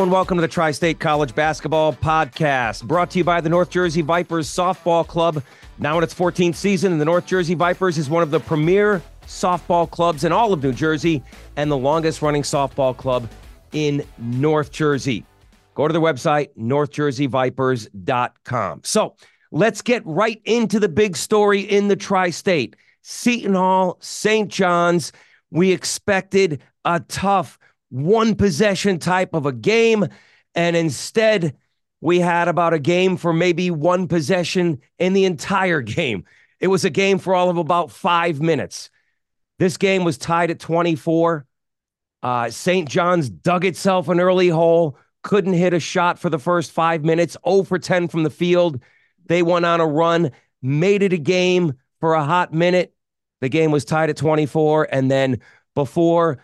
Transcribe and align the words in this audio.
And 0.00 0.10
welcome 0.10 0.38
to 0.38 0.40
the 0.40 0.48
Tri 0.48 0.70
State 0.70 0.98
College 0.98 1.34
Basketball 1.34 1.92
Podcast, 1.92 2.84
brought 2.84 3.10
to 3.10 3.18
you 3.18 3.24
by 3.24 3.42
the 3.42 3.50
North 3.50 3.68
Jersey 3.68 4.00
Vipers 4.00 4.48
Softball 4.48 5.06
Club. 5.06 5.42
Now 5.76 5.98
in 5.98 6.04
its 6.04 6.14
14th 6.14 6.54
season, 6.54 6.96
the 6.96 7.04
North 7.04 7.26
Jersey 7.26 7.54
Vipers 7.54 7.98
is 7.98 8.08
one 8.08 8.22
of 8.22 8.30
the 8.30 8.40
premier 8.40 9.02
softball 9.26 9.90
clubs 9.90 10.24
in 10.24 10.32
all 10.32 10.54
of 10.54 10.62
New 10.62 10.72
Jersey 10.72 11.22
and 11.56 11.70
the 11.70 11.76
longest 11.76 12.22
running 12.22 12.40
softball 12.40 12.96
club 12.96 13.28
in 13.72 14.02
North 14.16 14.72
Jersey. 14.72 15.26
Go 15.74 15.86
to 15.86 15.92
their 15.92 16.00
website, 16.00 16.48
northjerseyvipers.com. 16.58 18.80
So 18.82 19.16
let's 19.52 19.82
get 19.82 20.00
right 20.06 20.40
into 20.46 20.80
the 20.80 20.88
big 20.88 21.14
story 21.14 21.60
in 21.60 21.88
the 21.88 21.96
tri 21.96 22.30
state. 22.30 22.74
Seton 23.02 23.52
Hall, 23.52 23.98
St. 24.00 24.48
John's. 24.48 25.12
We 25.50 25.72
expected 25.72 26.62
a 26.86 27.00
tough 27.00 27.58
one 27.90 28.34
possession 28.34 28.98
type 28.98 29.34
of 29.34 29.46
a 29.46 29.52
game. 29.52 30.06
And 30.54 30.74
instead, 30.74 31.56
we 32.00 32.20
had 32.20 32.48
about 32.48 32.72
a 32.72 32.78
game 32.78 33.16
for 33.16 33.32
maybe 33.32 33.70
one 33.70 34.08
possession 34.08 34.80
in 34.98 35.12
the 35.12 35.24
entire 35.24 35.80
game. 35.82 36.24
It 36.58 36.68
was 36.68 36.84
a 36.84 36.90
game 36.90 37.18
for 37.18 37.34
all 37.34 37.50
of 37.50 37.56
about 37.56 37.90
five 37.90 38.40
minutes. 38.40 38.90
This 39.58 39.76
game 39.76 40.04
was 40.04 40.18
tied 40.18 40.50
at 40.50 40.58
24. 40.58 41.46
Uh, 42.22 42.50
St. 42.50 42.88
John's 42.88 43.30
dug 43.30 43.64
itself 43.64 44.08
an 44.08 44.20
early 44.20 44.48
hole, 44.48 44.96
couldn't 45.22 45.54
hit 45.54 45.72
a 45.72 45.80
shot 45.80 46.18
for 46.18 46.28
the 46.28 46.38
first 46.38 46.70
five 46.70 47.02
minutes, 47.02 47.36
0 47.46 47.64
for 47.64 47.78
10 47.78 48.08
from 48.08 48.22
the 48.22 48.30
field. 48.30 48.80
They 49.26 49.42
went 49.42 49.64
on 49.64 49.80
a 49.80 49.86
run, 49.86 50.32
made 50.62 51.02
it 51.02 51.12
a 51.12 51.18
game 51.18 51.74
for 51.98 52.14
a 52.14 52.24
hot 52.24 52.52
minute. 52.52 52.94
The 53.40 53.48
game 53.48 53.70
was 53.70 53.84
tied 53.84 54.10
at 54.10 54.16
24. 54.16 54.88
And 54.92 55.10
then 55.10 55.40
before 55.74 56.42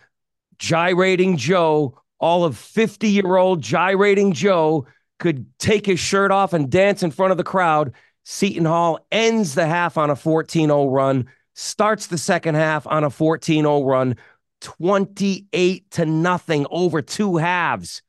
gyrating 0.58 1.36
Joe, 1.36 2.00
all 2.18 2.44
of 2.44 2.56
50 2.56 3.08
year 3.08 3.36
old 3.36 3.60
gyrating 3.60 4.32
Joe 4.32 4.86
could 5.18 5.46
take 5.58 5.86
his 5.86 6.00
shirt 6.00 6.30
off 6.30 6.52
and 6.52 6.70
dance 6.70 7.02
in 7.02 7.10
front 7.10 7.32
of 7.32 7.38
the 7.38 7.44
crowd. 7.44 7.92
Seton 8.24 8.64
Hall 8.64 8.98
ends 9.12 9.54
the 9.54 9.66
half 9.66 9.96
on 9.96 10.10
a 10.10 10.16
14 10.16 10.68
0 10.68 10.88
run, 10.88 11.26
starts 11.54 12.08
the 12.08 12.18
second 12.18 12.54
half 12.56 12.86
on 12.86 13.04
a 13.04 13.10
14 13.10 13.62
0 13.62 13.84
run, 13.84 14.16
28 14.60 15.90
to 15.92 16.06
nothing 16.06 16.66
over 16.70 17.02
two 17.02 17.36
halves. 17.36 18.02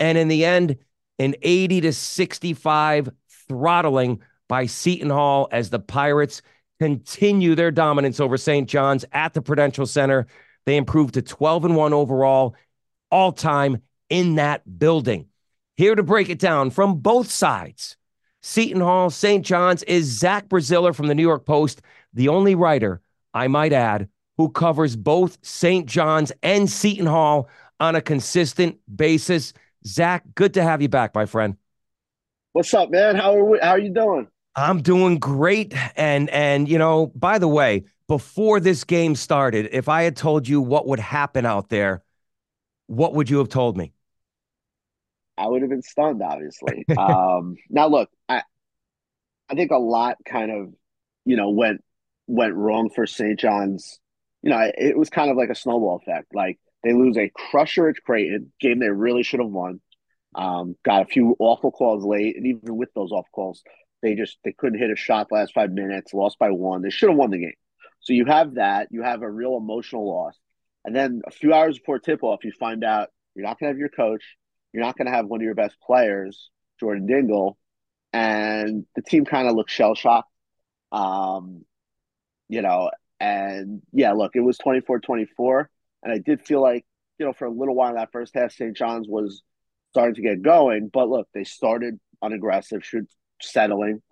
And 0.00 0.18
in 0.18 0.28
the 0.28 0.44
end, 0.44 0.76
an 1.18 1.36
80 1.42 1.82
to 1.82 1.92
65 1.92 3.08
throttling 3.48 4.20
by 4.48 4.66
Seton 4.66 5.10
Hall 5.10 5.48
as 5.52 5.70
the 5.70 5.78
Pirates 5.78 6.42
continue 6.80 7.54
their 7.54 7.70
dominance 7.70 8.18
over 8.18 8.36
St. 8.36 8.68
John's 8.68 9.04
at 9.12 9.34
the 9.34 9.42
Prudential 9.42 9.86
Center. 9.86 10.26
They 10.66 10.76
improved 10.76 11.14
to 11.14 11.22
12 11.22 11.64
and 11.66 11.76
1 11.76 11.92
overall, 11.92 12.54
all 13.10 13.32
time 13.32 13.82
in 14.08 14.36
that 14.36 14.78
building. 14.78 15.26
Here 15.76 15.94
to 15.94 16.02
break 16.02 16.28
it 16.28 16.38
down 16.38 16.70
from 16.70 17.00
both 17.00 17.30
sides, 17.30 17.96
Seton 18.42 18.80
Hall, 18.80 19.10
St. 19.10 19.44
John's, 19.44 19.82
is 19.84 20.04
Zach 20.04 20.48
Braziller 20.48 20.94
from 20.94 21.06
the 21.06 21.14
New 21.14 21.22
York 21.22 21.46
Post, 21.46 21.82
the 22.12 22.28
only 22.28 22.54
writer, 22.54 23.00
I 23.32 23.48
might 23.48 23.72
add, 23.72 24.08
who 24.36 24.50
covers 24.50 24.96
both 24.96 25.38
St. 25.42 25.86
John's 25.86 26.32
and 26.42 26.68
Seton 26.68 27.06
Hall 27.06 27.48
on 27.80 27.96
a 27.96 28.00
consistent 28.00 28.78
basis. 28.94 29.52
Zach, 29.86 30.24
good 30.34 30.54
to 30.54 30.62
have 30.62 30.82
you 30.82 30.88
back, 30.88 31.14
my 31.14 31.26
friend. 31.26 31.56
What's 32.52 32.72
up, 32.74 32.90
man? 32.90 33.16
How 33.16 33.34
are 33.34 33.44
we, 33.44 33.58
how 33.60 33.70
are 33.70 33.78
you 33.78 33.90
doing? 33.90 34.28
I'm 34.54 34.82
doing 34.82 35.18
great. 35.18 35.74
And 35.96 36.28
and 36.30 36.68
you 36.68 36.78
know, 36.78 37.06
by 37.14 37.38
the 37.38 37.48
way, 37.48 37.84
before 38.12 38.60
this 38.60 38.84
game 38.84 39.14
started, 39.14 39.70
if 39.72 39.88
I 39.88 40.02
had 40.02 40.16
told 40.16 40.46
you 40.46 40.60
what 40.60 40.86
would 40.86 41.00
happen 41.00 41.46
out 41.46 41.70
there, 41.70 42.04
what 42.86 43.14
would 43.14 43.30
you 43.30 43.38
have 43.38 43.48
told 43.48 43.74
me? 43.74 43.94
I 45.38 45.46
would 45.46 45.62
have 45.62 45.70
been 45.70 45.80
stunned, 45.80 46.22
obviously. 46.22 46.84
um, 46.98 47.56
now, 47.70 47.86
look, 47.86 48.10
I, 48.28 48.42
I 49.48 49.54
think 49.54 49.70
a 49.70 49.78
lot 49.78 50.18
kind 50.26 50.50
of, 50.50 50.74
you 51.24 51.36
know, 51.36 51.48
went 51.48 51.82
went 52.26 52.52
wrong 52.52 52.90
for 52.94 53.06
St. 53.06 53.40
John's. 53.40 53.98
You 54.42 54.50
know, 54.50 54.70
it 54.76 54.98
was 54.98 55.08
kind 55.08 55.30
of 55.30 55.38
like 55.38 55.48
a 55.48 55.54
snowball 55.54 55.96
effect. 55.96 56.34
Like 56.34 56.58
they 56.84 56.92
lose 56.92 57.16
a 57.16 57.32
crusher 57.34 57.88
at 57.88 57.96
Creighton, 58.04 58.52
game 58.60 58.78
they 58.78 58.90
really 58.90 59.22
should 59.22 59.40
have 59.40 59.48
won. 59.48 59.80
Um, 60.34 60.76
got 60.84 61.00
a 61.00 61.06
few 61.06 61.34
awful 61.38 61.70
calls 61.72 62.04
late, 62.04 62.36
and 62.36 62.44
even 62.44 62.76
with 62.76 62.92
those 62.92 63.10
off 63.10 63.28
calls, 63.32 63.62
they 64.02 64.16
just 64.16 64.36
they 64.44 64.52
couldn't 64.52 64.80
hit 64.80 64.90
a 64.90 64.96
shot 64.96 65.32
last 65.32 65.54
five 65.54 65.72
minutes. 65.72 66.12
Lost 66.12 66.38
by 66.38 66.50
one. 66.50 66.82
They 66.82 66.90
should 66.90 67.08
have 67.08 67.16
won 67.16 67.30
the 67.30 67.38
game. 67.38 67.54
So 68.02 68.12
you 68.12 68.24
have 68.26 68.54
that. 68.54 68.88
You 68.90 69.02
have 69.02 69.22
a 69.22 69.30
real 69.30 69.56
emotional 69.56 70.08
loss. 70.08 70.36
And 70.84 70.94
then 70.94 71.22
a 71.26 71.30
few 71.30 71.54
hours 71.54 71.78
before 71.78 71.98
tip 71.98 72.22
off, 72.22 72.44
you 72.44 72.52
find 72.58 72.84
out 72.84 73.08
you're 73.34 73.46
not 73.46 73.58
going 73.58 73.68
to 73.68 73.74
have 73.74 73.78
your 73.78 73.88
coach. 73.88 74.24
You're 74.72 74.84
not 74.84 74.96
going 74.96 75.06
to 75.06 75.12
have 75.12 75.26
one 75.26 75.40
of 75.40 75.44
your 75.44 75.54
best 75.54 75.76
players, 75.84 76.50
Jordan 76.80 77.06
Dingle. 77.06 77.56
And 78.12 78.84
the 78.96 79.02
team 79.02 79.24
kind 79.24 79.48
of 79.48 79.54
looks 79.54 79.72
shell 79.72 79.94
shocked. 79.94 80.28
Um, 80.90 81.64
you 82.48 82.60
know, 82.60 82.90
and 83.20 83.82
yeah, 83.92 84.12
look, 84.12 84.32
it 84.34 84.40
was 84.40 84.58
24 84.58 85.00
24. 85.00 85.70
And 86.02 86.12
I 86.12 86.18
did 86.18 86.44
feel 86.44 86.60
like, 86.60 86.84
you 87.18 87.26
know, 87.26 87.32
for 87.32 87.46
a 87.46 87.50
little 87.50 87.74
while 87.74 87.90
in 87.90 87.96
that 87.96 88.12
first 88.12 88.34
half, 88.34 88.52
St. 88.52 88.76
John's 88.76 89.06
was 89.08 89.42
starting 89.90 90.16
to 90.16 90.22
get 90.22 90.42
going. 90.42 90.90
But 90.92 91.08
look, 91.08 91.28
they 91.32 91.44
started 91.44 92.00
unaggressive, 92.22 92.84
should 92.84 93.06
settling. 93.40 94.02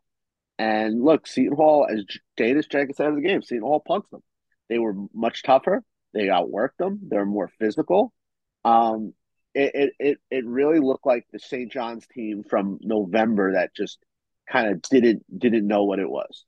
And 0.61 1.03
look, 1.03 1.27
Seton 1.27 1.57
Hall, 1.57 1.87
as 1.91 2.05
Daniss 2.39 2.69
Jenkins 2.69 2.99
said 2.99 3.09
in 3.09 3.15
the 3.15 3.23
game, 3.23 3.41
Seton 3.41 3.63
Hall 3.63 3.83
punked 3.89 4.11
them. 4.11 4.21
They 4.69 4.79
were 4.79 4.95
much 5.15 5.43
tougher. 5.43 5.83
They 6.13 6.27
outworked 6.27 6.77
them. 6.79 7.01
They're 7.09 7.25
more 7.25 7.49
physical. 7.59 8.13
Um, 8.63 9.15
it, 9.55 9.71
it, 9.75 9.93
it, 9.99 10.19
it 10.31 10.45
really 10.45 10.79
looked 10.79 11.07
like 11.07 11.25
the 11.33 11.39
St. 11.39 11.73
John's 11.73 12.07
team 12.07 12.45
from 12.45 12.79
November 12.83 13.55
that 13.55 13.75
just 13.75 14.01
kind 14.53 14.69
of 14.69 14.83
didn't 14.83 15.23
didn't 15.35 15.67
know 15.67 15.85
what 15.85 15.99
it 15.99 16.11
was. 16.11 16.45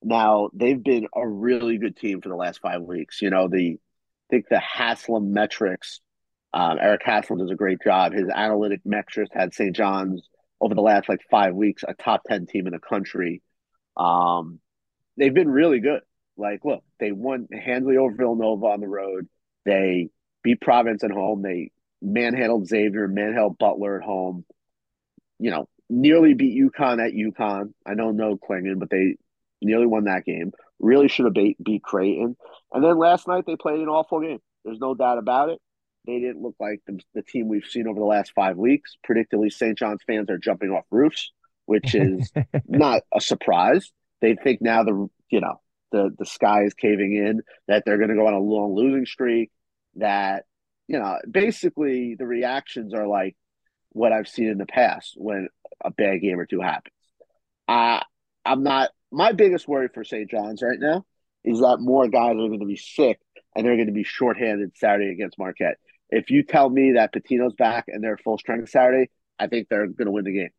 Now 0.00 0.48
they've 0.54 0.80
been 0.80 1.08
a 1.12 1.26
really 1.26 1.78
good 1.78 1.96
team 1.96 2.20
for 2.20 2.28
the 2.28 2.36
last 2.36 2.60
five 2.60 2.82
weeks. 2.82 3.20
You 3.20 3.30
know 3.30 3.48
the 3.48 3.78
I 3.78 4.26
think 4.30 4.46
the 4.48 4.60
Haslam 4.60 5.32
metrics. 5.32 6.00
Um, 6.54 6.78
Erik 6.80 7.02
Haslam 7.04 7.40
does 7.40 7.50
a 7.50 7.56
great 7.56 7.82
job. 7.82 8.12
His 8.12 8.28
analytic 8.32 8.82
metrics 8.84 9.30
had 9.34 9.54
St. 9.54 9.74
John's 9.74 10.28
over 10.60 10.76
the 10.76 10.82
last 10.82 11.08
like 11.08 11.20
five 11.32 11.56
weeks 11.56 11.82
a 11.86 11.94
top 11.94 12.22
ten 12.28 12.46
team 12.46 12.68
in 12.68 12.72
the 12.72 12.78
country. 12.78 13.42
Um, 13.96 14.60
they've 15.16 15.34
been 15.34 15.50
really 15.50 15.80
good. 15.80 16.00
Like, 16.36 16.64
look, 16.64 16.84
they 17.00 17.12
won 17.12 17.48
handily 17.52 17.96
over 17.96 18.14
Villanova 18.14 18.66
on 18.66 18.80
the 18.80 18.88
road. 18.88 19.28
They 19.64 20.10
beat 20.42 20.60
Providence 20.60 21.02
at 21.02 21.10
home. 21.10 21.42
They 21.42 21.70
manhandled 22.02 22.68
Xavier, 22.68 23.08
manhandled 23.08 23.58
Butler 23.58 23.98
at 23.98 24.04
home. 24.04 24.44
You 25.38 25.50
know, 25.50 25.68
nearly 25.88 26.34
beat 26.34 26.60
UConn 26.60 27.04
at 27.04 27.14
UConn. 27.14 27.72
I 27.84 27.94
don't 27.94 28.16
know 28.16 28.30
no 28.30 28.36
Clingan, 28.36 28.78
but 28.78 28.90
they 28.90 29.16
nearly 29.62 29.86
won 29.86 30.04
that 30.04 30.24
game. 30.24 30.52
Really 30.78 31.08
should 31.08 31.24
have 31.24 31.34
beat, 31.34 31.62
beat 31.62 31.82
Creighton. 31.82 32.36
And 32.72 32.84
then 32.84 32.98
last 32.98 33.26
night 33.26 33.44
they 33.46 33.56
played 33.56 33.80
an 33.80 33.88
awful 33.88 34.20
game. 34.20 34.40
There's 34.64 34.78
no 34.78 34.94
doubt 34.94 35.18
about 35.18 35.48
it. 35.48 35.58
They 36.06 36.20
didn't 36.20 36.42
look 36.42 36.54
like 36.60 36.82
the, 36.86 37.00
the 37.14 37.22
team 37.22 37.48
we've 37.48 37.64
seen 37.64 37.88
over 37.88 37.98
the 37.98 38.06
last 38.06 38.32
five 38.34 38.56
weeks. 38.56 38.96
Predictably, 39.08 39.50
St. 39.50 39.76
John's 39.76 40.02
fans 40.06 40.30
are 40.30 40.38
jumping 40.38 40.70
off 40.70 40.84
roofs 40.90 41.32
which 41.66 41.94
is 41.94 42.32
not 42.66 43.02
a 43.14 43.20
surprise. 43.20 43.92
They 44.20 44.34
think 44.34 44.62
now 44.62 44.82
the 44.82 45.08
you 45.30 45.40
know 45.40 45.60
the 45.92 46.10
the 46.18 46.26
sky 46.26 46.64
is 46.64 46.74
caving 46.74 47.14
in, 47.14 47.42
that 47.68 47.84
they're 47.84 47.98
going 47.98 48.10
to 48.10 48.16
go 48.16 48.26
on 48.26 48.34
a 48.34 48.40
long 48.40 48.74
losing 48.74 49.06
streak, 49.06 49.50
that 49.96 50.44
you 50.88 50.98
know 50.98 51.18
basically 51.30 52.16
the 52.18 52.26
reactions 52.26 52.94
are 52.94 53.06
like 53.06 53.36
what 53.90 54.12
I've 54.12 54.28
seen 54.28 54.48
in 54.48 54.58
the 54.58 54.66
past 54.66 55.14
when 55.16 55.48
a 55.84 55.90
bad 55.90 56.20
game 56.20 56.38
or 56.38 56.46
two 56.46 56.60
happens. 56.60 56.94
I 57.68 58.02
I'm 58.44 58.62
not 58.62 58.90
my 59.12 59.32
biggest 59.32 59.68
worry 59.68 59.88
for 59.92 60.04
St. 60.04 60.30
John's 60.30 60.62
right 60.62 60.78
now 60.78 61.04
is 61.44 61.60
that 61.60 61.78
more 61.78 62.08
guys 62.08 62.32
are 62.32 62.48
going 62.48 62.60
to 62.60 62.66
be 62.66 62.76
sick 62.76 63.20
and 63.54 63.64
they're 63.64 63.76
going 63.76 63.86
to 63.86 63.92
be 63.92 64.04
shorthanded 64.04 64.72
Saturday 64.76 65.10
against 65.10 65.38
Marquette. 65.38 65.78
If 66.10 66.30
you 66.30 66.42
tell 66.42 66.68
me 66.68 66.92
that 66.92 67.14
Pitino's 67.14 67.54
back 67.54 67.84
and 67.88 68.02
they're 68.02 68.18
full 68.18 68.38
strength 68.38 68.68
Saturday, 68.68 69.10
I 69.38 69.46
think 69.46 69.68
they're 69.68 69.86
going 69.86 70.06
to 70.06 70.12
win 70.12 70.24
the 70.24 70.32
game. 70.32 70.50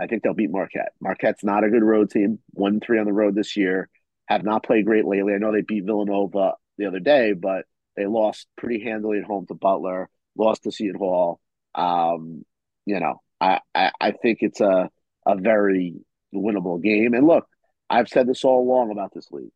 I 0.00 0.06
think 0.06 0.22
they'll 0.22 0.34
beat 0.34 0.50
Marquette. 0.50 0.92
Marquette's 1.00 1.44
not 1.44 1.64
a 1.64 1.70
good 1.70 1.82
road 1.82 2.10
team. 2.10 2.38
One 2.50 2.80
three 2.80 2.98
on 2.98 3.06
the 3.06 3.12
road 3.12 3.34
this 3.34 3.56
year. 3.56 3.88
Have 4.26 4.44
not 4.44 4.64
played 4.64 4.86
great 4.86 5.04
lately. 5.04 5.34
I 5.34 5.38
know 5.38 5.52
they 5.52 5.60
beat 5.60 5.84
Villanova 5.84 6.54
the 6.78 6.86
other 6.86 7.00
day, 7.00 7.32
but 7.32 7.66
they 7.96 8.06
lost 8.06 8.46
pretty 8.56 8.82
handily 8.82 9.18
at 9.18 9.24
home 9.24 9.46
to 9.46 9.54
Butler. 9.54 10.08
Lost 10.36 10.62
to 10.62 10.72
Seton 10.72 10.96
Hall. 10.96 11.40
Um, 11.74 12.44
you 12.86 12.98
know, 13.00 13.20
I, 13.40 13.60
I, 13.74 13.90
I 14.00 14.12
think 14.12 14.38
it's 14.40 14.60
a 14.60 14.90
a 15.26 15.36
very 15.36 15.96
winnable 16.34 16.82
game. 16.82 17.14
And 17.14 17.26
look, 17.26 17.46
I've 17.90 18.08
said 18.08 18.26
this 18.26 18.44
all 18.44 18.62
along 18.62 18.90
about 18.90 19.12
this 19.12 19.30
league. 19.30 19.52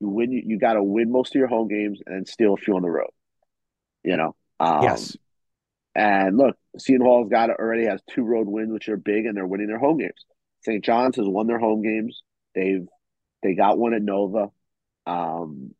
You 0.00 0.08
win. 0.08 0.32
You, 0.32 0.42
you 0.46 0.58
got 0.58 0.74
to 0.74 0.82
win 0.82 1.12
most 1.12 1.34
of 1.34 1.38
your 1.38 1.48
home 1.48 1.68
games 1.68 2.00
and 2.06 2.26
steal 2.26 2.54
a 2.54 2.56
few 2.56 2.76
on 2.76 2.82
the 2.82 2.90
road. 2.90 3.10
You 4.02 4.16
know. 4.16 4.34
Um, 4.60 4.82
yes. 4.82 5.16
And 5.94 6.36
look, 6.36 6.56
Seton 6.78 7.04
Hall's 7.04 7.28
got 7.28 7.50
already 7.50 7.86
has 7.86 8.00
two 8.10 8.22
road 8.22 8.46
wins, 8.46 8.72
which 8.72 8.88
are 8.88 8.96
big, 8.96 9.26
and 9.26 9.36
they're 9.36 9.46
winning 9.46 9.66
their 9.66 9.78
home 9.78 9.98
games. 9.98 10.24
St. 10.62 10.84
John's 10.84 11.16
has 11.16 11.26
won 11.26 11.46
their 11.46 11.58
home 11.58 11.82
games. 11.82 12.22
They've 12.54 12.86
they 13.42 13.54
got 13.54 13.78
one 13.78 13.94
at 13.94 14.02
Nova. 14.02 14.48
Um, 15.06 15.74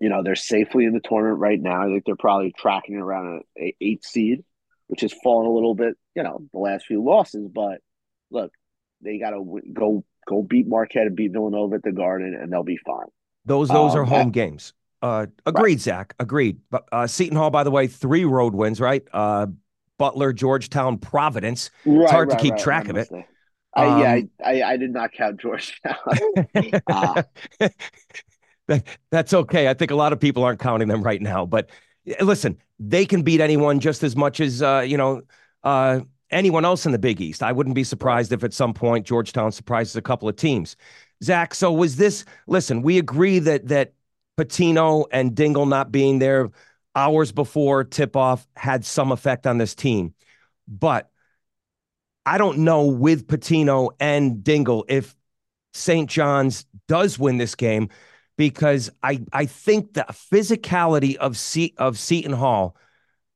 you 0.00 0.08
know, 0.08 0.22
they're 0.22 0.36
safely 0.36 0.84
in 0.84 0.92
the 0.92 1.00
tournament 1.00 1.40
right 1.40 1.60
now. 1.60 1.82
I 1.82 1.86
think 1.86 2.04
they're 2.04 2.16
probably 2.16 2.52
tracking 2.56 2.96
around 2.96 3.42
an 3.56 3.72
eight 3.80 4.04
seed. 4.04 4.44
which 4.88 5.02
has 5.02 5.12
fallen 5.22 5.46
a 5.46 5.50
little 5.50 5.74
bit, 5.74 5.96
you 6.14 6.22
know, 6.22 6.40
the 6.52 6.58
last 6.58 6.86
few 6.86 7.02
losses. 7.04 7.48
But 7.52 7.80
look, 8.30 8.52
they 9.00 9.18
got 9.18 9.30
to 9.30 9.60
go 9.72 10.04
go 10.26 10.42
beat 10.42 10.66
Marquette 10.66 11.06
and 11.06 11.16
beat 11.16 11.32
Villanova 11.32 11.76
at 11.76 11.82
the 11.82 11.92
Garden, 11.92 12.34
and 12.34 12.52
they'll 12.52 12.64
be 12.64 12.78
fine. 12.84 13.06
Those 13.44 13.68
those 13.68 13.94
um, 13.94 14.00
are 14.00 14.04
home 14.04 14.30
games. 14.30 14.72
Uh, 15.00 15.26
agreed, 15.46 15.74
right. 15.74 15.80
Zach. 15.80 16.14
Agreed. 16.18 16.60
But 16.70 16.88
uh, 16.90 17.06
Seton 17.06 17.36
Hall, 17.36 17.50
by 17.50 17.62
the 17.62 17.70
way, 17.70 17.86
three 17.86 18.24
road 18.24 18.54
wins, 18.54 18.80
right? 18.80 19.06
Uh, 19.12 19.46
Butler, 19.98 20.32
Georgetown, 20.32 20.98
Providence. 20.98 21.70
Right, 21.84 22.02
it's 22.02 22.10
hard 22.10 22.30
right, 22.30 22.38
to 22.38 22.42
keep 22.42 22.56
track 22.56 22.88
of 22.88 22.96
it. 22.96 23.08
Um, 23.76 24.00
yeah, 24.00 24.12
I, 24.12 24.28
I, 24.44 24.62
I, 24.62 24.76
did 24.76 24.92
not 24.92 25.12
count 25.12 25.40
Georgetown. 25.40 25.96
uh. 26.88 27.22
that, 28.68 28.84
that's 29.10 29.34
okay. 29.34 29.68
I 29.68 29.74
think 29.74 29.90
a 29.90 29.96
lot 29.96 30.12
of 30.12 30.20
people 30.20 30.44
aren't 30.44 30.60
counting 30.60 30.88
them 30.88 31.02
right 31.02 31.20
now. 31.20 31.44
But 31.44 31.70
listen, 32.20 32.58
they 32.78 33.04
can 33.04 33.22
beat 33.22 33.40
anyone 33.40 33.80
just 33.80 34.02
as 34.02 34.14
much 34.14 34.40
as 34.40 34.62
uh, 34.62 34.84
you 34.86 34.96
know 34.96 35.22
uh, 35.64 36.00
anyone 36.30 36.64
else 36.64 36.86
in 36.86 36.92
the 36.92 36.98
Big 36.98 37.20
East. 37.20 37.42
I 37.42 37.50
wouldn't 37.50 37.74
be 37.74 37.84
surprised 37.84 38.32
if 38.32 38.44
at 38.44 38.52
some 38.52 38.74
point 38.74 39.06
Georgetown 39.06 39.50
surprises 39.52 39.96
a 39.96 40.02
couple 40.02 40.28
of 40.28 40.36
teams. 40.36 40.76
Zach, 41.24 41.54
so 41.54 41.72
was 41.72 41.96
this? 41.96 42.24
Listen, 42.46 42.82
we 42.82 42.98
agree 42.98 43.40
that 43.40 43.66
that 43.68 43.94
Pitino 44.38 45.06
and 45.10 45.34
Dingle 45.34 45.66
not 45.66 45.90
being 45.90 46.20
there 46.20 46.50
hours 46.98 47.30
before 47.30 47.84
tip 47.84 48.16
off 48.16 48.46
had 48.56 48.84
some 48.84 49.12
effect 49.12 49.46
on 49.46 49.58
this 49.58 49.74
team, 49.74 50.14
but 50.66 51.10
I 52.26 52.38
don't 52.38 52.58
know 52.58 52.86
with 52.86 53.28
Pitino 53.28 53.90
and 54.00 54.42
Dingle 54.42 54.84
if 54.88 55.14
St. 55.72 56.10
John's 56.10 56.66
does 56.88 57.18
win 57.18 57.38
this 57.38 57.54
game 57.54 57.88
because 58.36 58.90
I 59.02 59.24
I 59.32 59.46
think 59.46 59.94
the 59.94 60.06
physicality 60.10 61.16
of 61.16 61.36
Se- 61.36 61.74
of 61.78 61.98
Seton 61.98 62.32
Hall 62.32 62.76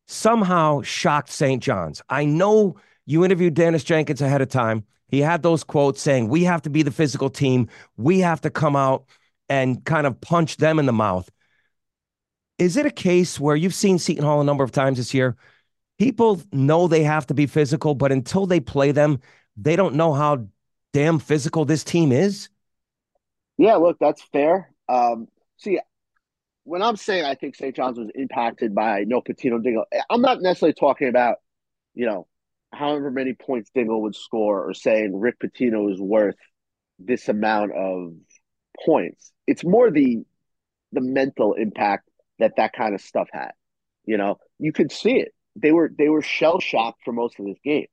somehow 0.06 0.82
shocked 0.82 1.30
St. 1.30 1.62
John's. 1.62 2.02
I 2.08 2.24
know 2.24 2.76
you 3.06 3.24
interviewed 3.24 3.54
Dennis 3.54 3.84
Jenkins 3.84 4.20
ahead 4.20 4.42
of 4.42 4.48
time. 4.48 4.84
He 5.08 5.20
had 5.20 5.42
those 5.42 5.62
quotes 5.62 6.00
saying, 6.00 6.28
We 6.28 6.44
have 6.44 6.62
to 6.62 6.70
be 6.70 6.82
the 6.82 6.90
physical 6.90 7.30
team. 7.30 7.68
We 7.96 8.20
have 8.20 8.40
to 8.42 8.50
come 8.50 8.76
out 8.76 9.04
and 9.48 9.84
kind 9.84 10.06
of 10.06 10.20
punch 10.20 10.56
them 10.56 10.78
in 10.78 10.86
the 10.86 10.92
mouth. 10.92 11.30
Is 12.58 12.76
it 12.76 12.86
a 12.86 12.90
case 12.90 13.40
where 13.40 13.56
you've 13.56 13.74
seen 13.74 13.98
Seton 13.98 14.24
Hall 14.24 14.40
a 14.40 14.44
number 14.44 14.64
of 14.64 14.72
times 14.72 14.98
this 14.98 15.14
year? 15.14 15.36
People 15.98 16.42
know 16.52 16.88
they 16.88 17.02
have 17.02 17.26
to 17.28 17.34
be 17.34 17.46
physical, 17.46 17.94
but 17.94 18.12
until 18.12 18.46
they 18.46 18.60
play 18.60 18.92
them, 18.92 19.20
they 19.56 19.76
don't 19.76 19.94
know 19.94 20.12
how 20.12 20.46
damn 20.92 21.18
physical 21.18 21.64
this 21.64 21.84
team 21.84 22.12
is. 22.12 22.48
Yeah, 23.58 23.76
look, 23.76 23.98
that's 24.00 24.22
fair. 24.32 24.72
Um, 24.88 25.28
see, 25.56 25.78
when 26.64 26.82
I'm 26.82 26.96
saying 26.96 27.24
I 27.24 27.34
think 27.34 27.56
St. 27.56 27.74
John's 27.74 27.98
was 27.98 28.10
impacted 28.14 28.74
by 28.74 29.04
no 29.06 29.20
Pitino 29.20 29.62
Dingle, 29.62 29.84
I'm 30.10 30.22
not 30.22 30.40
necessarily 30.40 30.74
talking 30.74 31.08
about, 31.08 31.36
you 31.94 32.06
know, 32.06 32.26
however 32.72 33.10
many 33.10 33.34
points 33.34 33.70
Dingle 33.74 34.02
would 34.02 34.14
score 34.16 34.68
or 34.68 34.74
saying 34.74 35.18
Rick 35.18 35.38
Pitino 35.40 35.92
is 35.92 36.00
worth 36.00 36.36
this 36.98 37.28
amount 37.28 37.72
of 37.72 38.14
points. 38.84 39.32
It's 39.46 39.64
more 39.64 39.90
the 39.90 40.24
the 40.92 41.00
mental 41.00 41.54
impact 41.54 42.08
that 42.42 42.56
that 42.56 42.72
kind 42.72 42.94
of 42.94 43.00
stuff 43.00 43.28
had. 43.32 43.52
You 44.04 44.16
know, 44.16 44.38
you 44.58 44.72
could 44.72 44.90
see 44.90 45.16
it. 45.16 45.32
They 45.54 45.70
were 45.70 45.90
they 45.96 46.08
were 46.08 46.22
shell 46.22 46.58
shocked 46.58 47.02
for 47.04 47.12
most 47.12 47.38
of 47.38 47.46
this 47.46 47.58
game, 47.64 47.86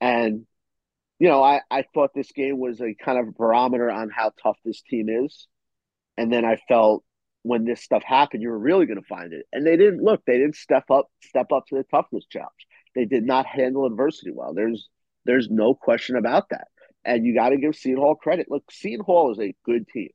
and 0.00 0.46
you 1.18 1.28
know, 1.28 1.42
I 1.42 1.62
I 1.70 1.84
thought 1.94 2.10
this 2.14 2.32
game 2.32 2.58
was 2.58 2.80
a 2.80 2.94
kind 2.94 3.18
of 3.18 3.34
barometer 3.34 3.90
on 3.90 4.10
how 4.10 4.32
tough 4.42 4.58
this 4.64 4.82
team 4.82 5.08
is, 5.08 5.46
and 6.16 6.32
then 6.32 6.44
I 6.44 6.56
felt 6.68 7.04
when 7.42 7.64
this 7.64 7.82
stuff 7.82 8.02
happened, 8.04 8.42
you 8.42 8.50
were 8.50 8.58
really 8.58 8.84
going 8.84 9.00
to 9.00 9.08
find 9.08 9.32
it. 9.32 9.46
And 9.52 9.66
they 9.66 9.76
didn't 9.76 10.02
look. 10.02 10.22
They 10.26 10.38
didn't 10.38 10.56
step 10.56 10.90
up 10.90 11.08
step 11.22 11.50
up 11.52 11.66
to 11.68 11.76
the 11.76 11.84
toughness 11.84 12.26
challenge. 12.30 12.66
They 12.94 13.06
did 13.06 13.24
not 13.24 13.46
handle 13.46 13.86
adversity 13.86 14.32
well. 14.32 14.52
There's 14.54 14.88
there's 15.24 15.48
no 15.48 15.74
question 15.74 16.16
about 16.16 16.50
that. 16.50 16.68
And 17.04 17.24
you 17.24 17.34
got 17.34 17.50
to 17.50 17.56
give 17.56 17.76
Seton 17.76 18.00
Hall 18.00 18.16
credit. 18.16 18.50
Look, 18.50 18.64
Seton 18.70 19.04
Hall 19.04 19.32
is 19.32 19.38
a 19.38 19.54
good 19.64 19.88
team. 19.88 20.10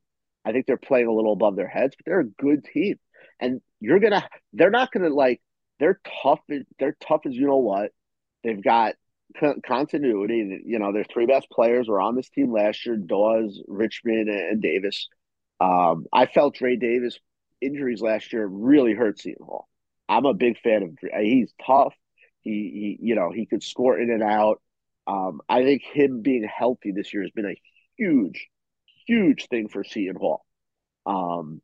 I 0.45 0.51
think 0.51 0.65
they're 0.65 0.77
playing 0.77 1.07
a 1.07 1.13
little 1.13 1.33
above 1.33 1.55
their 1.55 1.67
heads, 1.67 1.95
but 1.95 2.05
they're 2.05 2.19
a 2.19 2.25
good 2.25 2.65
team. 2.65 2.99
And 3.43 3.61
you're 3.81 3.99
gonna 3.99 4.27
they're 4.53 4.71
not 4.71 4.91
gonna 4.91 5.09
like 5.09 5.41
they're 5.79 5.99
tough. 6.23 6.39
They're 6.79 6.95
tough 7.05 7.21
as 7.25 7.35
you 7.35 7.45
know 7.45 7.57
what. 7.57 7.91
They've 8.43 8.63
got 8.63 8.95
continuity. 9.65 10.61
You 10.65 10.79
know, 10.79 10.93
their 10.93 11.03
three 11.03 11.25
best 11.25 11.49
players 11.49 11.87
were 11.89 12.01
on 12.01 12.15
this 12.15 12.29
team 12.29 12.53
last 12.53 12.85
year: 12.85 12.95
Dawes, 12.95 13.61
Richmond, 13.67 14.29
and 14.29 14.61
Davis. 14.61 15.09
Um, 15.59 16.05
I 16.13 16.25
felt 16.25 16.55
Dre 16.55 16.77
Davis 16.77 17.19
injuries 17.61 18.01
last 18.01 18.31
year 18.31 18.45
really 18.45 18.93
hurt 18.93 19.19
Seton 19.19 19.45
Hall. 19.45 19.67
I'm 20.07 20.25
a 20.25 20.33
big 20.33 20.59
fan 20.59 20.83
of 20.83 20.97
he's 21.21 21.53
tough. 21.65 21.93
He, 22.41 22.97
he 22.99 23.07
you 23.07 23.15
know, 23.15 23.31
he 23.31 23.45
could 23.45 23.63
score 23.63 23.99
in 23.99 24.09
and 24.09 24.23
out. 24.23 24.61
Um, 25.05 25.41
I 25.49 25.63
think 25.63 25.81
him 25.83 26.21
being 26.21 26.43
healthy 26.47 26.91
this 26.91 27.13
year 27.13 27.23
has 27.23 27.31
been 27.31 27.45
a 27.45 27.61
huge, 27.97 28.47
huge 29.05 29.47
thing 29.47 29.67
for 29.67 29.83
Seton 29.83 30.15
Hall. 30.15 30.45
Um, 31.05 31.61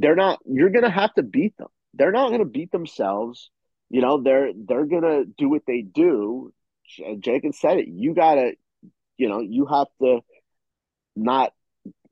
they're 0.00 0.16
not. 0.16 0.40
You're 0.46 0.70
to 0.84 0.90
have 0.90 1.14
to 1.14 1.22
beat 1.22 1.56
them. 1.56 1.68
They're 1.94 2.12
not 2.12 2.30
to 2.40 2.44
beat 2.44 2.72
themselves. 2.72 3.50
You 3.88 4.00
know, 4.00 4.22
they're 4.22 4.50
they're 4.54 4.86
to 5.02 5.24
do 5.36 5.48
what 5.48 5.62
they 5.66 5.82
do. 5.82 6.52
Jenkins 7.20 7.58
said 7.60 7.78
it. 7.78 7.88
You 7.88 8.14
got 8.14 8.34
to, 8.36 8.52
you 9.16 9.28
know, 9.28 9.40
you 9.40 9.66
have 9.66 9.86
to 10.00 10.20
not, 11.14 11.52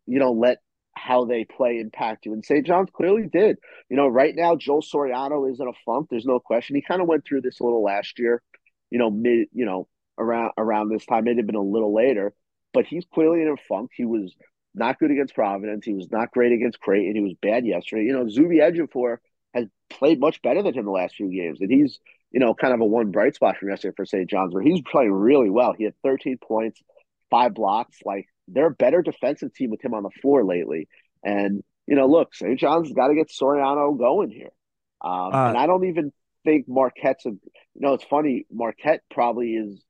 you 0.06 0.19
know, 0.19 0.32
let 0.32 0.58
how 0.94 1.25
they 1.25 1.44
play 1.44 1.79
impact 1.79 2.26
you. 2.26 2.32
And 2.32 2.44
St. 2.44 2.67
John's 2.67 2.90
clearly 2.93 3.29
did. 3.32 3.58
You 3.88 3.96
know, 3.96 4.08
right 4.08 4.35
now, 4.35 4.56
Joel 4.56 4.82
Soriano 4.82 5.50
is 5.50 5.61
in 5.61 5.69
a 5.69 5.73
funk. 5.87 6.08
There's 6.11 6.26
no 6.26 6.40
question. 6.40 6.76
He 6.76 6.82
kind 6.82 7.00
of 7.00 7.08
went 7.08 7.25
through 7.25 7.43
this 7.43 7.61
a 7.61 7.64
little 7.64 7.82
last 7.82 8.19
year, 8.19 8.43
you 8.90 8.99
know, 8.99 9.11
mid, 9.11 9.49
you 9.52 9.64
know, 9.64 9.88
around 10.19 10.52
around 10.58 10.88
this 10.88 11.06
time. 11.06 11.26
It 11.29 11.37
had 11.37 11.46
been 11.46 11.55
a 11.55 11.62
little 11.62 11.94
later, 11.94 12.35
but 12.73 12.87
he's 12.87 13.05
clearly 13.12 13.43
in 13.43 13.49
a 13.49 13.56
funk. 13.69 13.90
He 13.94 14.05
was 14.05 14.35
not 14.75 14.99
good 14.99 15.11
against 15.11 15.35
Providence. 15.35 15.85
He 15.85 15.94
was 15.94 16.11
not 16.11 16.31
great 16.31 16.53
against 16.53 16.81
Creighton. 16.81 17.15
He 17.15 17.20
was 17.20 17.35
bad 17.41 17.67
yesterday. 17.67 18.05
You 18.05 18.12
know, 18.12 18.29
Zuby 18.29 18.59
Ejiofor 18.59 19.19
has 19.55 19.67
played 19.91 20.20
much 20.20 20.43
better 20.43 20.62
than 20.62 20.75
him 20.75 20.85
the 20.85 20.91
last 20.91 21.17
few 21.17 21.31
games. 21.31 21.61
And 21.61 21.70
he's, 21.70 21.99
you 22.31 22.41
know, 22.41 22.55
kind 22.55 22.75
of 22.75 22.81
a 22.81 22.85
one 22.85 23.11
bright 23.11 23.35
spot 23.35 23.56
from 23.59 23.70
yesterday 23.70 23.94
for 23.97 24.05
St. 24.05 24.29
John's 24.29 24.55
where 24.55 24.62
he's 24.62 24.82
playing 24.82 25.12
really 25.12 25.50
well. 25.50 25.73
He 25.76 25.85
had 25.85 25.94
13 26.03 26.38
points, 26.38 26.82
five 27.31 27.55
blocks. 27.55 27.99
Like 28.05 28.26
they're 28.47 28.67
a 28.67 28.70
better 28.70 29.03
defensive 29.03 29.55
team 29.55 29.70
with 29.70 29.85
him 29.85 29.94
on 29.94 30.02
the 30.02 30.11
floor 30.23 30.45
lately. 30.45 30.88
And 31.25 31.62
you 31.87 31.97
know, 31.97 32.07
look, 32.07 32.35
St. 32.35 32.59
John's 32.59 32.93
got 32.93 33.09
to 33.09 33.14
get 33.14 33.31
Soriano 33.31 33.99
going 33.99 34.31
here. 34.31 34.52
Um, 35.00 35.33
uh, 35.33 35.49
and 35.49 35.57
I 35.57 35.66
don't 35.66 35.87
even 35.87 36.12
think 36.45 36.66
Marquette's 36.69 37.25
a. 37.26 37.31
You 37.31 37.87
know, 37.87 37.95
it's 37.95 38.04
funny. 38.04 38.47
Marquette 38.52 39.02
probably 39.11 39.52
is 39.52 39.83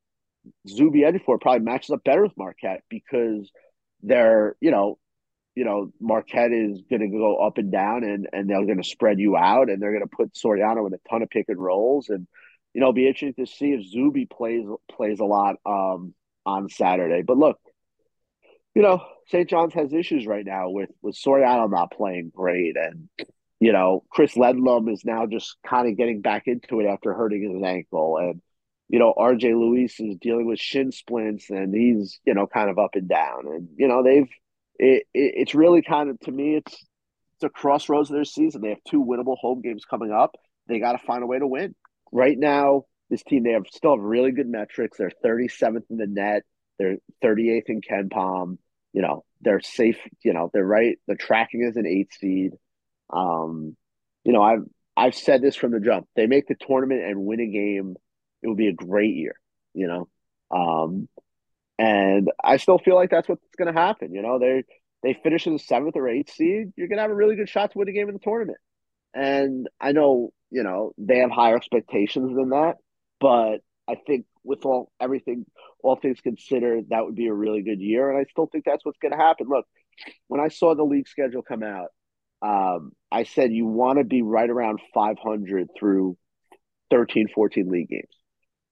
Zuby 0.69 1.01
Ejiofor 1.01 1.41
probably 1.41 1.61
matches 1.61 1.91
up 1.91 2.05
better 2.05 2.23
with 2.23 2.37
Marquette 2.37 2.83
because 2.89 3.51
they're 4.03 4.57
you 4.61 4.71
know 4.71 4.99
you 5.55 5.65
know 5.65 5.93
Marquette 6.01 6.53
is 6.53 6.83
going 6.89 7.01
to 7.01 7.09
go 7.09 7.37
up 7.37 7.59
and 7.59 7.73
down 7.73 8.05
and 8.05 8.29
and 8.33 8.49
they're 8.49 8.65
going 8.65 8.83
to 8.83 8.89
spread 8.89 9.19
you 9.19 9.37
out 9.37 9.71
and 9.71 9.83
they're 9.83 9.93
going 9.93 10.09
to 10.09 10.17
put 10.17 10.35
Soriano 10.35 10.87
in 10.87 10.95
a 10.95 11.09
ton 11.09 11.23
of 11.23 11.31
pick 11.31 11.47
and 11.49 11.59
rolls 11.59 12.09
and 12.09 12.27
you 12.75 12.81
know 12.81 12.93
be 12.93 13.09
interesting 13.09 13.45
to 13.45 13.51
see 13.51 13.73
if 13.73 13.87
Zuby 13.87 14.27
plays 14.27 14.65
plays 14.91 15.21
a 15.21 15.25
lot 15.25 15.57
um 15.67 16.15
on 16.49 16.69
Saturday. 16.69 17.23
But 17.23 17.37
look, 17.37 17.59
you 18.75 18.83
know, 18.83 19.05
St. 19.27 19.49
John's 19.49 19.75
has 19.75 19.93
issues 19.93 20.27
right 20.27 20.45
now 20.45 20.71
with 20.71 20.91
with 21.03 21.17
Soriano 21.17 21.71
not 21.71 21.93
playing 21.93 22.33
great, 22.35 22.77
and 22.77 23.09
you 23.61 23.73
know, 23.73 24.05
Chris 24.11 24.35
Ledlum 24.35 24.93
is 24.93 25.05
now 25.05 25.27
just 25.27 25.57
kind 25.67 25.89
of 25.89 25.97
getting 25.97 26.21
back 26.23 26.45
into 26.47 26.81
it 26.81 26.87
after 26.87 27.13
hurting 27.13 27.53
his 27.53 27.63
ankle, 27.63 28.17
and 28.19 28.41
you 28.89 28.99
know, 28.99 29.13
R.J. 29.17 29.55
Luis 29.55 30.01
is 30.01 30.17
dealing 30.17 30.47
with 30.47 30.59
shin 30.59 30.93
splints, 30.93 31.51
and 31.51 31.75
he's 31.75 32.21
you 32.25 32.35
know 32.35 32.47
kind 32.47 32.71
of 32.71 32.79
up 32.79 32.95
and 32.95 33.09
down, 33.09 33.47
and 33.47 33.69
you 33.77 33.89
know 33.89 34.03
they've 34.03 34.29
it, 34.79 35.05
it 35.15 35.35
it's 35.37 35.55
really 35.55 35.83
kind 35.83 36.11
of 36.11 36.19
to 36.21 36.33
me 36.33 36.57
it's 36.57 36.73
it's 37.37 37.45
a 37.45 37.49
crossroads 37.49 38.11
of 38.11 38.15
their 38.15 38.25
season. 38.25 38.63
They 38.63 38.71
have 38.71 38.83
two 38.89 39.05
winnable 39.05 39.37
home 39.39 39.61
games 39.61 39.85
coming 39.85 40.11
up. 40.11 40.35
They 40.67 40.81
got 40.81 40.93
to 40.93 41.07
find 41.07 41.23
a 41.23 41.27
way 41.27 41.39
to 41.39 41.47
win. 41.47 41.75
Right 42.11 42.37
now, 42.39 42.85
this 43.11 43.23
team 43.23 43.45
they 43.45 43.53
have 43.53 43.67
still 43.71 43.97
have 43.97 44.05
really 44.05 44.33
good 44.33 44.49
metrics. 44.49 44.99
They're 44.99 45.13
37th 45.25 45.85
in 45.91 45.97
the 45.99 46.07
net. 46.07 46.43
They're 46.79 46.97
38th 47.23 47.69
in 47.69 47.81
KenPom. 47.81 48.59
You 48.93 49.03
know, 49.03 49.25
they're 49.41 49.61
safe. 49.61 49.99
You 50.25 50.33
know, 50.33 50.51
they're 50.53 50.65
right. 50.65 50.99
The 51.07 51.15
tracking 51.15 51.63
is 51.63 51.77
an 51.77 51.87
eight 51.87 52.13
seed. 52.15 52.53
Um, 53.11 53.77
you 54.25 54.33
know, 54.33 54.43
I've 54.43 54.65
I've 54.97 55.15
said 55.15 55.43
this 55.43 55.57
from 55.57 55.71
the 55.73 55.81
jump. 55.81 56.09
They 56.17 56.27
make 56.27 56.49
the 56.49 56.57
tournament 56.57 57.05
and 57.05 57.25
win 57.25 57.41
a 57.41 57.47
game, 57.47 57.97
it 58.43 58.49
would 58.49 58.57
be 58.57 58.69
a 58.69 58.73
great 58.73 59.15
year. 59.15 59.35
You 59.75 59.87
know, 59.87 60.09
um, 60.51 61.09
and 61.79 62.31
I 62.43 62.57
still 62.57 62.79
feel 62.79 62.97
like 62.97 63.11
that's 63.11 63.29
what's 63.29 63.43
going 63.57 63.73
to 63.73 63.79
happen. 63.79 64.13
You 64.13 64.23
know, 64.23 64.39
they 64.39 64.65
they 65.03 65.19
finish 65.23 65.47
in 65.47 65.53
the 65.53 65.59
seventh 65.59 65.97
or 65.97 66.09
eighth 66.09 66.33
seed. 66.33 66.73
You're 66.77 66.89
going 66.89 66.97
to 66.97 67.03
have 67.03 67.11
a 67.11 67.15
really 67.15 67.37
good 67.37 67.49
shot 67.49 67.73
to 67.73 67.79
win 67.79 67.89
a 67.89 67.93
game 67.93 68.09
in 68.09 68.15
the 68.15 68.21
tournament. 68.21 68.59
And 69.15 69.69
I 69.81 69.93
know, 69.93 70.33
you 70.51 70.63
know, 70.63 70.93
they 70.99 71.19
have 71.19 71.31
higher 71.31 71.57
expectations 71.57 72.35
than 72.35 72.51
that, 72.51 72.77
but 73.21 73.59
I 73.89 73.95
think 74.07 74.27
with 74.45 74.65
all 74.65 74.91
everything, 75.01 75.47
all 75.83 75.97
things 75.97 76.21
considered, 76.21 76.87
that 76.91 77.05
would 77.05 77.15
be 77.15 77.29
a 77.29 77.35
really 77.35 77.63
good 77.63 77.81
year. 77.81 78.11
And 78.11 78.19
I 78.19 78.25
still 78.31 78.47
think 78.47 78.65
that's 78.65 78.85
what's 78.85 78.99
going 78.99 79.13
to 79.13 79.19
happen. 79.19 79.47
Look, 79.49 79.67
when 80.27 80.41
I 80.41 80.49
saw 80.49 80.75
the 80.75 80.85
league 80.85 81.09
schedule 81.09 81.43
come 81.43 81.63
out, 81.63 81.89
um, 82.43 82.93
I 83.11 83.25
said 83.25 83.53
you 83.53 83.67
want 83.67 83.99
to 83.99 84.05
be 84.05 84.23
right 84.23 84.49
around 84.49 84.81
500 84.95 85.69
through 85.79 86.17
13, 86.91 87.29
14 87.35 87.69
league 87.69 87.89
games. 87.89 88.18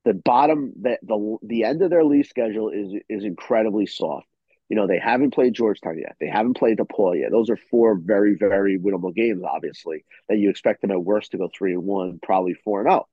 The 0.06 0.14
bottom 0.14 0.72
the 0.80 0.98
the 1.02 1.36
the 1.42 1.64
end 1.64 1.82
of 1.82 1.90
their 1.90 2.04
league 2.04 2.26
schedule 2.26 2.70
is 2.70 2.94
is 3.08 3.24
incredibly 3.24 3.86
soft. 3.86 4.26
You 4.68 4.76
know, 4.76 4.86
they 4.86 4.98
haven't 4.98 5.34
played 5.34 5.54
Georgetown 5.54 5.98
yet. 5.98 6.16
They 6.20 6.28
haven't 6.28 6.56
played 6.56 6.78
DePaul 6.78 7.20
yet. 7.20 7.30
Those 7.30 7.50
are 7.50 7.58
four 7.70 7.96
very, 7.96 8.36
very 8.36 8.78
winnable 8.78 9.14
games, 9.14 9.42
obviously, 9.44 10.04
that 10.28 10.38
you 10.38 10.50
expect 10.50 10.80
them 10.80 10.90
at 10.90 11.04
worst 11.04 11.32
to 11.32 11.38
go 11.38 11.48
three 11.56 11.72
and 11.72 11.84
one, 11.84 12.18
probably 12.20 12.54
four 12.54 12.80
and 12.80 12.90
out. 12.90 13.08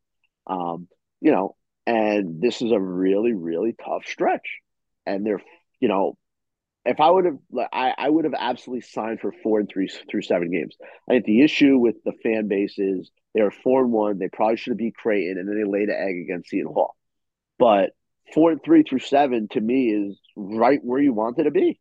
Um, 0.48 0.88
you 1.22 1.32
know, 1.32 1.56
and 1.86 2.42
this 2.42 2.62
is 2.62 2.72
a 2.72 2.80
really, 2.80 3.34
really 3.34 3.74
tough 3.74 4.06
stretch. 4.08 4.62
And 5.06 5.26
they're, 5.26 5.44
you 5.80 5.90
know, 5.90 6.18
if 6.86 7.00
I 7.00 7.10
would 7.10 7.26
have, 7.26 7.38
I, 7.72 7.94
I 7.98 8.10
would 8.10 8.26
have 8.26 8.36
absolutely 8.38 8.82
signed 8.82 9.20
for 9.20 9.32
four 9.44 9.60
and 9.60 9.70
three 9.70 9.90
through 10.10 10.24
seven 10.24 10.52
games. 10.52 10.76
I 11.08 11.14
think 11.14 11.26
the 11.26 11.44
issue 11.44 11.78
with 11.78 12.04
the 12.04 12.14
fan 12.24 12.48
base 12.48 12.80
is 12.80 13.12
they 13.34 13.42
are 13.42 13.52
four 13.52 13.82
and 13.82 13.92
one. 13.92 14.20
They 14.20 14.30
probably 14.30 14.58
should 14.58 14.72
have 14.72 14.78
beat 14.78 14.96
Creighton, 14.96 15.38
and 15.38 15.48
then 15.48 15.58
they 15.58 15.70
laid 15.70 15.90
an 15.90 15.98
egg 15.98 16.18
against 16.18 16.50
Seton 16.50 16.74
Hall. 16.74 16.96
But 17.58 17.92
four 18.34 18.52
and 18.52 18.64
three 18.64 18.84
through 18.84 19.00
seven 19.00 19.48
to 19.50 19.62
me 19.62 19.90
is 19.90 20.20
right 20.36 20.80
where 20.84 21.02
you 21.02 21.14
wanted 21.14 21.44
to 21.44 21.52
be. 21.52 21.80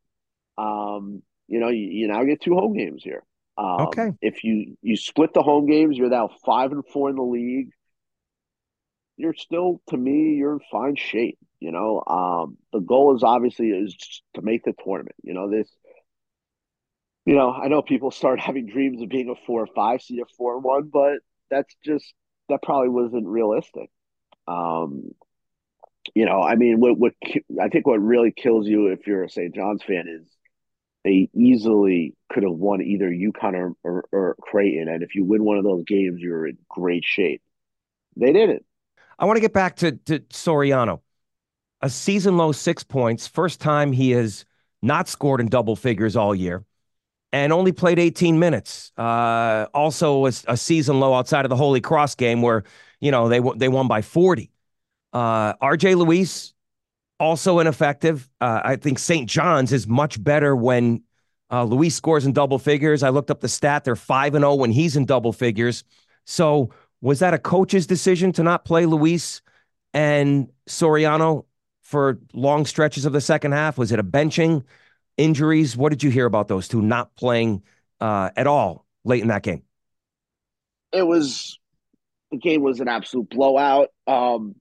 Um, 0.59 1.23
you 1.49 1.61
know, 1.61 1.69
you, 1.69 1.89
you 1.91 2.09
now 2.09 2.25
get 2.25 2.41
two 2.41 2.55
home 2.55 2.75
games 2.77 3.03
here. 3.03 3.23
Um, 3.59 3.89
okay. 3.89 4.13
If 4.21 4.45
you 4.45 4.77
you 4.83 4.97
split 4.97 5.35
the 5.35 5.43
home 5.43 5.67
games, 5.67 5.97
you're 5.97 6.09
now 6.09 6.31
five 6.45 6.73
and 6.73 6.85
four 6.93 7.11
in 7.11 7.17
the 7.17 7.23
league. 7.23 7.71
You're 9.19 9.35
still, 9.35 9.83
to 9.91 9.97
me, 9.97 10.35
you're 10.37 10.55
in 10.55 10.61
fine 10.71 10.97
shape. 10.97 11.39
You 11.61 11.71
know, 11.71 12.03
um, 12.07 12.57
the 12.73 12.81
goal 12.81 13.15
is 13.15 13.23
obviously 13.23 13.69
is 13.69 14.23
to 14.35 14.43
make 14.43 14.65
the 14.65 14.73
tournament. 14.83 15.17
You 15.23 15.35
know 15.35 15.51
this. 15.51 15.69
You 17.25 17.37
know, 17.37 17.53
I 17.53 17.69
know 17.69 17.83
people 17.83 18.11
start 18.11 18.41
having 18.49 18.67
dreams 18.67 19.03
of 19.03 19.09
being 19.09 19.29
a 19.29 19.47
four 19.47 19.63
or 19.63 19.69
five 19.75 20.03
seed, 20.03 20.21
a 20.21 20.25
four 20.37 20.55
and 20.57 20.65
one, 20.65 20.91
but 20.93 21.19
that's 21.53 21.75
just 21.85 22.15
that 22.49 22.63
probably 22.63 22.89
wasn't 22.89 23.27
realistic. 23.27 23.91
Um, 24.49 25.13
you 26.15 26.25
know, 26.25 26.43
I 26.43 26.57
mean, 26.57 26.81
what 26.81 26.99
what 26.99 27.13
I 27.61 27.69
think 27.69 27.87
what 27.87 28.03
really 28.03 28.33
kills 28.33 28.67
you 28.67 28.89
if 28.89 29.07
you're 29.07 29.25
a 29.25 29.31
St. 29.31 29.55
John's 29.55 29.83
fan 29.83 30.07
is 30.09 30.27
they 31.05 31.29
easily 31.35 32.15
could 32.33 32.43
have 32.43 32.53
won 32.53 32.81
either 32.81 33.11
UConn 33.11 33.55
or, 33.55 33.75
or, 33.85 34.05
or 34.13 34.37
Creighton, 34.41 34.89
and 34.89 35.03
if 35.03 35.15
you 35.15 35.25
win 35.25 35.45
one 35.45 35.59
of 35.59 35.65
those 35.65 35.85
games, 35.85 36.21
you're 36.21 36.47
in 36.47 36.59
great 36.69 37.05
shape. 37.05 37.43
They 38.17 38.33
didn't. 38.33 38.65
I 39.19 39.27
want 39.27 39.37
to 39.37 39.41
get 39.41 39.53
back 39.53 39.77
to 39.77 39.93
to 39.93 40.21
Soriano. 40.21 41.01
A 41.83 41.91
season 41.91 42.37
low 42.37 42.53
six 42.53 42.85
points, 42.85 43.27
first 43.27 43.61
time 43.61 43.93
he 43.93 44.13
has 44.13 44.45
not 44.83 45.09
scored 45.09 45.41
in 45.41 45.49
double 45.49 45.75
figures 45.77 46.17
all 46.17 46.35
year, 46.35 46.65
and 47.33 47.53
only 47.53 47.73
played 47.73 47.99
18 47.99 48.39
minutes. 48.39 48.93
Uh, 48.97 49.67
also, 49.75 50.19
was 50.19 50.45
a 50.49 50.57
season 50.57 51.01
low 51.01 51.15
outside 51.15 51.45
of 51.45 51.49
the 51.49 51.57
Holy 51.57 51.81
Cross 51.81 52.17
game 52.17 52.43
where 52.43 52.65
you 53.01 53.11
know 53.11 53.29
they 53.29 53.41
they 53.57 53.69
won 53.69 53.89
by 53.89 54.03
40. 54.03 54.51
Uh, 55.13 55.55
RJ 55.55 55.97
Luis, 55.97 56.55
also 57.19 57.59
ineffective. 57.59 58.29
Uh, 58.41 58.61
I 58.65 58.77
think 58.77 58.99
St. 58.99 59.29
John's 59.29 59.73
is 59.73 59.87
much 59.87 60.23
better 60.23 60.55
when 60.55 61.03
uh, 61.51 61.65
Luis 61.65 61.95
scores 61.95 62.25
in 62.27 62.33
double 62.33 62.59
figures. 62.59 63.03
I 63.03 63.11
looked 63.11 63.31
up 63.31 63.41
the 63.41 63.49
stat; 63.49 63.85
they're 63.85 63.97
five 63.97 64.35
and 64.35 64.43
zero 64.43 64.53
oh 64.53 64.57
when 64.57 64.71
he's 64.73 64.97
in 64.97 65.07
double 65.07 65.33
figures. 65.33 65.85
So, 66.25 66.71
was 67.01 67.19
that 67.21 67.35
a 67.35 67.39
coach's 67.39 67.87
decision 67.87 68.33
to 68.33 68.43
not 68.43 68.65
play 68.65 68.87
Luis 68.87 69.43
and 69.95 70.49
Soriano 70.69 71.45
for 71.81 72.19
long 72.33 72.65
stretches 72.67 73.05
of 73.05 73.13
the 73.13 73.21
second 73.21 73.53
half? 73.53 73.79
Was 73.79 73.93
it 73.93 73.99
a 73.99 74.05
benching, 74.05 74.65
injuries? 75.17 75.77
What 75.77 75.91
did 75.91 76.03
you 76.03 76.11
hear 76.11 76.27
about 76.27 76.49
those 76.49 76.69
two 76.69 76.83
not 76.83 77.15
playing 77.17 77.63
uh, 78.01 78.31
at 78.37 78.47
all 78.47 78.87
late 79.05 79.23
in 79.23 79.29
that 79.29 79.43
game? 79.43 79.63
It 80.93 81.07
was 81.07 81.59
the 82.31 82.39
game 82.39 82.63
was 82.63 82.81
an 82.81 82.89
absolute 82.89 83.31
blowout. 83.31 83.89
Um, 84.07 84.55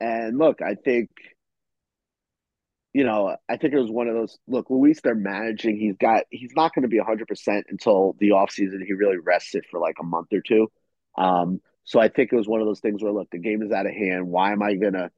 and 0.00 0.38
look, 0.38 0.62
I 0.62 0.74
think, 0.74 1.10
you 2.92 3.04
know, 3.04 3.36
I 3.48 3.56
think 3.56 3.74
it 3.74 3.78
was 3.78 3.90
one 3.90 4.08
of 4.08 4.14
those. 4.14 4.38
Look, 4.46 4.70
Luis, 4.70 5.00
they're 5.02 5.14
managing. 5.14 5.78
He's 5.78 5.96
got. 5.96 6.24
He's 6.30 6.52
not 6.56 6.74
going 6.74 6.82
to 6.82 6.88
be 6.88 6.98
hundred 6.98 7.28
percent 7.28 7.66
until 7.68 8.16
the 8.18 8.30
offseason. 8.30 8.84
He 8.84 8.92
really 8.92 9.18
rested 9.18 9.64
for 9.70 9.78
like 9.78 9.96
a 10.00 10.04
month 10.04 10.28
or 10.32 10.40
two. 10.40 10.68
Um, 11.16 11.60
so 11.84 12.00
I 12.00 12.08
think 12.08 12.32
it 12.32 12.36
was 12.36 12.48
one 12.48 12.60
of 12.60 12.66
those 12.66 12.80
things 12.80 13.02
where, 13.02 13.12
look, 13.12 13.30
the 13.30 13.38
game 13.38 13.62
is 13.62 13.72
out 13.72 13.86
of 13.86 13.92
hand. 13.92 14.28
Why 14.28 14.52
am 14.52 14.62
I 14.62 14.74
going 14.74 14.92
to 14.92 15.10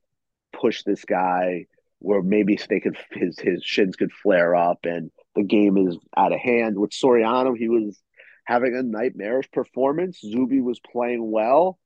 push 0.53 0.83
this 0.83 1.05
guy? 1.05 1.67
Where 2.01 2.23
maybe 2.23 2.59
they 2.69 2.81
could 2.81 2.97
his 3.13 3.39
his 3.39 3.63
shins 3.65 3.97
could 3.97 4.13
flare 4.13 4.55
up, 4.55 4.81
and 4.85 5.11
the 5.35 5.45
game 5.45 5.77
is 5.77 5.97
out 6.17 6.33
of 6.33 6.41
hand. 6.41 6.79
With 6.79 6.91
Soriano, 6.91 7.57
he 7.57 7.69
was 7.69 8.01
having 8.45 8.75
a 8.75 8.83
nightmarish 8.83 9.51
performance. 9.53 10.19
Zuby 10.21 10.61
was 10.61 10.81
playing 10.81 11.31
well, 11.31 11.79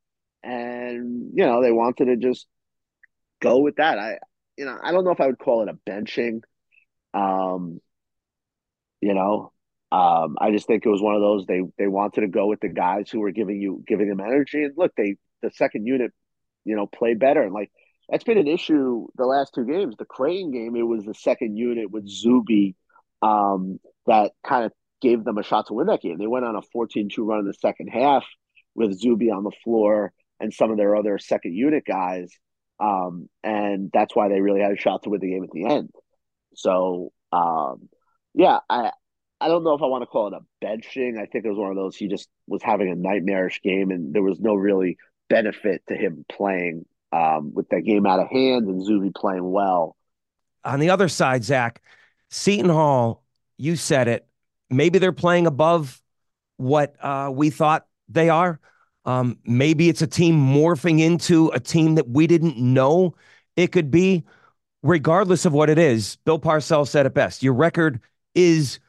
and 0.43 1.31
you 1.33 1.45
know 1.45 1.61
they 1.61 1.71
wanted 1.71 2.05
to 2.05 2.17
just 2.17 2.47
go 3.41 3.59
with 3.59 3.75
that. 3.75 3.99
I 3.99 4.17
you 4.57 4.65
know, 4.65 4.77
I 4.81 4.91
don't 4.91 5.03
know 5.03 5.11
if 5.11 5.19
I 5.19 5.27
would 5.27 5.39
call 5.39 5.63
it 5.63 5.69
a 5.69 5.89
benching. 5.89 6.41
Um, 7.13 7.79
you 9.01 9.13
know, 9.13 9.51
um, 9.91 10.37
I 10.39 10.51
just 10.51 10.67
think 10.67 10.85
it 10.85 10.89
was 10.89 11.01
one 11.01 11.15
of 11.15 11.21
those 11.21 11.45
they 11.45 11.61
they 11.77 11.87
wanted 11.87 12.21
to 12.21 12.27
go 12.27 12.47
with 12.47 12.59
the 12.59 12.69
guys 12.69 13.09
who 13.09 13.19
were 13.19 13.31
giving 13.31 13.61
you 13.61 13.83
giving 13.87 14.09
them 14.09 14.19
energy. 14.19 14.63
And 14.63 14.73
look, 14.77 14.93
they 14.95 15.17
the 15.41 15.51
second 15.51 15.85
unit, 15.85 16.11
you 16.63 16.75
know, 16.75 16.87
played 16.87 17.19
better. 17.19 17.41
And 17.41 17.53
like 17.53 17.71
that's 18.09 18.23
been 18.23 18.37
an 18.37 18.47
issue 18.47 19.07
the 19.15 19.25
last 19.25 19.53
two 19.53 19.65
games. 19.65 19.95
The 19.97 20.05
Creighton 20.05 20.51
game, 20.51 20.75
it 20.75 20.83
was 20.83 21.05
the 21.05 21.13
second 21.13 21.57
unit 21.57 21.91
with 21.91 22.07
Zuby 22.07 22.75
um, 23.21 23.79
that 24.07 24.31
kind 24.45 24.65
of 24.65 24.71
gave 25.01 25.23
them 25.23 25.37
a 25.37 25.43
shot 25.43 25.67
to 25.67 25.73
win 25.73 25.87
that 25.87 26.01
game. 26.01 26.17
They 26.17 26.27
went 26.27 26.45
on 26.45 26.55
a 26.55 26.61
14-2 26.75 27.11
run 27.19 27.39
in 27.39 27.47
the 27.47 27.53
second 27.53 27.87
half 27.87 28.25
with 28.75 28.99
Zuby 28.99 29.31
on 29.31 29.43
the 29.43 29.51
floor 29.63 30.13
and 30.39 30.53
some 30.53 30.71
of 30.71 30.77
their 30.77 30.95
other 30.95 31.17
second 31.17 31.55
unit 31.55 31.83
guys. 31.85 32.31
Um, 32.79 33.29
and 33.43 33.89
that's 33.93 34.15
why 34.15 34.27
they 34.27 34.41
really 34.41 34.61
had 34.61 34.71
a 34.71 34.77
shot 34.77 35.03
to 35.03 35.09
win 35.09 35.21
the 35.21 35.31
game 35.31 35.43
at 35.43 35.51
the 35.51 35.65
end. 35.65 35.89
So, 36.55 37.11
um, 37.31 37.89
yeah, 38.33 38.59
I 38.69 38.91
I 39.39 39.47
don't 39.47 39.63
know 39.63 39.73
if 39.73 39.81
I 39.81 39.87
want 39.87 40.01
to 40.01 40.07
call 40.07 40.27
it 40.27 40.33
a 40.33 40.65
benching. 40.65 41.19
I 41.19 41.25
think 41.25 41.45
it 41.45 41.49
was 41.49 41.57
one 41.57 41.69
of 41.69 41.75
those 41.75 41.95
he 41.95 42.07
just 42.07 42.29
was 42.47 42.63
having 42.63 42.89
a 42.89 42.95
nightmarish 42.95 43.61
game, 43.61 43.91
and 43.91 44.13
there 44.13 44.23
was 44.23 44.39
no 44.39 44.55
really 44.55 44.97
benefit 45.29 45.83
to 45.87 45.95
him 45.95 46.25
playing 46.29 46.85
um, 47.15 47.53
with 47.53 47.69
that 47.69 47.81
game 47.81 48.05
out 48.05 48.19
of 48.19 48.27
hand 48.27 48.67
and 48.67 48.83
Zuby 48.83 49.11
playing 49.15 49.49
well. 49.49 49.95
On 50.65 50.79
the 50.79 50.89
other 50.89 51.07
side, 51.07 51.43
Zach, 51.43 51.81
Seton 52.29 52.69
Hall, 52.69 53.23
you 53.57 53.75
said 53.75 54.07
it. 54.07 54.27
Maybe 54.69 54.99
they're 54.99 55.13
playing 55.13 55.47
above 55.47 56.01
what 56.57 56.95
uh, 57.03 57.31
we 57.33 57.49
thought 57.49 57.85
they 58.09 58.29
are. 58.29 58.59
Um, 59.05 59.37
maybe 59.45 59.87
it's 59.87 60.01
a 60.01 60.07
team 60.07 60.35
morphing 60.35 60.99
into 60.99 61.49
a 61.49 61.59
team 61.59 61.95
that 61.95 62.09
we 62.09 62.27
didn't 62.27 62.57
know 62.57 63.15
it 63.55 63.71
could 63.71 63.91
be. 63.91 64.23
Regardless 64.83 65.45
of 65.45 65.53
what 65.53 65.69
it 65.69 65.79
is, 65.79 66.17
Bill 66.25 66.37
Parcells 66.37 66.89
said 66.89 67.05
it 67.05 67.13
best. 67.13 67.41
Your 67.41 67.53
record 67.53 68.01
is, 68.35 68.79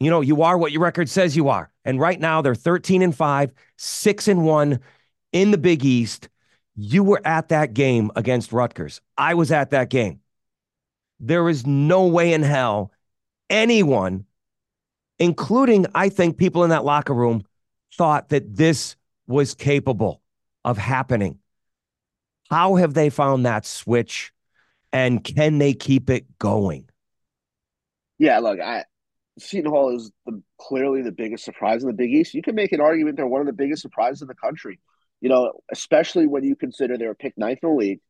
you 0.00 0.10
know, 0.10 0.20
you 0.20 0.42
are 0.42 0.58
what 0.58 0.72
your 0.72 0.82
record 0.82 1.08
says 1.08 1.36
you 1.36 1.48
are. 1.48 1.70
And 1.84 2.00
right 2.00 2.20
now 2.20 2.42
they're 2.42 2.54
13 2.54 3.00
and 3.00 3.14
5, 3.14 3.52
6 3.76 4.28
and 4.28 4.44
1 4.44 4.80
in 5.32 5.50
the 5.50 5.58
Big 5.58 5.84
East. 5.84 6.28
You 6.80 7.02
were 7.02 7.20
at 7.24 7.48
that 7.48 7.74
game 7.74 8.12
against 8.14 8.52
Rutgers. 8.52 9.00
I 9.16 9.34
was 9.34 9.50
at 9.50 9.70
that 9.70 9.90
game. 9.90 10.20
There 11.18 11.48
is 11.48 11.66
no 11.66 12.06
way 12.06 12.32
in 12.32 12.44
hell 12.44 12.92
anyone, 13.50 14.26
including, 15.18 15.86
I 15.92 16.08
think, 16.08 16.36
people 16.36 16.62
in 16.62 16.70
that 16.70 16.84
locker 16.84 17.14
room, 17.14 17.42
thought 17.96 18.28
that 18.28 18.54
this 18.54 18.94
was 19.26 19.54
capable 19.54 20.22
of 20.64 20.78
happening. 20.78 21.40
How 22.48 22.76
have 22.76 22.94
they 22.94 23.10
found 23.10 23.44
that 23.44 23.66
switch 23.66 24.32
and 24.92 25.24
can 25.24 25.58
they 25.58 25.74
keep 25.74 26.08
it 26.08 26.38
going? 26.38 26.88
Yeah, 28.18 28.38
look, 28.38 28.60
I 28.60 28.84
Seton 29.36 29.72
Hall 29.72 29.96
is 29.96 30.12
the, 30.26 30.40
clearly 30.60 31.02
the 31.02 31.10
biggest 31.10 31.44
surprise 31.44 31.82
in 31.82 31.88
the 31.88 31.94
Big 31.94 32.12
East. 32.12 32.34
You 32.34 32.42
can 32.42 32.54
make 32.54 32.70
an 32.70 32.80
argument 32.80 33.16
they're 33.16 33.26
one 33.26 33.40
of 33.40 33.48
the 33.48 33.52
biggest 33.52 33.82
surprises 33.82 34.22
in 34.22 34.28
the 34.28 34.34
country. 34.36 34.78
You 35.20 35.28
know, 35.28 35.52
especially 35.70 36.26
when 36.26 36.44
you 36.44 36.54
consider 36.54 36.96
they 36.96 37.06
were 37.06 37.14
picked 37.14 37.38
ninth 37.38 37.60
in 37.62 37.68
the 37.68 37.74
league, 37.74 38.00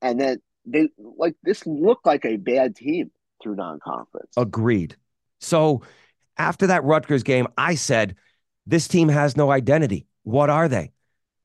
and 0.00 0.20
then 0.20 0.38
they 0.66 0.88
like 0.98 1.34
this 1.42 1.66
looked 1.66 2.06
like 2.06 2.24
a 2.24 2.36
bad 2.36 2.76
team 2.76 3.10
through 3.42 3.56
non-conference. 3.56 4.32
Agreed. 4.36 4.96
So 5.40 5.82
after 6.38 6.66
that 6.68 6.84
Rutgers 6.84 7.22
game, 7.22 7.48
I 7.56 7.74
said 7.74 8.16
this 8.66 8.88
team 8.88 9.08
has 9.08 9.36
no 9.36 9.50
identity. 9.50 10.06
What 10.22 10.50
are 10.50 10.68
they? 10.68 10.92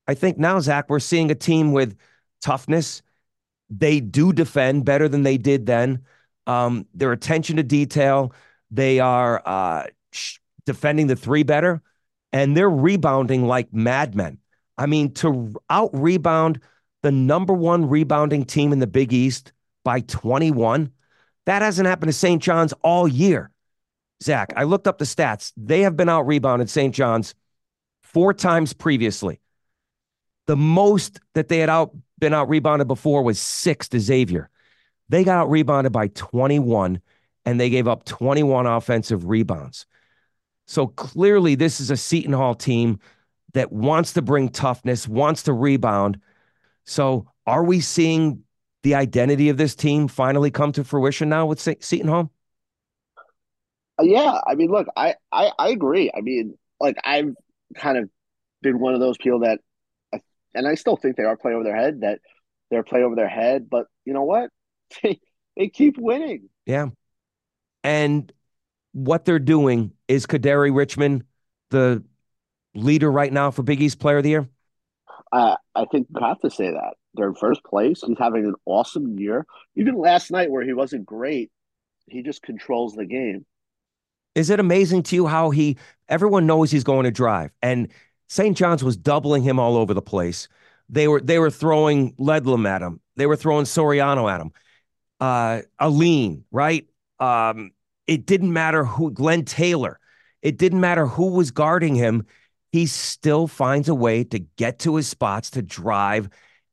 I 0.06 0.14
think 0.14 0.38
now, 0.38 0.58
Zach, 0.60 0.88
we're 0.88 1.00
seeing 1.00 1.30
a 1.30 1.34
team 1.34 1.72
with 1.72 1.96
toughness. 2.40 3.02
They 3.70 4.00
do 4.00 4.32
defend 4.32 4.84
better 4.84 5.08
than 5.08 5.22
they 5.22 5.36
did 5.36 5.66
then. 5.66 6.04
Um, 6.46 6.86
their 6.94 7.12
attention 7.12 7.56
to 7.56 7.62
detail, 7.62 8.32
they 8.70 9.00
are 9.00 9.42
uh, 9.44 9.84
defending 10.64 11.08
the 11.08 11.16
three 11.16 11.42
better, 11.42 11.82
and 12.32 12.56
they're 12.56 12.70
rebounding 12.70 13.46
like 13.46 13.72
madmen. 13.72 14.38
I 14.78 14.86
mean, 14.86 15.12
to 15.14 15.52
out 15.68 15.90
rebound 15.92 16.60
the 17.02 17.12
number 17.12 17.52
one 17.52 17.88
rebounding 17.88 18.44
team 18.44 18.72
in 18.72 18.78
the 18.78 18.86
Big 18.86 19.12
East 19.12 19.52
by 19.84 20.00
21, 20.00 20.92
that 21.46 21.62
hasn't 21.62 21.88
happened 21.88 22.10
to 22.10 22.18
St. 22.18 22.42
John's 22.42 22.72
all 22.82 23.08
year. 23.08 23.50
Zach, 24.22 24.52
I 24.56 24.64
looked 24.64 24.86
up 24.86 24.98
the 24.98 25.04
stats. 25.04 25.52
They 25.56 25.82
have 25.82 25.96
been 25.96 26.08
out 26.08 26.26
rebounded 26.26 26.70
St. 26.70 26.94
John's 26.94 27.34
four 28.02 28.32
times 28.32 28.72
previously. 28.72 29.40
The 30.46 30.56
most 30.56 31.20
that 31.34 31.48
they 31.48 31.58
had 31.58 31.68
out 31.68 31.94
been 32.18 32.34
out 32.34 32.48
rebounded 32.48 32.88
before 32.88 33.22
was 33.22 33.38
six 33.38 33.88
to 33.88 34.00
Xavier. 34.00 34.50
They 35.08 35.24
got 35.24 35.38
out 35.38 35.50
rebounded 35.50 35.92
by 35.92 36.08
21 36.08 37.00
and 37.44 37.60
they 37.60 37.70
gave 37.70 37.86
up 37.86 38.04
21 38.04 38.66
offensive 38.66 39.26
rebounds. 39.26 39.86
So 40.66 40.86
clearly, 40.86 41.54
this 41.54 41.80
is 41.80 41.90
a 41.90 41.96
Seton 41.96 42.32
Hall 42.32 42.54
team 42.54 42.98
that 43.58 43.72
wants 43.72 44.12
to 44.14 44.22
bring 44.22 44.48
toughness, 44.48 45.08
wants 45.08 45.42
to 45.44 45.52
rebound. 45.52 46.20
So, 46.84 47.30
are 47.46 47.64
we 47.64 47.80
seeing 47.80 48.44
the 48.82 48.94
identity 48.94 49.48
of 49.48 49.56
this 49.56 49.74
team 49.74 50.08
finally 50.08 50.50
come 50.50 50.72
to 50.72 50.84
fruition 50.84 51.28
now 51.28 51.46
with 51.46 51.60
Seton 51.60 52.08
Home? 52.08 52.30
Uh, 53.98 54.04
yeah, 54.04 54.40
I 54.46 54.54
mean, 54.54 54.70
look, 54.70 54.86
I, 54.96 55.16
I 55.32 55.50
I 55.58 55.68
agree. 55.70 56.10
I 56.16 56.20
mean, 56.20 56.56
like 56.78 56.96
I've 57.04 57.34
kind 57.74 57.98
of 57.98 58.08
been 58.62 58.78
one 58.78 58.94
of 58.94 59.00
those 59.00 59.16
people 59.18 59.40
that, 59.40 59.58
and 60.54 60.66
I 60.68 60.74
still 60.76 60.96
think 60.96 61.16
they 61.16 61.24
are 61.24 61.36
playing 61.36 61.56
over 61.56 61.64
their 61.64 61.76
head. 61.76 62.02
That 62.02 62.20
they're 62.70 62.84
playing 62.84 63.04
over 63.04 63.16
their 63.16 63.28
head, 63.28 63.68
but 63.68 63.86
you 64.04 64.12
know 64.12 64.24
what? 64.24 64.50
They 65.02 65.20
they 65.56 65.68
keep 65.68 65.98
winning. 65.98 66.48
Yeah, 66.64 66.86
and 67.82 68.32
what 68.92 69.24
they're 69.24 69.38
doing 69.38 69.92
is 70.06 70.26
Kadary 70.26 70.74
Richmond, 70.74 71.24
the 71.70 72.04
leader 72.74 73.10
right 73.10 73.32
now 73.32 73.50
for 73.50 73.62
Big 73.62 73.80
East 73.80 73.98
Player 73.98 74.18
of 74.18 74.22
the 74.22 74.30
Year. 74.30 74.48
Uh, 75.32 75.56
I 75.74 75.84
think 75.86 76.08
you 76.14 76.24
have 76.24 76.40
to 76.40 76.50
say 76.50 76.70
that 76.70 76.94
they're 77.14 77.28
in 77.28 77.34
first 77.34 77.62
place. 77.64 78.02
He's 78.06 78.18
having 78.18 78.46
an 78.46 78.54
awesome 78.64 79.18
year. 79.18 79.46
Even 79.76 79.98
last 79.98 80.30
night, 80.30 80.50
where 80.50 80.64
he 80.64 80.72
wasn't 80.72 81.04
great, 81.04 81.50
he 82.06 82.22
just 82.22 82.42
controls 82.42 82.94
the 82.94 83.04
game. 83.04 83.44
Is 84.34 84.50
it 84.50 84.60
amazing 84.60 85.02
to 85.04 85.16
you 85.16 85.26
how 85.26 85.50
he? 85.50 85.76
Everyone 86.08 86.46
knows 86.46 86.70
he's 86.70 86.84
going 86.84 87.04
to 87.04 87.10
drive, 87.10 87.50
and 87.60 87.88
St. 88.28 88.56
John's 88.56 88.84
was 88.84 88.96
doubling 88.96 89.42
him 89.42 89.58
all 89.58 89.76
over 89.76 89.92
the 89.92 90.02
place. 90.02 90.48
They 90.88 91.08
were 91.08 91.20
they 91.20 91.38
were 91.38 91.50
throwing 91.50 92.14
Ledlum 92.14 92.66
at 92.66 92.82
him. 92.82 93.00
They 93.16 93.26
were 93.26 93.36
throwing 93.36 93.64
Soriano 93.64 94.30
at 94.30 94.40
him. 94.40 94.52
Uh, 95.20 95.62
Alleyne, 95.80 96.44
right? 96.50 96.86
Um, 97.18 97.72
it 98.06 98.26
didn't 98.26 98.52
matter 98.52 98.84
who. 98.84 99.10
Glenn 99.10 99.44
Taylor. 99.44 99.98
It 100.40 100.56
didn't 100.56 100.80
matter 100.80 101.06
who 101.06 101.32
was 101.32 101.50
guarding 101.50 101.94
him. 101.94 102.24
He 102.72 102.86
still 102.86 103.46
finds 103.48 103.88
a 103.88 103.94
way 103.94 104.24
to 104.24 104.38
get 104.40 104.80
to 104.80 104.96
his 104.96 105.08
spots 105.08 105.50
to 105.52 105.62
drive 105.62 106.28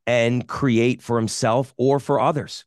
and 0.07 0.47
create 0.47 1.01
for 1.01 1.17
himself 1.17 1.73
or 1.77 1.99
for 1.99 2.19
others. 2.19 2.65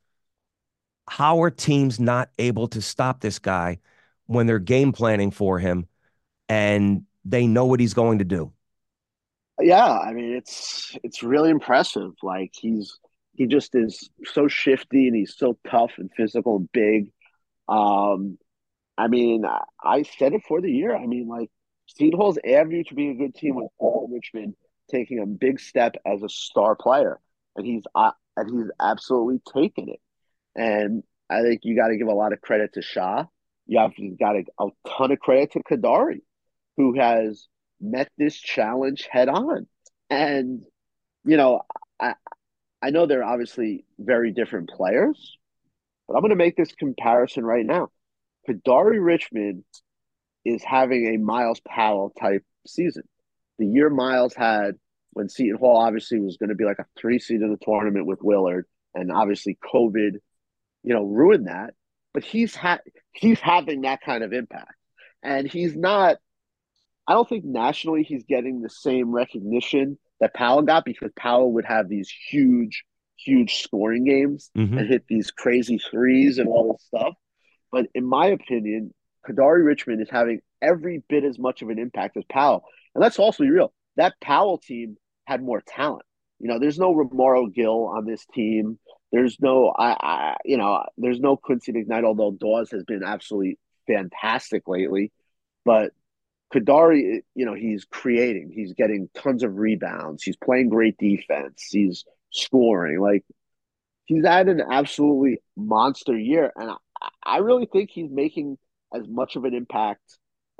How 1.08 1.42
are 1.42 1.50
teams 1.50 1.98
not 1.98 2.30
able 2.38 2.68
to 2.68 2.82
stop 2.82 3.20
this 3.20 3.38
guy 3.38 3.78
when 4.26 4.46
they're 4.46 4.58
game 4.58 4.92
planning 4.92 5.30
for 5.30 5.58
him 5.58 5.86
and 6.48 7.04
they 7.24 7.46
know 7.46 7.66
what 7.66 7.80
he's 7.80 7.94
going 7.94 8.20
to 8.20 8.26
do? 8.26 8.52
Yeah, 9.60 9.98
I 9.98 10.12
mean 10.12 10.34
it's 10.34 10.96
it's 11.02 11.22
really 11.22 11.50
impressive. 11.50 12.12
Like 12.22 12.52
he's 12.54 12.98
he 13.34 13.46
just 13.46 13.74
is 13.74 14.08
so 14.24 14.46
shifty 14.48 15.08
and 15.08 15.16
he's 15.16 15.34
so 15.36 15.58
tough 15.68 15.92
and 15.98 16.10
physical 16.16 16.56
and 16.56 16.68
big. 16.72 17.12
Um, 17.68 18.38
I 18.98 19.08
mean, 19.08 19.44
I 19.82 20.02
said 20.02 20.34
it 20.34 20.42
for 20.48 20.60
the 20.62 20.70
year. 20.72 20.96
I 20.96 21.06
mean, 21.06 21.28
like 21.28 21.50
Hall's 22.00 22.38
avenue 22.44 22.84
to 22.84 22.94
being 22.94 23.12
a 23.12 23.14
good 23.26 23.34
team 23.34 23.56
with 23.56 23.70
Paul 23.78 24.08
Richmond 24.12 24.54
taking 24.90 25.18
a 25.20 25.26
big 25.26 25.60
step 25.60 25.96
as 26.06 26.22
a 26.22 26.28
star 26.28 26.74
player 26.74 27.20
and 27.58 27.66
he's 27.66 27.82
uh, 27.94 28.12
and 28.36 28.50
he's 28.50 28.70
absolutely 28.80 29.40
taken 29.52 29.88
it. 29.90 30.00
And 30.56 31.02
I 31.28 31.42
think 31.42 31.60
you 31.64 31.76
got 31.76 31.88
to 31.88 31.96
give 31.96 32.06
a 32.06 32.14
lot 32.14 32.32
of 32.32 32.40
credit 32.40 32.74
to 32.74 32.82
Shah. 32.82 33.24
You 33.66 33.80
have 33.80 33.92
got 34.18 34.36
a, 34.36 34.44
a 34.60 34.68
ton 34.88 35.12
of 35.12 35.18
credit 35.18 35.52
to 35.52 35.62
Kadary, 35.62 36.20
who 36.76 36.98
has 36.98 37.46
met 37.80 38.08
this 38.16 38.36
challenge 38.36 39.08
head 39.10 39.28
on. 39.28 39.66
And 40.08 40.62
you 41.24 41.36
know, 41.36 41.62
I 42.00 42.14
I 42.80 42.90
know 42.90 43.06
they're 43.06 43.24
obviously 43.24 43.84
very 43.98 44.32
different 44.32 44.70
players, 44.70 45.36
but 46.06 46.14
I'm 46.14 46.22
going 46.22 46.30
to 46.30 46.36
make 46.36 46.56
this 46.56 46.72
comparison 46.72 47.44
right 47.44 47.66
now. 47.66 47.88
Kadary 48.48 49.04
Richmond 49.04 49.64
is 50.44 50.62
having 50.62 51.14
a 51.14 51.18
Myles 51.18 51.60
Powell 51.60 52.12
type 52.18 52.44
season. 52.66 53.04
The 53.58 53.66
year 53.66 53.90
Myles 53.90 54.34
had 54.34 54.76
when 55.12 55.28
Seton 55.28 55.56
Hall 55.56 55.78
obviously 55.78 56.20
was 56.20 56.36
going 56.36 56.50
to 56.50 56.54
be 56.54 56.64
like 56.64 56.78
a 56.78 56.86
three 56.98 57.18
seed 57.18 57.40
in 57.40 57.50
the 57.50 57.64
tournament 57.64 58.06
with 58.06 58.22
Willard, 58.22 58.66
and 58.94 59.10
obviously 59.10 59.58
COVID, 59.62 60.12
you 60.82 60.94
know, 60.94 61.04
ruined 61.04 61.48
that. 61.48 61.74
But 62.14 62.24
he's 62.24 62.54
had 62.54 62.80
he's 63.12 63.40
having 63.40 63.82
that 63.82 64.00
kind 64.00 64.22
of 64.22 64.32
impact, 64.32 64.74
and 65.22 65.50
he's 65.50 65.76
not. 65.76 66.16
I 67.06 67.14
don't 67.14 67.28
think 67.28 67.44
nationally 67.44 68.02
he's 68.02 68.24
getting 68.24 68.60
the 68.60 68.68
same 68.68 69.10
recognition 69.10 69.98
that 70.20 70.34
Powell 70.34 70.62
got 70.62 70.84
because 70.84 71.10
Powell 71.16 71.52
would 71.54 71.64
have 71.64 71.88
these 71.88 72.12
huge, 72.28 72.84
huge 73.16 73.62
scoring 73.62 74.04
games 74.04 74.50
mm-hmm. 74.56 74.76
and 74.76 74.88
hit 74.88 75.04
these 75.08 75.30
crazy 75.30 75.78
threes 75.78 76.38
and 76.38 76.48
all 76.48 76.74
this 76.74 76.86
stuff. 76.86 77.14
But 77.72 77.86
in 77.94 78.04
my 78.04 78.26
opinion, 78.26 78.92
Kadary 79.26 79.64
Richmond 79.64 80.02
is 80.02 80.10
having 80.10 80.40
every 80.60 81.02
bit 81.08 81.24
as 81.24 81.38
much 81.38 81.62
of 81.62 81.70
an 81.70 81.78
impact 81.78 82.16
as 82.16 82.24
Powell. 82.30 82.64
And 82.94 83.02
let's 83.02 83.18
also 83.18 83.44
be 83.44 83.50
real 83.50 83.72
that 83.96 84.14
Powell 84.20 84.58
team 84.58 84.96
had 85.26 85.42
more 85.42 85.62
talent. 85.66 86.04
You 86.38 86.48
know, 86.48 86.58
there's 86.58 86.78
no 86.78 86.94
Romaro 86.94 87.52
Gibbs 87.52 87.68
on 87.68 88.06
this 88.06 88.24
team. 88.32 88.78
There's 89.10 89.38
no, 89.40 89.74
I, 89.76 89.96
I, 90.00 90.36
you 90.44 90.56
know, 90.56 90.84
there's 90.96 91.18
no 91.18 91.36
Quincy 91.36 91.72
McKnight, 91.72 92.04
although 92.04 92.30
Dawes 92.30 92.70
has 92.70 92.84
been 92.84 93.02
absolutely 93.02 93.58
fantastic 93.86 94.68
lately. 94.68 95.10
But 95.64 95.92
Kadary, 96.54 97.22
you 97.34 97.44
know, 97.44 97.54
he's 97.54 97.84
creating, 97.84 98.52
he's 98.54 98.72
getting 98.74 99.10
tons 99.14 99.42
of 99.42 99.56
rebounds, 99.56 100.22
he's 100.22 100.36
playing 100.36 100.68
great 100.68 100.96
defense, 100.96 101.66
he's 101.68 102.04
scoring. 102.30 103.00
Like, 103.00 103.24
he's 104.04 104.24
had 104.24 104.48
an 104.48 104.62
absolutely 104.70 105.42
monster 105.56 106.16
year. 106.16 106.52
And 106.54 106.70
I, 106.70 106.76
I 107.24 107.36
really 107.38 107.66
think 107.66 107.90
he's 107.90 108.10
making 108.10 108.58
as 108.94 109.06
much 109.08 109.36
of 109.36 109.44
an 109.44 109.54
impact 109.54 110.02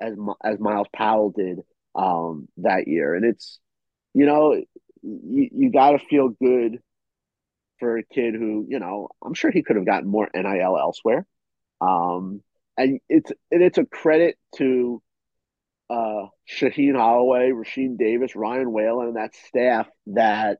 as 0.00 0.14
as 0.44 0.58
Myles 0.58 0.88
Powell 0.94 1.30
did 1.36 1.60
um, 1.94 2.48
that 2.58 2.86
year. 2.86 3.14
And 3.14 3.24
it's, 3.24 3.58
you 4.14 4.26
know, 4.26 4.54
you, 5.02 5.48
you 5.52 5.72
got 5.72 5.92
to 5.92 5.98
feel 5.98 6.28
good 6.28 6.78
for 7.78 7.98
a 7.98 8.04
kid 8.04 8.34
who, 8.34 8.66
you 8.68 8.78
know, 8.78 9.08
I'm 9.24 9.34
sure 9.34 9.50
he 9.50 9.62
could 9.62 9.76
have 9.76 9.86
gotten 9.86 10.08
more 10.08 10.28
NIL 10.34 10.78
elsewhere. 10.78 11.26
Um, 11.80 12.42
and 12.76 13.00
it's 13.08 13.30
and 13.50 13.62
it's 13.62 13.78
a 13.78 13.84
credit 13.84 14.36
to 14.56 15.02
uh, 15.90 16.26
Shaheen 16.48 16.96
Holloway, 16.96 17.50
Rashean 17.50 17.98
Davis, 17.98 18.36
Ryan 18.36 18.72
Whalen, 18.72 19.08
and 19.08 19.16
that 19.16 19.34
staff 19.34 19.88
that, 20.08 20.58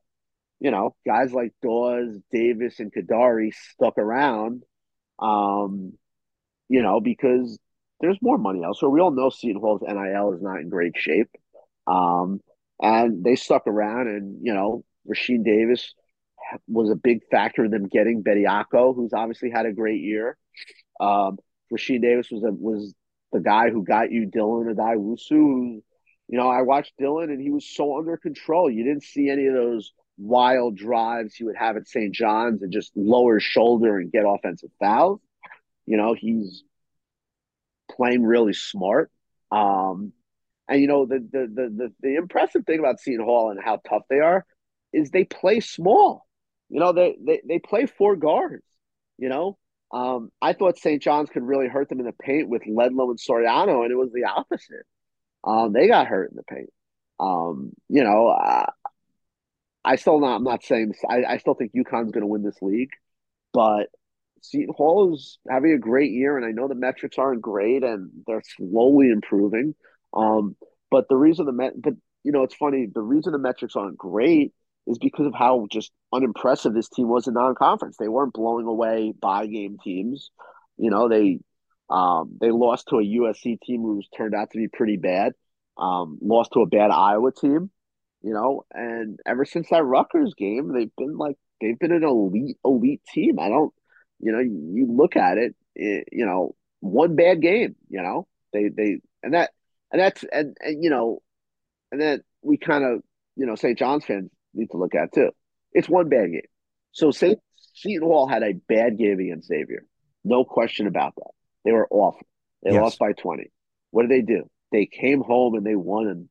you 0.59 0.71
know, 0.71 0.97
guys 1.07 1.33
like 1.33 1.53
Dawes, 1.63 2.17
Davis, 2.33 2.81
and 2.81 2.93
Kadary 2.93 3.53
stuck 3.55 3.99
around. 3.99 4.63
Um, 5.19 5.93
you 6.69 6.83
know, 6.83 7.01
because 7.01 7.59
there's 8.01 8.19
more 8.23 8.39
money 8.39 8.63
elsewhere. 8.63 8.91
We 8.91 9.01
all 9.01 9.11
know 9.11 9.31
Seton 9.31 9.61
Hall's 9.61 9.83
NIL 9.83 10.33
is 10.35 10.43
not 10.43 10.61
in 10.61 10.69
great 10.69 10.95
shape. 10.97 11.31
Um, 11.87 12.41
and 12.81 13.25
they 13.25 13.35
stuck 13.35 13.67
around, 13.67 14.09
and 14.09 14.39
you 14.43 14.55
know, 14.55 14.85
Rashean 15.09 15.45
Davis 15.45 15.95
was 16.67 16.91
a 16.91 16.95
big 16.95 17.21
factor 17.31 17.65
in 17.65 17.71
them 17.71 17.89
getting 17.89 18.23
Bediako, 18.23 18.95
who's 18.95 19.13
obviously 19.13 19.51
had 19.51 19.67
a 19.67 19.73
great 19.73 20.01
year. 20.01 20.37
Um, 21.01 21.39
Rashean 21.73 22.01
Davis 22.01 22.29
was 22.31 22.45
a, 22.45 22.53
was 22.53 22.95
the 23.33 23.41
guy 23.41 23.71
who 23.71 23.85
got 23.85 24.13
you 24.13 24.29
Dylan 24.29 24.73
Addae-Wusu. 24.75 25.31
Who, 25.31 25.83
you 26.29 26.39
know, 26.39 26.49
I 26.49 26.63
watched 26.63 26.93
Dylan, 27.01 27.25
and 27.25 27.41
he 27.41 27.51
was 27.51 27.69
so 27.69 27.99
under 27.99 28.17
control. 28.17 28.71
You 28.71 28.85
didn't 28.85 29.05
see 29.05 29.29
any 29.29 29.47
of 29.47 29.55
those 29.55 29.93
wild 30.19 30.77
drives 30.77 31.35
he 31.35 31.45
would 31.45 31.57
have 31.57 31.77
at 31.77 31.89
St. 31.89 32.15
John's 32.15 32.63
and 32.63 32.73
just 32.73 32.93
lower 32.97 33.35
his 33.35 33.45
shoulder 33.45 33.99
and 33.99 34.13
get 34.13 34.25
offensive 34.27 34.71
fouls. 34.81 35.21
You 35.89 35.97
know, 35.97 36.15
he's 36.15 36.65
playing 37.91 38.23
really 38.23 38.53
smart. 38.53 39.11
Um, 39.51 40.13
and 40.69 40.81
you 40.83 40.87
know 40.87 41.07
the, 41.07 41.19
the 41.19 41.47
the 41.47 41.71
the 41.75 41.93
the 42.01 42.17
impressive 42.17 42.67
thing 42.67 42.79
about 42.79 43.01
Seton 43.01 43.25
Hall 43.25 43.51
and 43.51 43.59
how 43.63 43.81
tough 43.89 44.03
they 44.11 44.21
are 44.21 44.45
is 44.93 45.11
they 45.11 45.25
play 45.25 45.61
small. 45.61 46.27
You 46.69 46.81
know 46.81 46.93
they 46.93 47.17
they 47.25 47.41
they 47.49 47.59
play 47.59 47.87
four 47.87 48.17
guards. 48.17 48.65
You 49.17 49.31
know, 49.31 49.59
um, 49.91 50.31
I 50.43 50.53
thought 50.53 50.79
St. 50.79 51.03
John's 51.03 51.31
could 51.31 51.43
really 51.43 51.69
hurt 51.69 51.89
them 51.89 52.01
in 52.01 52.07
the 52.07 52.13
paint 52.13 52.49
with 52.49 52.63
Ledlum 52.63 53.11
and 53.11 53.19
Soriano, 53.19 53.83
and 53.83 53.91
it 53.91 53.97
was 53.97 54.13
the 54.13 54.25
opposite. 54.25 54.85
Um, 55.43 55.73
they 55.73 55.89
got 55.89 56.07
hurt 56.07 56.31
in 56.31 56.37
the 56.37 56.43
paint. 56.43 56.71
Um, 57.19 57.73
you 57.89 58.05
know, 58.05 58.29
uh, 58.29 58.67
I 59.85 59.97
still 59.97 60.21
not. 60.21 60.37
I'm 60.37 60.45
not 60.45 60.63
saying 60.63 60.93
I, 61.09 61.25
I 61.25 61.39
still 61.39 61.55
think 61.55 61.73
UConn's 61.73 62.13
going 62.13 62.21
to 62.21 62.27
win 62.27 62.43
this 62.43 62.61
league, 62.61 62.91
but 63.55 63.89
Seton 64.43 64.75
Hall 64.77 65.15
is 65.15 65.39
having 65.49 65.73
a 65.73 65.79
great 65.79 66.13
year, 66.13 66.37
and 66.37 66.47
I 66.47 66.51
know 66.51 66.69
the 66.69 66.75
metrics 66.75 67.19
aren't 67.19 67.43
great, 67.43 67.83
and 67.83 68.11
they're 68.27 68.43
slowly 68.57 69.11
improving. 69.11 69.75
Um, 70.15 70.57
but 70.91 71.09
the 71.09 71.17
reason 71.17 71.47
the 71.47 71.53
met, 71.53 71.73
but 71.81 71.95
you 72.25 72.33
know, 72.33 72.43
it's 72.43 72.55
funny. 72.55 72.87
The 72.93 73.03
reason 73.03 73.33
the 73.33 73.39
metrics 73.39 73.77
aren't 73.77 73.99
great 73.99 74.53
is 74.87 74.99
because 74.99 75.27
of 75.27 75.35
how 75.35 75.67
just 75.71 75.93
unimpressive 76.13 76.75
this 76.75 76.89
team 76.89 77.09
was 77.09 77.27
in 77.29 77.35
non-conference. 77.35 77.97
They 77.99 78.09
weren't 78.09 78.33
blowing 78.33 78.67
away 78.67 79.13
by 79.21 79.47
game 79.47 79.77
teams. 79.83 80.31
You 80.77 80.91
know, 80.91 81.09
they 81.09 81.41
um, 81.91 82.37
they 82.41 82.51
lost 82.51 82.89
to 82.89 82.97
a 82.97 83.03
USC 83.03 83.61
team 83.61 83.83
who's 83.83 84.09
turned 84.17 84.35
out 84.35 84.51
to 84.51 84.59
be 84.59 84.69
pretty 84.69 84.97
bad. 84.97 85.33
Um, 85.77 86.19
lost 86.21 86.53
to 86.55 86.61
a 86.61 86.67
bad 86.67 86.91
Iowa 86.91 87.33
team. 87.33 87.71
you 88.23 88.33
know, 88.35 88.65
and 88.73 89.19
ever 89.27 89.45
since 89.45 89.69
that 89.71 89.85
Rutgers 89.85 90.35
game, 90.35 90.73
they've 90.73 90.95
been 90.97 91.17
like 91.17 91.37
they've 91.61 91.79
been 91.79 91.93
an 91.93 92.05
elite 92.05 92.59
elite 92.65 93.03
team. 93.13 93.39
I 93.39 93.49
don't, 93.49 93.73
you 94.21 94.33
know, 94.33 94.41
you 94.41 94.87
look 94.91 95.17
at 95.17 95.39
it, 95.39 95.55
it 95.75 96.09
you 96.13 96.27
know, 96.27 96.55
one 96.81 97.17
bad 97.17 97.41
game, 97.41 97.77
you 97.89 98.03
know, 98.03 98.27
they 98.53 98.69
they 98.69 99.01
and 99.23 99.35
that 99.35 99.51
and 99.93 100.01
that's 100.01 100.25
and, 100.33 100.57
and 100.61 100.83
you 100.83 100.91
know, 100.91 101.23
and 101.93 102.01
then 102.01 102.23
we 102.43 102.57
kind 102.57 102.85
of 102.85 103.03
you 103.37 103.47
know 103.47 103.55
St. 103.55 103.79
John's 103.79 104.05
fans 104.05 104.31
need 104.55 104.71
to 104.71 104.77
look 104.77 104.95
at 104.95 105.13
too. 105.13 105.31
It's 105.73 105.89
one 105.89 106.09
bad 106.09 106.33
game. 106.33 106.43
So 106.93 107.11
St. 107.11 107.39
Seton 107.75 108.07
Hall 108.07 108.27
had 108.27 108.43
a 108.43 108.55
bad 108.69 108.99
game 108.99 109.21
against 109.21 109.49
Xavier, 109.49 109.85
no 110.25 110.45
question 110.45 110.87
about 110.87 111.15
that. 111.17 111.31
They 111.65 111.73
were 111.73 111.89
awful. 111.91 112.27
They 112.63 112.73
yes. 112.73 112.81
lost 112.81 112.99
by 112.99 113.13
twenty. 113.13 113.51
What 113.91 114.09
did 114.09 114.11
they 114.11 114.23
do? 114.23 114.49
They 114.73 114.87
came 114.87 115.23
home 115.23 115.55
and 115.55 115.65
they 115.65 115.77
won 115.77 116.09
and 116.09 116.29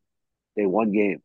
they 0.55 0.65
won 0.65 0.91
games. 0.91 1.23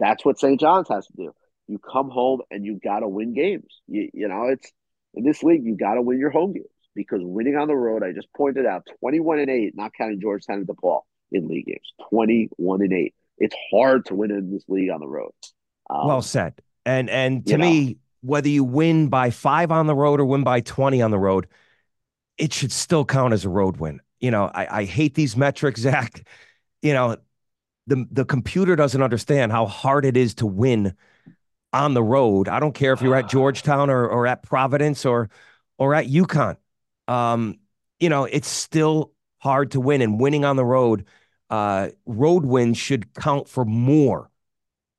That's 0.00 0.24
what 0.24 0.38
St. 0.38 0.58
John's 0.58 0.88
has 0.88 1.06
to 1.06 1.12
do. 1.16 1.32
You 1.66 1.78
come 1.78 2.08
home 2.08 2.40
and 2.50 2.64
you 2.64 2.80
got 2.82 3.00
to 3.00 3.08
win 3.08 3.34
games. 3.34 3.66
You, 3.86 4.08
you 4.12 4.28
know, 4.28 4.48
it's 4.48 4.72
in 5.14 5.24
this 5.24 5.42
league, 5.42 5.64
you 5.64 5.76
got 5.76 5.94
to 5.94 6.02
win 6.02 6.18
your 6.18 6.30
home 6.30 6.52
games 6.52 6.66
because 6.94 7.20
winning 7.22 7.56
on 7.56 7.68
the 7.68 7.76
road, 7.76 8.02
I 8.02 8.12
just 8.12 8.28
pointed 8.36 8.66
out 8.66 8.86
21 9.00 9.40
and 9.40 9.50
8, 9.50 9.76
not 9.76 9.92
counting 9.96 10.20
Georgetown 10.20 10.58
and 10.58 10.66
DePaul 10.66 11.02
in 11.32 11.48
league 11.48 11.66
games, 11.66 11.92
21 12.10 12.82
and 12.82 12.92
8. 12.92 13.14
It's 13.38 13.56
hard 13.72 14.06
to 14.06 14.14
win 14.14 14.30
in 14.30 14.52
this 14.52 14.64
league 14.68 14.90
on 14.90 15.00
the 15.00 15.06
road. 15.06 15.30
Um, 15.88 16.06
well 16.06 16.22
said. 16.22 16.54
And 16.84 17.08
and 17.10 17.46
to 17.46 17.58
me, 17.58 17.84
know, 17.84 17.94
whether 18.22 18.48
you 18.48 18.64
win 18.64 19.08
by 19.08 19.30
five 19.30 19.70
on 19.70 19.86
the 19.86 19.94
road 19.94 20.20
or 20.20 20.24
win 20.24 20.42
by 20.42 20.60
20 20.60 21.02
on 21.02 21.10
the 21.10 21.18
road, 21.18 21.46
it 22.36 22.52
should 22.52 22.72
still 22.72 23.04
count 23.04 23.32
as 23.32 23.44
a 23.44 23.48
road 23.48 23.76
win. 23.76 24.00
You 24.20 24.30
know, 24.30 24.50
I, 24.52 24.80
I 24.80 24.84
hate 24.84 25.14
these 25.14 25.36
metrics, 25.36 25.80
Zach. 25.82 26.26
You 26.82 26.94
know, 26.94 27.16
the 27.86 28.06
the 28.10 28.24
computer 28.24 28.76
doesn't 28.76 29.02
understand 29.02 29.52
how 29.52 29.66
hard 29.66 30.04
it 30.04 30.16
is 30.16 30.34
to 30.36 30.46
win 30.46 30.94
on 31.72 31.94
the 31.94 32.02
road. 32.02 32.48
I 32.48 32.60
don't 32.60 32.74
care 32.74 32.92
if 32.92 33.02
you're 33.02 33.16
at 33.16 33.28
Georgetown 33.28 33.90
or 33.90 34.06
or 34.06 34.26
at 34.26 34.42
Providence 34.42 35.04
or 35.04 35.30
or 35.76 35.94
at 35.94 36.06
UConn. 36.06 36.56
Um, 37.06 37.58
you 38.00 38.08
know, 38.08 38.24
it's 38.24 38.48
still 38.48 39.12
hard 39.38 39.72
to 39.72 39.80
win, 39.80 40.02
and 40.02 40.20
winning 40.20 40.44
on 40.44 40.56
the 40.56 40.64
road, 40.64 41.04
uh, 41.50 41.88
road 42.06 42.44
wins 42.44 42.78
should 42.78 43.14
count 43.14 43.48
for 43.48 43.64
more, 43.64 44.30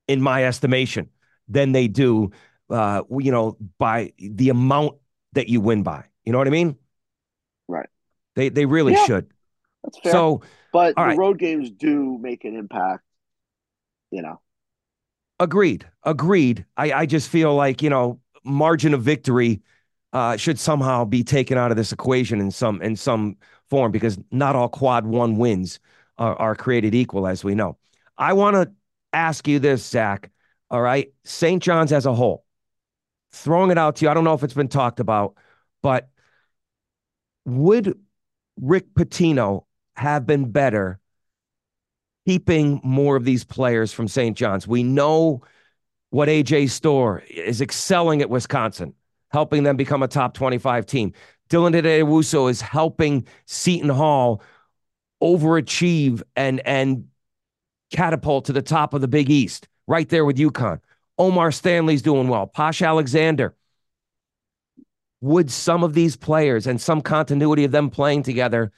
in 0.07 0.21
my 0.21 0.45
estimation, 0.45 1.09
than 1.47 1.71
they 1.71 1.87
do. 1.87 2.31
Uh, 2.69 3.01
you 3.17 3.31
know, 3.31 3.57
by 3.79 4.13
the 4.19 4.49
amount 4.49 4.95
that 5.33 5.49
you 5.49 5.59
win 5.61 5.83
by. 5.83 6.05
You 6.23 6.31
know 6.31 6.37
what 6.37 6.47
I 6.47 6.51
mean? 6.51 6.77
Right. 7.67 7.89
They 8.35 8.49
they 8.49 8.65
really 8.65 8.93
yeah, 8.93 9.05
should. 9.05 9.33
That's 9.83 9.99
fair. 9.99 10.11
So 10.11 10.41
but 10.71 10.95
the 10.95 11.01
right. 11.01 11.17
road 11.17 11.39
games 11.39 11.71
do 11.71 12.17
make 12.19 12.45
an 12.45 12.55
impact, 12.55 13.03
you 14.11 14.21
know. 14.21 14.39
Agreed. 15.39 15.87
Agreed. 16.03 16.65
I, 16.75 16.91
I 16.91 17.05
just 17.05 17.29
feel 17.29 17.55
like, 17.55 17.81
you 17.81 17.89
know, 17.89 18.19
margin 18.43 18.93
of 18.93 19.01
victory 19.01 19.61
uh, 20.11 20.37
should 20.37 20.59
somehow 20.59 21.05
be 21.05 21.23
taken 21.23 21.57
out 21.57 21.71
of 21.71 21.77
this 21.77 21.91
equation 21.91 22.41
in 22.41 22.51
some 22.51 22.81
in 22.81 22.95
some 22.95 23.37
form 23.69 23.91
because 23.91 24.17
not 24.31 24.55
all 24.55 24.67
quad 24.67 25.05
one 25.05 25.37
wins 25.37 25.79
are, 26.17 26.35
are 26.35 26.55
created 26.55 26.95
equal, 26.95 27.27
as 27.27 27.43
we 27.43 27.55
know. 27.55 27.77
I 28.17 28.33
want 28.33 28.55
to 28.55 28.71
ask 29.13 29.47
you 29.47 29.59
this, 29.59 29.85
Zach. 29.85 30.31
All 30.69 30.81
right. 30.81 31.11
St. 31.23 31.61
John's 31.61 31.91
as 31.91 32.05
a 32.05 32.13
whole, 32.13 32.43
throwing 33.31 33.71
it 33.71 33.77
out 33.77 33.97
to 33.97 34.05
you. 34.05 34.11
I 34.11 34.13
don't 34.13 34.23
know 34.23 34.33
if 34.33 34.43
it's 34.43 34.53
been 34.53 34.67
talked 34.67 34.99
about, 34.99 35.35
but 35.81 36.09
would 37.45 37.97
Rick 38.59 38.93
Pitino 38.93 39.65
have 39.95 40.25
been 40.25 40.51
better 40.51 40.99
keeping 42.29 42.79
more 42.83 43.15
of 43.15 43.25
these 43.25 43.43
players 43.43 43.91
from 43.91 44.07
St. 44.07 44.37
John's. 44.37 44.67
We 44.67 44.83
know 44.83 45.41
what 46.11 46.29
AJ 46.29 46.69
Storr 46.69 47.23
is 47.27 47.59
excelling 47.59 48.21
at 48.21 48.29
Wisconsin, 48.29 48.93
helping 49.29 49.63
them 49.63 49.77
become 49.77 50.03
a 50.03 50.07
top 50.07 50.35
25 50.35 50.85
team. 50.85 51.11
Dylan 51.49 51.73
Addae-Wusu 51.73 52.51
is 52.51 52.61
helping 52.61 53.25
Seton 53.47 53.89
Hall 53.89 54.43
overachieve 55.23 56.21
and 56.35 56.61
and 56.67 57.07
catapult 57.91 58.45
to 58.45 58.53
the 58.53 58.61
top 58.61 58.93
of 58.93 59.01
the 59.01 59.07
Big 59.07 59.31
East, 59.31 59.67
right 59.87 60.07
there 60.07 60.23
with 60.23 60.37
UConn. 60.37 60.81
Omar 61.17 61.51
Stanley's 61.51 62.03
doing 62.03 62.27
well. 62.27 62.45
Posh 62.45 62.83
Alexander. 62.83 63.55
Would 65.21 65.49
some 65.49 65.83
of 65.83 65.95
these 65.95 66.15
players 66.15 66.67
and 66.67 66.79
some 66.79 67.01
continuity 67.01 67.63
of 67.63 67.71
them 67.71 67.89
playing 67.89 68.21
together 68.21 68.71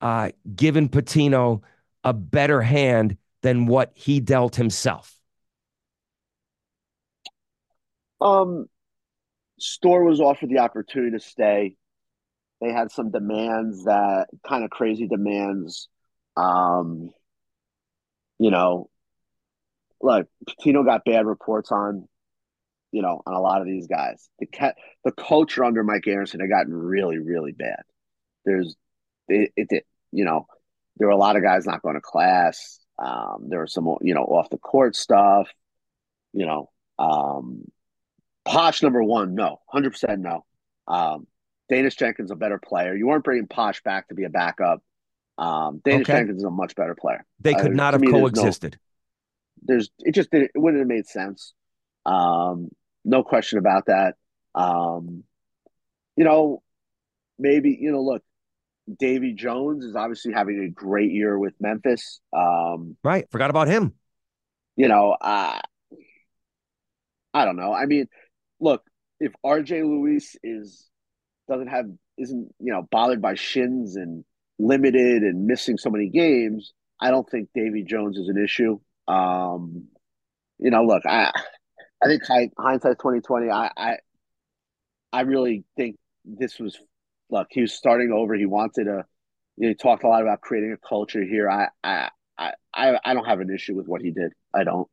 uh, 0.00 0.30
given 0.56 0.88
Pitino 0.88 1.60
a 2.04 2.12
better 2.12 2.60
hand 2.62 3.16
than 3.42 3.66
what 3.66 3.92
he 3.94 4.20
dealt 4.20 4.56
himself? 4.56 5.16
Um, 8.20 8.66
Storr 9.58 10.04
was 10.04 10.20
offered 10.20 10.50
the 10.50 10.58
opportunity 10.58 11.12
to 11.12 11.20
stay. 11.20 11.76
They 12.60 12.72
had 12.72 12.90
some 12.90 13.10
demands 13.10 13.84
that 13.84 14.26
kind 14.46 14.64
of 14.64 14.70
crazy 14.70 15.06
demands. 15.06 15.88
Um, 16.36 17.10
you 18.38 18.50
know, 18.50 18.90
look, 20.02 20.28
Pitino 20.48 20.84
got 20.84 21.04
bad 21.04 21.26
reports 21.26 21.72
on, 21.72 22.06
you 22.92 23.00
know, 23.00 23.22
on 23.26 23.34
a 23.34 23.40
lot 23.40 23.62
of 23.62 23.66
these 23.66 23.86
guys. 23.86 24.28
The 24.38 24.46
cat, 24.46 24.76
the 25.04 25.12
culture 25.12 25.64
under 25.64 25.82
Mike 25.82 26.06
Anderson 26.06 26.40
had 26.40 26.50
gotten 26.50 26.74
really, 26.74 27.18
really 27.18 27.52
bad. 27.52 27.82
There's, 28.44 28.76
it, 29.28 29.52
it 29.56 29.68
did 29.68 29.84
you 30.12 30.24
know, 30.24 30.46
there 31.00 31.08
were 31.08 31.14
a 31.14 31.16
lot 31.16 31.34
of 31.34 31.42
guys 31.42 31.66
not 31.66 31.82
going 31.82 31.94
to 31.94 32.00
class. 32.00 32.78
Um, 32.98 33.46
there 33.48 33.62
was 33.62 33.72
some, 33.72 33.96
you 34.02 34.14
know, 34.14 34.24
off 34.24 34.50
the 34.50 34.58
court 34.58 34.94
stuff. 34.94 35.48
You 36.34 36.46
know, 36.46 36.70
um, 36.98 37.64
Posh 38.44 38.82
number 38.82 39.02
one, 39.02 39.34
no, 39.34 39.60
hundred 39.66 39.92
percent 39.92 40.20
no. 40.20 40.44
Um, 40.86 41.26
Daniss 41.72 41.96
Jenkins 41.96 42.30
a 42.30 42.36
better 42.36 42.58
player. 42.58 42.94
You 42.94 43.06
weren't 43.06 43.24
bringing 43.24 43.46
Posh 43.46 43.82
back 43.82 44.08
to 44.08 44.14
be 44.14 44.24
a 44.24 44.28
backup. 44.28 44.82
Um, 45.38 45.80
Daniss 45.84 46.02
okay. 46.02 46.12
Jenkins 46.12 46.38
is 46.38 46.44
a 46.44 46.50
much 46.50 46.74
better 46.76 46.94
player. 46.94 47.24
They 47.40 47.54
could 47.54 47.72
uh, 47.72 47.74
not 47.74 47.94
have 47.94 48.02
me, 48.02 48.10
coexisted. 48.10 48.78
There's, 49.62 49.88
no, 49.88 50.04
there's 50.04 50.08
it 50.10 50.14
just 50.14 50.28
it 50.34 50.50
wouldn't 50.54 50.80
have 50.80 50.88
made 50.88 51.06
sense. 51.06 51.54
Um, 52.04 52.68
no 53.06 53.22
question 53.24 53.58
about 53.58 53.86
that. 53.86 54.16
Um, 54.54 55.24
you 56.16 56.24
know, 56.24 56.62
maybe 57.38 57.78
you 57.80 57.90
know, 57.90 58.02
look, 58.02 58.22
Davy 58.98 59.32
Jones 59.34 59.84
is 59.84 59.94
obviously 59.94 60.32
having 60.32 60.64
a 60.64 60.70
great 60.70 61.12
year 61.12 61.38
with 61.38 61.54
Memphis. 61.60 62.20
Um, 62.32 62.96
right. 63.04 63.30
Forgot 63.30 63.50
about 63.50 63.68
him. 63.68 63.94
You 64.76 64.88
know, 64.88 65.16
uh, 65.20 65.60
I 67.34 67.44
don't 67.44 67.56
know. 67.56 67.72
I 67.72 67.86
mean, 67.86 68.08
look, 68.60 68.82
if 69.18 69.32
RJ 69.44 69.82
Luis 69.84 70.36
is 70.42 70.88
doesn't 71.48 71.68
have 71.68 71.86
isn't 72.16 72.54
you 72.58 72.72
know 72.72 72.86
bothered 72.90 73.20
by 73.20 73.34
shins 73.34 73.96
and 73.96 74.24
limited 74.58 75.22
and 75.22 75.46
missing 75.46 75.76
so 75.78 75.90
many 75.90 76.08
games, 76.08 76.72
I 77.00 77.10
don't 77.10 77.28
think 77.28 77.48
Davy 77.54 77.84
Jones 77.84 78.16
is 78.16 78.28
an 78.28 78.42
issue. 78.42 78.78
Um, 79.08 79.88
you 80.58 80.70
know, 80.70 80.84
look, 80.84 81.04
I 81.06 81.32
I 82.02 82.06
think 82.06 82.22
hindsight 82.58 82.98
twenty 82.98 83.20
twenty. 83.20 83.50
I 83.50 83.70
I 83.76 83.96
I 85.12 85.20
really 85.22 85.64
think 85.76 85.96
this 86.24 86.58
was 86.58 86.78
look, 87.30 87.48
he 87.50 87.62
was 87.62 87.72
starting 87.72 88.12
over. 88.12 88.34
He 88.34 88.46
wanted 88.46 88.84
to. 88.84 89.04
You 89.56 89.66
know, 89.66 89.68
he 89.68 89.74
talked 89.74 90.04
a 90.04 90.08
lot 90.08 90.22
about 90.22 90.40
creating 90.40 90.72
a 90.72 90.88
culture 90.88 91.22
here. 91.22 91.50
I, 91.50 91.68
I, 91.84 92.08
I, 92.72 92.98
I 93.04 93.14
don't 93.14 93.26
have 93.26 93.40
an 93.40 93.52
issue 93.54 93.74
with 93.74 93.86
what 93.86 94.00
he 94.00 94.10
did. 94.10 94.32
I 94.54 94.64
don't. 94.64 94.88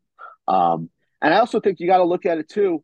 Um, 0.48 0.90
and 1.22 1.34
I 1.34 1.40
also 1.40 1.60
think 1.60 1.80
you 1.80 1.88
got 1.88 1.98
to 1.98 2.04
look 2.04 2.26
at 2.26 2.38
it 2.38 2.50
too. 2.50 2.84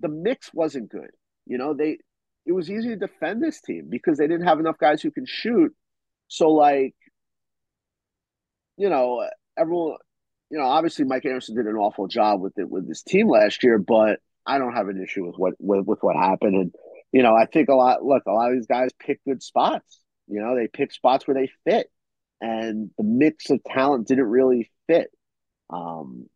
The 0.00 0.08
mix 0.08 0.52
wasn't 0.54 0.90
good. 0.90 1.10
You 1.46 1.58
know, 1.58 1.74
they 1.74 1.98
it 2.46 2.52
was 2.52 2.70
easy 2.70 2.88
to 2.88 2.96
defend 2.96 3.42
this 3.42 3.60
team 3.60 3.86
because 3.88 4.18
they 4.18 4.26
didn't 4.26 4.46
have 4.46 4.60
enough 4.60 4.78
guys 4.78 5.02
who 5.02 5.10
can 5.10 5.26
shoot. 5.26 5.72
So 6.28 6.50
like, 6.50 6.94
you 8.76 8.88
know, 8.88 9.28
everyone, 9.56 9.96
you 10.50 10.58
know, 10.58 10.64
obviously 10.64 11.04
Mike 11.04 11.24
Anderson 11.24 11.56
did 11.56 11.66
an 11.66 11.76
awful 11.76 12.08
job 12.08 12.40
with 12.40 12.58
it 12.58 12.68
with 12.68 12.88
this 12.88 13.02
team 13.02 13.28
last 13.28 13.62
year, 13.62 13.78
but 13.78 14.20
I 14.46 14.58
don't 14.58 14.74
have 14.74 14.88
an 14.88 15.02
issue 15.02 15.26
with 15.26 15.36
what 15.36 15.54
with, 15.58 15.86
with 15.86 15.98
what 16.02 16.16
happened. 16.16 16.54
And 16.54 16.74
you 17.12 17.22
know, 17.22 17.34
I 17.36 17.46
think 17.46 17.68
a 17.68 17.74
lot. 17.74 18.04
Look, 18.04 18.24
a 18.26 18.32
lot 18.32 18.50
of 18.50 18.56
these 18.56 18.66
guys 18.66 18.90
pick 18.98 19.20
good 19.24 19.42
spots. 19.42 20.00
You 20.26 20.40
know, 20.40 20.56
they 20.56 20.66
pick 20.66 20.92
spots 20.92 21.26
where 21.26 21.34
they 21.34 21.50
fit, 21.64 21.90
and 22.40 22.90
the 22.96 23.04
mix 23.04 23.50
of 23.50 23.62
talent 23.64 24.08
didn't 24.08 24.24
really 24.24 24.70
fit. 24.86 25.10
Um, 25.70 26.26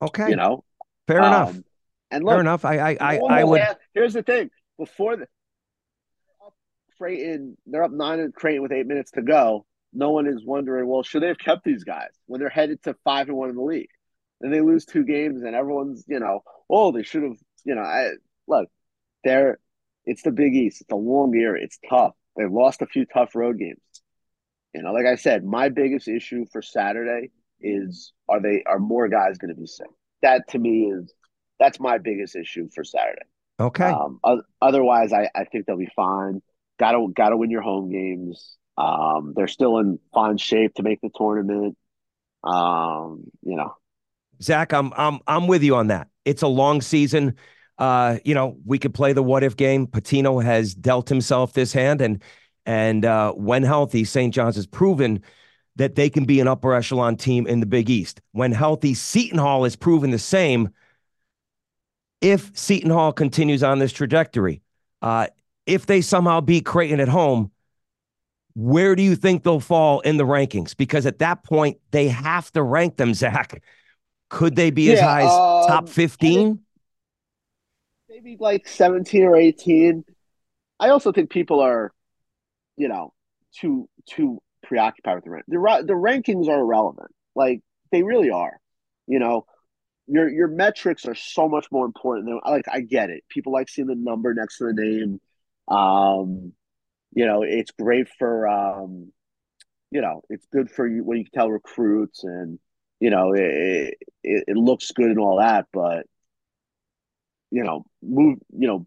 okay, 0.00 0.30
you 0.30 0.36
know, 0.36 0.64
fair 1.08 1.22
um, 1.22 1.26
enough. 1.26 1.56
And 2.10 2.24
look, 2.24 2.32
fair 2.32 2.40
enough. 2.40 2.64
I, 2.64 2.78
I, 2.78 2.96
I, 3.00 3.16
I 3.18 3.44
would. 3.44 3.62
Here's 3.94 4.14
the 4.14 4.22
thing: 4.22 4.50
before 4.78 5.16
the 5.16 5.26
Creighton, 6.98 7.56
they're 7.66 7.84
up 7.84 7.90
nine 7.90 8.20
and 8.20 8.34
Creighton 8.34 8.62
with 8.62 8.72
eight 8.72 8.86
minutes 8.86 9.10
to 9.12 9.22
go. 9.22 9.66
No 9.92 10.10
one 10.10 10.26
is 10.26 10.44
wondering, 10.44 10.86
well, 10.86 11.02
should 11.02 11.22
they 11.22 11.28
have 11.28 11.38
kept 11.38 11.64
these 11.64 11.84
guys 11.84 12.10
when 12.26 12.40
they're 12.40 12.48
headed 12.48 12.82
to 12.82 12.94
five 13.04 13.28
and 13.28 13.36
one 13.36 13.50
in 13.50 13.56
the 13.56 13.62
league? 13.62 13.88
And 14.40 14.52
they 14.52 14.60
lose 14.60 14.84
two 14.84 15.04
games, 15.04 15.42
and 15.42 15.54
everyone's, 15.54 16.04
you 16.06 16.20
know, 16.20 16.42
oh, 16.68 16.92
they 16.92 17.02
should 17.02 17.22
have, 17.22 17.36
you 17.64 17.74
know, 17.74 17.82
I 17.82 18.10
look, 18.46 18.68
they're 19.26 19.58
it's 20.04 20.22
the 20.22 20.30
Big 20.30 20.54
East. 20.54 20.80
It's 20.80 20.92
a 20.92 20.96
long 20.96 21.34
year. 21.34 21.56
It's 21.56 21.78
tough. 21.90 22.14
They've 22.36 22.50
lost 22.50 22.80
a 22.80 22.86
few 22.86 23.04
tough 23.06 23.34
road 23.34 23.58
games. 23.58 23.80
You 24.72 24.82
know, 24.82 24.92
like 24.92 25.06
I 25.06 25.16
said, 25.16 25.44
my 25.44 25.68
biggest 25.68 26.06
issue 26.06 26.46
for 26.52 26.62
Saturday 26.62 27.30
is 27.60 28.12
are 28.28 28.40
they 28.40 28.62
are 28.66 28.78
more 28.78 29.08
guys 29.08 29.38
going 29.38 29.54
to 29.54 29.60
be 29.60 29.66
sick? 29.66 29.88
That 30.22 30.48
to 30.50 30.58
me 30.58 30.92
is 30.92 31.12
that's 31.58 31.80
my 31.80 31.98
biggest 31.98 32.36
issue 32.36 32.68
for 32.74 32.84
Saturday. 32.84 33.22
Okay. 33.58 33.90
Um, 33.90 34.20
otherwise, 34.60 35.12
I, 35.12 35.30
I 35.34 35.44
think 35.44 35.66
they'll 35.66 35.78
be 35.78 35.90
fine. 35.96 36.42
Got 36.78 36.92
to 36.92 37.12
got 37.14 37.30
to 37.30 37.36
win 37.36 37.50
your 37.50 37.62
home 37.62 37.90
games. 37.90 38.56
Um, 38.78 39.32
they're 39.34 39.48
still 39.48 39.78
in 39.78 39.98
fine 40.14 40.36
shape 40.36 40.74
to 40.74 40.82
make 40.82 41.00
the 41.00 41.10
tournament. 41.16 41.76
Um, 42.44 43.24
you 43.42 43.56
know, 43.56 43.74
Zach, 44.42 44.72
I'm 44.72 44.92
I'm 44.94 45.20
I'm 45.26 45.46
with 45.46 45.62
you 45.62 45.74
on 45.76 45.88
that. 45.88 46.08
It's 46.24 46.42
a 46.42 46.48
long 46.48 46.82
season. 46.82 47.36
Uh, 47.78 48.18
you 48.24 48.34
know, 48.34 48.56
we 48.64 48.78
could 48.78 48.94
play 48.94 49.12
the 49.12 49.22
what 49.22 49.42
if 49.42 49.56
game. 49.56 49.86
Pitino 49.86 50.42
has 50.42 50.74
dealt 50.74 51.08
himself 51.08 51.52
this 51.52 51.72
hand, 51.72 52.00
and 52.00 52.22
and 52.64 53.04
uh, 53.04 53.32
when 53.32 53.62
healthy, 53.62 54.04
St. 54.04 54.34
John's 54.34 54.56
has 54.56 54.66
proven 54.66 55.22
that 55.76 55.94
they 55.94 56.10
can 56.10 56.24
be 56.24 56.40
an 56.40 56.48
upper 56.48 56.74
echelon 56.74 57.16
team 57.16 57.46
in 57.46 57.60
the 57.60 57.66
Big 57.66 57.90
East. 57.90 58.20
When 58.32 58.52
healthy, 58.52 58.94
Seton 58.94 59.38
Hall 59.38 59.64
has 59.64 59.76
proven 59.76 60.10
the 60.10 60.18
same. 60.18 60.70
If 62.22 62.50
Seton 62.56 62.90
Hall 62.90 63.12
continues 63.12 63.62
on 63.62 63.78
this 63.78 63.92
trajectory, 63.92 64.62
uh, 65.02 65.26
if 65.66 65.86
they 65.86 66.00
somehow 66.00 66.40
beat 66.40 66.64
Creighton 66.64 66.98
at 66.98 67.08
home, 67.08 67.50
where 68.54 68.96
do 68.96 69.02
you 69.02 69.16
think 69.16 69.42
they'll 69.42 69.60
fall 69.60 70.00
in 70.00 70.16
the 70.16 70.24
rankings? 70.24 70.74
Because 70.74 71.04
at 71.04 71.18
that 71.18 71.44
point, 71.44 71.78
they 71.90 72.08
have 72.08 72.50
to 72.52 72.62
rank 72.62 72.96
them, 72.96 73.12
Zach. 73.14 73.62
Could 74.30 74.56
they 74.56 74.70
be 74.70 74.84
yeah, 74.84 74.94
as 74.94 75.00
high 75.00 75.22
as 75.22 75.30
um, 75.30 75.68
top 75.68 75.88
15? 75.90 76.60
Like 78.38 78.66
17 78.66 79.22
or 79.22 79.36
18. 79.36 80.04
I 80.80 80.88
also 80.88 81.12
think 81.12 81.30
people 81.30 81.60
are, 81.60 81.92
you 82.76 82.88
know, 82.88 83.12
too 83.58 83.88
too 84.08 84.40
preoccupied 84.62 85.16
with 85.16 85.24
the 85.24 85.30
rank. 85.30 85.44
The, 85.48 85.84
the 85.86 85.94
rankings 85.94 86.48
are 86.48 86.60
irrelevant. 86.60 87.10
Like 87.34 87.60
they 87.92 88.02
really 88.02 88.30
are. 88.30 88.58
You 89.06 89.20
know, 89.20 89.46
your 90.06 90.28
your 90.28 90.48
metrics 90.48 91.06
are 91.06 91.14
so 91.14 91.48
much 91.48 91.66
more 91.70 91.86
important 91.86 92.26
than 92.26 92.40
like 92.44 92.66
I 92.70 92.80
get 92.80 93.10
it. 93.10 93.24
People 93.28 93.52
like 93.52 93.68
seeing 93.68 93.88
the 93.88 93.94
number 93.94 94.34
next 94.34 94.58
to 94.58 94.64
the 94.64 94.72
name. 94.74 95.20
Um, 95.68 96.52
you 97.12 97.26
know, 97.26 97.42
it's 97.42 97.70
great 97.70 98.08
for 98.18 98.48
um, 98.48 99.12
you 99.90 100.00
know, 100.00 100.22
it's 100.28 100.46
good 100.52 100.70
for 100.70 100.86
you 100.86 101.04
when 101.04 101.18
you 101.18 101.24
can 101.24 101.32
tell 101.32 101.50
recruits 101.50 102.24
and 102.24 102.58
you 103.00 103.10
know 103.10 103.32
it, 103.32 103.94
it, 104.22 104.44
it 104.48 104.56
looks 104.56 104.92
good 104.92 105.10
and 105.10 105.18
all 105.18 105.38
that, 105.38 105.66
but 105.72 106.06
you 107.50 107.64
know, 107.64 107.84
move 108.02 108.38
you 108.56 108.66
know, 108.66 108.86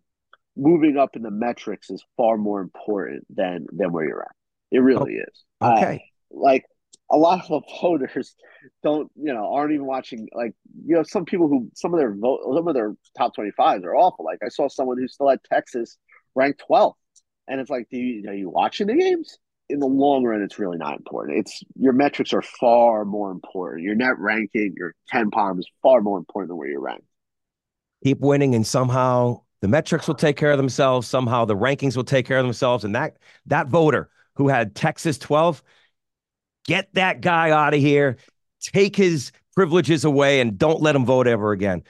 moving 0.55 0.97
up 0.97 1.15
in 1.15 1.21
the 1.21 1.31
metrics 1.31 1.89
is 1.89 2.03
far 2.17 2.37
more 2.37 2.61
important 2.61 3.25
than 3.35 3.67
than 3.71 3.91
where 3.91 4.05
you're 4.05 4.23
at. 4.23 4.35
It 4.71 4.79
really 4.79 5.17
oh, 5.19 5.23
is. 5.27 5.43
Okay. 5.61 6.03
Uh, 6.33 6.37
like 6.37 6.65
a 7.11 7.17
lot 7.17 7.41
of 7.41 7.47
the 7.47 7.61
voters 7.81 8.35
don't, 8.83 9.11
you 9.15 9.33
know, 9.33 9.53
aren't 9.53 9.73
even 9.73 9.85
watching. 9.85 10.27
Like, 10.33 10.53
you 10.85 10.95
know, 10.95 11.03
some 11.03 11.25
people 11.25 11.47
who 11.47 11.69
some 11.75 11.93
of 11.93 11.99
their 11.99 12.13
vote, 12.13 12.41
some 12.55 12.67
of 12.67 12.73
their 12.73 12.93
top 13.17 13.33
twenty 13.35 13.51
fives 13.51 13.83
are 13.83 13.95
awful. 13.95 14.25
Like, 14.25 14.39
I 14.43 14.49
saw 14.49 14.67
someone 14.67 14.97
who 14.97 15.07
still 15.07 15.29
had 15.29 15.39
Texas 15.43 15.97
ranked 16.35 16.63
12th. 16.69 16.93
And 17.47 17.59
it's 17.59 17.69
like, 17.69 17.87
do 17.89 17.97
you 17.97 18.29
are 18.29 18.33
you 18.33 18.49
watching 18.49 18.87
the 18.87 18.95
games? 18.95 19.37
In 19.69 19.79
the 19.79 19.87
long 19.87 20.23
run, 20.23 20.41
it's 20.41 20.57
really 20.57 20.77
not 20.77 20.97
important. 20.97 21.39
It's 21.39 21.61
your 21.75 21.93
metrics 21.93 22.33
are 22.33 22.41
far 22.41 23.05
more 23.05 23.31
important. 23.31 23.83
Your 23.83 23.95
net 23.95 24.17
ranking, 24.17 24.73
your 24.75 24.95
KenPom 25.13 25.59
is 25.59 25.67
far 25.83 26.01
more 26.01 26.17
important 26.17 26.49
than 26.49 26.57
where 26.57 26.67
you're 26.67 26.81
ranked. 26.81 27.05
Keep 28.03 28.19
winning, 28.19 28.55
and 28.55 28.65
somehow 28.65 29.41
the 29.61 29.67
metrics 29.67 30.07
will 30.07 30.15
take 30.15 30.37
care 30.37 30.51
of 30.51 30.57
themselves. 30.57 31.07
Somehow 31.07 31.45
the 31.45 31.55
rankings 31.55 31.95
will 31.95 32.03
take 32.03 32.25
care 32.25 32.37
of 32.37 32.45
themselves. 32.45 32.83
And 32.83 32.95
that 32.95 33.17
that 33.47 33.67
voter 33.67 34.09
who 34.35 34.47
had 34.47 34.73
Texas 34.73 35.17
12, 35.17 35.61
get 36.65 36.93
that 36.93 37.21
guy 37.21 37.51
out 37.51 37.73
of 37.73 37.79
here. 37.79 38.17
Take 38.61 38.95
his 38.95 39.31
privileges 39.55 40.05
away 40.05 40.39
and 40.39 40.57
don't 40.57 40.81
let 40.81 40.95
him 40.95 41.05
vote 41.05 41.27
ever 41.27 41.51
again. 41.51 41.83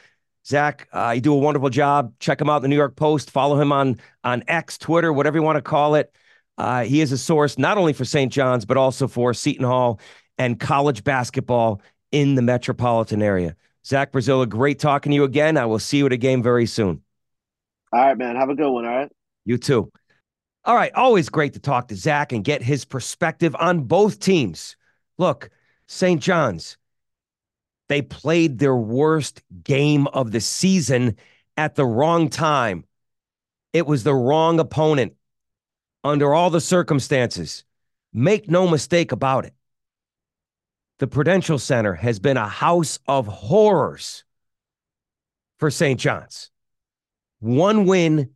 Zach, 0.46 0.88
uh, 0.92 1.12
you 1.14 1.22
do 1.22 1.34
a 1.34 1.38
wonderful 1.38 1.70
job. 1.70 2.14
Check 2.20 2.42
him 2.42 2.50
out 2.50 2.58
in 2.58 2.62
the 2.64 2.68
New 2.70 2.76
York 2.76 2.96
Post. 2.96 3.30
Follow 3.30 3.60
him 3.60 3.72
on 3.72 4.00
on 4.24 4.44
X, 4.48 4.78
Twitter, 4.78 5.14
whatever 5.14 5.38
you 5.38 5.44
want 5.44 5.58
to 5.58 5.62
call 5.62 5.96
it. 5.96 6.14
Uh, 6.58 6.84
he 6.84 7.02
is 7.02 7.12
a 7.12 7.18
source 7.18 7.58
not 7.58 7.78
only 7.78 7.94
for 7.94 8.04
St. 8.04 8.32
John's 8.32 8.66
but 8.66 8.78
also 8.78 9.08
for 9.08 9.34
Seton 9.34 9.66
Hall 9.66 10.00
and 10.38 10.60
college 10.60 11.04
basketball 11.04 11.82
in 12.12 12.36
the 12.36 12.42
metropolitan 12.42 13.22
area. 13.22 13.56
Zach 13.90 14.12
Braziller, 14.12 14.48
great 14.48 14.78
talking 14.78 15.10
to 15.12 15.16
you 15.16 15.24
again. 15.24 15.58
I 15.58 15.66
will 15.66 15.80
see 15.80 15.98
you 15.98 16.06
at 16.06 16.14
a 16.14 16.18
game 16.18 16.44
very 16.44 16.68
soon. 16.68 17.02
All 17.92 18.00
right, 18.00 18.18
man. 18.18 18.36
Have 18.36 18.50
a 18.50 18.56
good 18.56 18.70
one. 18.70 18.86
All 18.86 18.96
right. 18.96 19.12
You 19.46 19.58
too. 19.58 19.92
All 20.64 20.76
right. 20.76 20.94
Always 20.94 21.30
great 21.30 21.54
to 21.54 21.60
talk 21.60 21.88
to 21.88 21.96
Zach 21.96 22.32
and 22.32 22.44
get 22.44 22.62
his 22.62 22.86
perspective 22.86 23.56
on 23.60 23.86
both 23.86 24.20
teams. 24.20 24.76
Look, 25.18 25.50
St. 25.88 26.22
John's, 26.22 26.78
they 27.88 28.04
played 28.04 28.60
their 28.60 28.76
worst 28.76 29.42
game 29.64 30.06
of 30.08 30.32
the 30.32 30.42
season 30.42 31.18
at 31.58 31.74
the 31.74 31.86
wrong 31.86 32.30
time. 32.30 32.86
It 33.74 33.88
was 33.88 34.04
the 34.04 34.14
wrong 34.14 34.60
opponent 34.60 35.16
under 36.04 36.36
all 36.36 36.52
the 36.52 36.62
circumstances. 36.62 37.64
Make 38.14 38.48
no 38.48 38.68
mistake 38.68 39.12
about 39.12 39.46
it. 39.46 39.54
The 41.00 41.08
Prudential 41.08 41.58
Center 41.58 41.96
has 41.96 42.20
been 42.20 42.38
a 42.38 42.48
house 42.48 43.00
of 43.08 43.26
horrors 43.26 44.26
for 45.58 45.72
St. 45.72 46.00
John's. 46.00 46.52
One 47.40 47.86
win 47.86 48.32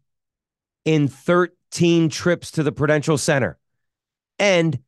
in 0.85 1.09
13 1.09 2.09
trips 2.09 2.51
to 2.51 2.63
the 2.63 2.71
Prudential 2.71 3.17
Center. 3.17 3.57
And 4.39 4.79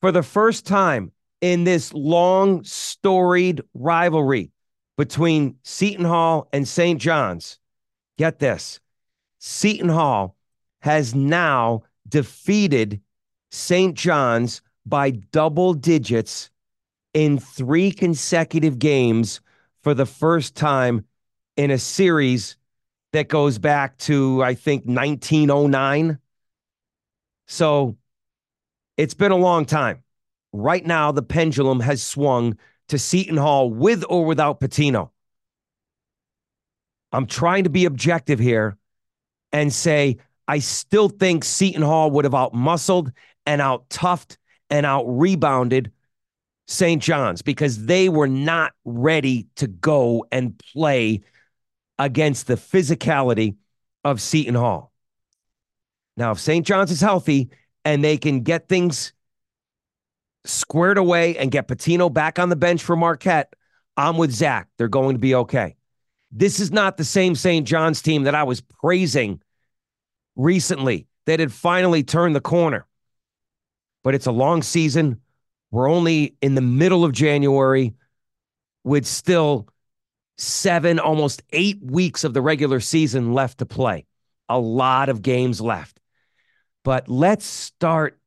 for 0.00 0.10
the 0.10 0.24
first 0.24 0.66
time 0.66 1.12
in 1.40 1.62
this 1.62 1.92
long, 1.92 2.64
storied 2.64 3.62
rivalry 3.72 4.50
between 4.98 5.56
Seton 5.62 6.04
Hall 6.04 6.48
and 6.52 6.66
St. 6.66 7.00
John's. 7.00 7.58
Get 8.18 8.40
this 8.40 8.80
Seton 9.38 9.88
Hall 9.88 10.36
has 10.80 11.14
now 11.14 11.82
defeated 12.08 13.00
St. 13.52 13.94
John's 13.96 14.60
by 14.84 15.10
double 15.10 15.74
digits 15.74 16.50
in 17.14 17.38
three 17.38 17.92
consecutive 17.92 18.78
games 18.78 19.40
for 19.82 19.94
the 19.94 20.06
first 20.06 20.54
time 20.54 21.04
in 21.56 21.70
a 21.70 21.78
series 21.78 22.56
that 23.12 23.28
goes 23.28 23.58
back 23.58 23.98
to, 23.98 24.42
I 24.42 24.54
think, 24.54 24.84
1909. 24.84 26.18
So 27.46 27.96
it's 28.96 29.14
been 29.14 29.32
a 29.32 29.36
long 29.36 29.64
time. 29.64 30.02
Right 30.52 30.84
now, 30.84 31.12
the 31.12 31.22
pendulum 31.22 31.80
has 31.80 32.02
swung 32.02 32.56
to 32.88 32.98
Seton 32.98 33.36
Hall 33.36 33.70
with 33.70 34.04
or 34.08 34.24
without 34.24 34.60
Pitino. 34.60 35.10
I'm 37.12 37.26
trying 37.26 37.64
to 37.64 37.70
be 37.70 37.84
objective 37.84 38.38
here 38.38 38.76
and 39.52 39.72
say 39.72 40.16
I 40.48 40.58
still 40.58 41.08
think 41.08 41.44
Seton 41.44 41.82
Hall 41.82 42.10
would 42.10 42.24
have 42.24 42.34
out 42.34 42.54
muscled 42.54 43.12
and 43.46 43.60
out 43.60 43.88
toughed 43.90 44.38
and 44.70 44.86
out 44.86 45.04
rebounded 45.04 45.92
St. 46.72 47.02
John's 47.02 47.42
because 47.42 47.84
they 47.84 48.08
were 48.08 48.28
not 48.28 48.72
ready 48.84 49.46
to 49.56 49.66
go 49.66 50.24
and 50.32 50.58
play 50.58 51.22
against 51.98 52.46
the 52.46 52.54
physicality 52.54 53.56
of 54.04 54.20
Seton 54.20 54.54
Hall. 54.54 54.92
Now, 56.16 56.32
if 56.32 56.40
St. 56.40 56.66
John's 56.66 56.90
is 56.90 57.00
healthy 57.00 57.50
and 57.84 58.02
they 58.02 58.16
can 58.16 58.40
get 58.40 58.68
things 58.68 59.12
squared 60.44 60.98
away 60.98 61.36
and 61.36 61.50
get 61.50 61.68
Pitino 61.68 62.12
back 62.12 62.38
on 62.38 62.48
the 62.48 62.56
bench 62.56 62.82
for 62.82 62.96
Marquette, 62.96 63.54
I'm 63.96 64.16
with 64.16 64.32
Zach. 64.32 64.68
They're 64.76 64.88
going 64.88 65.14
to 65.14 65.20
be 65.20 65.34
okay. 65.34 65.76
This 66.30 66.60
is 66.60 66.72
not 66.72 66.96
the 66.96 67.04
same 67.04 67.34
St. 67.34 67.66
John's 67.66 68.02
team 68.02 68.24
that 68.24 68.34
I 68.34 68.42
was 68.42 68.60
praising 68.60 69.42
recently 70.34 71.06
that 71.26 71.40
had 71.40 71.52
finally 71.52 72.02
turned 72.02 72.34
the 72.34 72.40
corner. 72.40 72.86
But 74.02 74.14
it's 74.14 74.26
a 74.26 74.32
long 74.32 74.62
season. 74.62 75.20
We're 75.72 75.90
only 75.90 76.36
in 76.42 76.54
the 76.54 76.60
middle 76.60 77.04
of 77.04 77.12
January 77.12 77.94
with 78.84 79.06
still 79.06 79.68
seven, 80.36 80.98
almost 80.98 81.42
eight 81.50 81.78
weeks 81.82 82.24
of 82.24 82.34
the 82.34 82.42
regular 82.42 82.78
season 82.78 83.32
left 83.32 83.58
to 83.58 83.66
play. 83.66 84.06
A 84.48 84.58
lot 84.58 85.08
of 85.08 85.22
games 85.22 85.60
left. 85.60 85.98
But 86.84 87.08
let's 87.08 87.46
start 87.46 88.20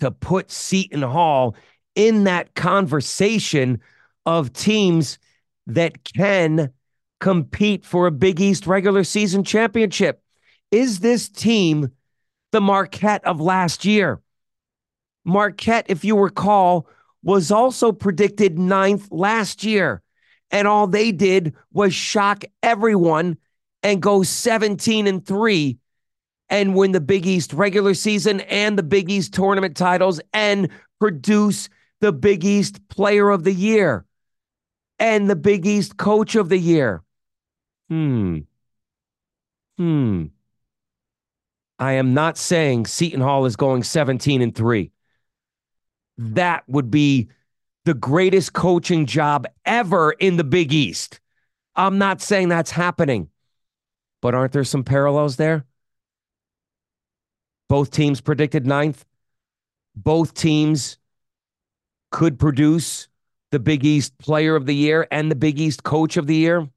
to 0.00 0.10
put 0.10 0.50
Seton 0.50 1.02
Hall 1.02 1.56
in 1.94 2.24
that 2.24 2.54
conversation 2.54 3.80
of 4.24 4.54
teams 4.54 5.18
that 5.66 6.02
can 6.04 6.72
compete 7.20 7.84
for 7.84 8.06
a 8.06 8.12
Big 8.12 8.40
East 8.40 8.66
regular 8.66 9.04
season 9.04 9.44
championship. 9.44 10.22
Is 10.70 11.00
this 11.00 11.28
team 11.28 11.92
the 12.50 12.62
Marquette 12.62 13.24
of 13.26 13.40
last 13.40 13.84
year? 13.84 14.22
Marquette, 15.24 15.86
if 15.88 16.04
you 16.04 16.18
recall, 16.18 16.88
was 17.22 17.50
also 17.50 17.92
predicted 17.92 18.58
ninth 18.58 19.08
last 19.10 19.64
year. 19.64 20.02
And 20.50 20.68
all 20.68 20.86
they 20.86 21.12
did 21.12 21.54
was 21.72 21.94
shock 21.94 22.44
everyone 22.62 23.38
and 23.82 24.02
go 24.02 24.22
17 24.22 25.06
and 25.06 25.24
3 25.26 25.78
and 26.48 26.74
win 26.74 26.92
the 26.92 27.00
Big 27.00 27.26
East 27.26 27.52
regular 27.54 27.94
season 27.94 28.40
and 28.42 28.78
the 28.78 28.82
Big 28.82 29.10
East 29.10 29.32
tournament 29.32 29.76
titles 29.76 30.20
and 30.34 30.68
produce 31.00 31.68
the 32.00 32.12
Big 32.12 32.44
East 32.44 32.86
Player 32.88 33.30
of 33.30 33.44
the 33.44 33.52
Year 33.52 34.04
and 34.98 35.28
the 35.28 35.36
Big 35.36 35.66
East 35.66 35.96
Coach 35.96 36.34
of 36.34 36.48
the 36.48 36.58
Year. 36.58 37.02
Hmm. 37.88 38.40
Hmm. 39.78 40.26
I 41.78 41.92
am 41.94 42.14
not 42.14 42.38
saying 42.38 42.86
Seton 42.86 43.20
Hall 43.20 43.44
is 43.46 43.56
going 43.56 43.82
17 43.82 44.42
and 44.42 44.54
3. 44.54 44.91
Mm-hmm. 46.20 46.34
That 46.34 46.64
would 46.68 46.90
be 46.90 47.28
the 47.84 47.94
greatest 47.94 48.52
coaching 48.52 49.06
job 49.06 49.46
ever 49.64 50.12
in 50.12 50.36
the 50.36 50.44
Big 50.44 50.72
East. 50.72 51.20
I'm 51.74 51.98
not 51.98 52.20
saying 52.20 52.48
that's 52.48 52.70
happening, 52.70 53.28
but 54.20 54.34
aren't 54.34 54.52
there 54.52 54.64
some 54.64 54.84
parallels 54.84 55.36
there? 55.36 55.64
Both 57.68 57.90
teams 57.90 58.20
predicted 58.20 58.66
ninth. 58.66 59.04
Both 59.96 60.34
teams 60.34 60.98
could 62.10 62.38
produce 62.38 63.08
the 63.50 63.58
Big 63.58 63.84
East 63.84 64.16
Player 64.18 64.54
of 64.54 64.66
the 64.66 64.74
Year 64.74 65.06
and 65.10 65.30
the 65.30 65.34
Big 65.34 65.58
East 65.58 65.82
Coach 65.82 66.16
of 66.16 66.26
the 66.26 66.36
Year. 66.36 66.68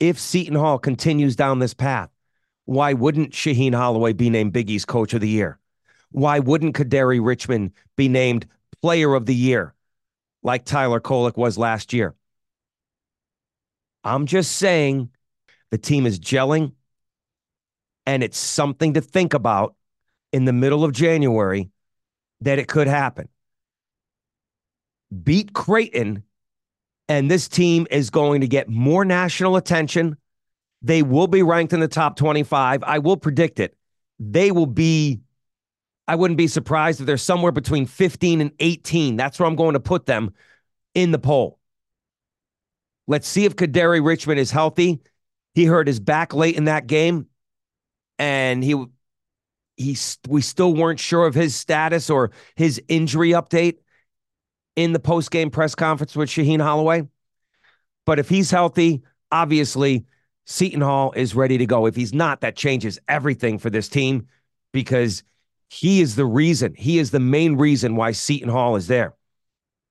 If 0.00 0.18
Seton 0.18 0.56
Hall 0.56 0.78
continues 0.78 1.36
down 1.36 1.58
this 1.58 1.74
path, 1.74 2.10
why 2.64 2.92
wouldn't 2.94 3.32
Shaheen 3.32 3.74
Holloway 3.74 4.12
be 4.12 4.28
named 4.28 4.52
Big 4.52 4.70
East 4.70 4.86
Coach 4.86 5.14
of 5.14 5.20
the 5.20 5.28
Year? 5.28 5.58
Why 6.10 6.38
wouldn't 6.38 6.76
Kadary 6.76 7.24
Richmond 7.24 7.72
be 7.96 8.08
named 8.08 8.46
Player 8.82 9.14
of 9.14 9.26
the 9.26 9.34
Year 9.34 9.74
like 10.42 10.64
Tyler 10.64 11.00
Kolek 11.00 11.36
was 11.36 11.58
last 11.58 11.92
year? 11.92 12.14
I'm 14.04 14.26
just 14.26 14.52
saying 14.52 15.10
the 15.70 15.78
team 15.78 16.06
is 16.06 16.20
gelling 16.20 16.72
and 18.06 18.22
it's 18.22 18.38
something 18.38 18.94
to 18.94 19.00
think 19.00 19.34
about 19.34 19.74
in 20.32 20.44
the 20.44 20.52
middle 20.52 20.84
of 20.84 20.92
January 20.92 21.70
that 22.40 22.58
it 22.58 22.68
could 22.68 22.86
happen. 22.86 23.28
Beat 25.22 25.52
Creighton, 25.52 26.22
and 27.08 27.30
this 27.30 27.48
team 27.48 27.86
is 27.90 28.10
going 28.10 28.40
to 28.40 28.48
get 28.48 28.68
more 28.68 29.04
national 29.04 29.56
attention. 29.56 30.16
They 30.82 31.02
will 31.02 31.26
be 31.26 31.42
ranked 31.42 31.72
in 31.72 31.80
the 31.80 31.88
top 31.88 32.16
25. 32.16 32.82
I 32.84 32.98
will 32.98 33.16
predict 33.16 33.60
it. 33.60 33.76
They 34.18 34.50
will 34.50 34.66
be, 34.66 35.20
I 36.08 36.14
wouldn't 36.14 36.38
be 36.38 36.46
surprised 36.46 37.00
if 37.00 37.06
they're 37.06 37.16
somewhere 37.16 37.52
between 37.52 37.86
15 37.86 38.40
and 38.40 38.52
18. 38.60 39.16
That's 39.16 39.38
where 39.38 39.48
I'm 39.48 39.56
going 39.56 39.74
to 39.74 39.80
put 39.80 40.06
them 40.06 40.34
in 40.94 41.10
the 41.10 41.18
poll. 41.18 41.58
Let's 43.08 43.28
see 43.28 43.44
if 43.44 43.56
Kadary 43.56 44.04
Richmond 44.04 44.40
is 44.40 44.50
healthy. 44.50 45.00
He 45.54 45.64
hurt 45.64 45.86
his 45.86 46.00
back 46.00 46.34
late 46.34 46.56
in 46.56 46.64
that 46.64 46.86
game, 46.86 47.26
and 48.18 48.62
he 48.62 48.84
he 49.76 49.96
we 50.28 50.40
still 50.40 50.74
weren't 50.74 51.00
sure 51.00 51.26
of 51.26 51.34
his 51.34 51.54
status 51.54 52.10
or 52.10 52.30
his 52.56 52.80
injury 52.88 53.30
update 53.30 53.78
in 54.74 54.92
the 54.92 54.98
post 54.98 55.30
game 55.30 55.50
press 55.50 55.74
conference 55.74 56.16
with 56.16 56.28
Shaheen 56.28 56.60
Holloway. 56.60 57.08
But 58.04 58.18
if 58.18 58.28
he's 58.28 58.50
healthy, 58.50 59.02
obviously 59.30 60.06
Seton 60.44 60.80
Hall 60.80 61.12
is 61.16 61.34
ready 61.34 61.58
to 61.58 61.66
go. 61.66 61.86
If 61.86 61.96
he's 61.96 62.14
not, 62.14 62.40
that 62.40 62.56
changes 62.56 62.98
everything 63.08 63.58
for 63.58 63.70
this 63.70 63.88
team 63.88 64.28
because 64.72 65.22
he 65.68 66.00
is 66.00 66.16
the 66.16 66.26
reason. 66.26 66.74
He 66.74 66.98
is 66.98 67.10
the 67.10 67.20
main 67.20 67.56
reason 67.56 67.96
why 67.96 68.12
Seton 68.12 68.48
Hall 68.48 68.76
is 68.76 68.86
there. 68.86 69.14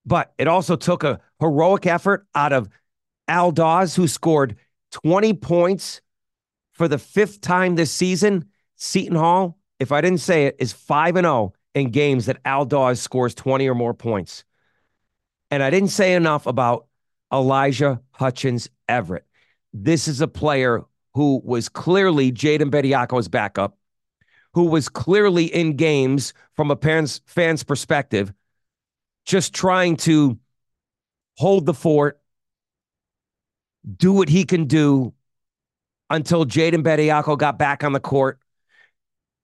But 0.05 0.33
it 0.37 0.47
also 0.47 0.75
took 0.75 1.03
a 1.03 1.19
heroic 1.39 1.85
effort 1.85 2.27
out 2.35 2.53
of 2.53 2.69
Al 3.27 3.51
Dawes, 3.51 3.95
who 3.95 4.07
scored 4.07 4.55
20 4.91 5.33
points 5.33 6.01
for 6.73 6.87
the 6.87 6.97
fifth 6.97 7.41
time 7.41 7.75
this 7.75 7.91
season. 7.91 8.45
Seton 8.75 9.15
Hall, 9.15 9.57
if 9.79 9.91
I 9.91 10.01
didn't 10.01 10.19
say 10.19 10.45
it, 10.45 10.55
is 10.59 10.73
5 10.73 11.15
and 11.15 11.25
0 11.25 11.53
in 11.73 11.91
games 11.91 12.27
that 12.27 12.39
Al 12.45 12.65
Dawes 12.65 13.01
scores 13.01 13.35
20 13.35 13.67
or 13.67 13.75
more 13.75 13.93
points. 13.93 14.45
And 15.51 15.61
I 15.63 15.69
didn't 15.69 15.89
say 15.89 16.13
enough 16.13 16.45
about 16.45 16.87
Elijah 17.33 18.01
Hutchins 18.11 18.69
Everett. 18.87 19.25
This 19.73 20.07
is 20.07 20.21
a 20.21 20.27
player 20.27 20.83
who 21.13 21.41
was 21.43 21.69
clearly 21.69 22.31
Jaden 22.31 22.71
Bediako's 22.71 23.27
backup, 23.27 23.77
who 24.55 24.63
was 24.63 24.87
clearly 24.87 25.45
in 25.45 25.75
games 25.75 26.33
from 26.55 26.71
a 26.71 26.77
fan's, 26.77 27.19
fan's 27.25 27.61
perspective, 27.61 28.33
just 29.25 29.53
trying 29.53 29.97
to 29.97 30.39
hold 31.37 31.65
the 31.65 31.73
fort, 31.73 32.21
do 33.97 34.13
what 34.13 34.29
he 34.29 34.45
can 34.45 34.63
do 34.63 35.13
until 36.09 36.45
Jaden 36.45 36.83
Bediako 36.83 37.37
got 37.37 37.59
back 37.59 37.83
on 37.83 37.91
the 37.91 37.99
court, 37.99 38.39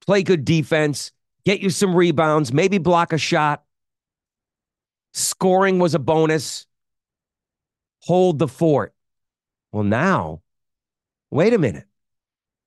play 0.06 0.24
good 0.24 0.45
defense, 0.45 1.12
get 1.43 1.60
you 1.60 1.69
some 1.69 1.93
rebounds, 1.93 2.54
maybe 2.54 2.78
block 2.78 3.12
a 3.12 3.17
shot. 3.17 3.65
Scoring 5.13 5.78
was 5.78 5.93
a 5.93 6.00
bonus. 6.00 6.65
Hold 8.04 8.39
the 8.39 8.47
fort. 8.47 8.95
Well, 9.74 9.84
now, 9.84 10.41
wait 11.30 11.54
a 11.54 11.58
minute. 11.58 11.86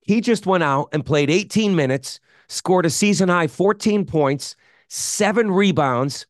He 0.02 0.20
just 0.20 0.44
went 0.44 0.62
out 0.62 0.90
and 0.92 1.06
played 1.06 1.30
18 1.30 1.74
minutes, 1.74 2.20
scored 2.54 2.86
a 2.86 2.90
season 2.90 3.28
high 3.28 3.48
14 3.48 4.04
points, 4.06 4.56
seven 4.88 5.50
rebounds, 5.50 6.26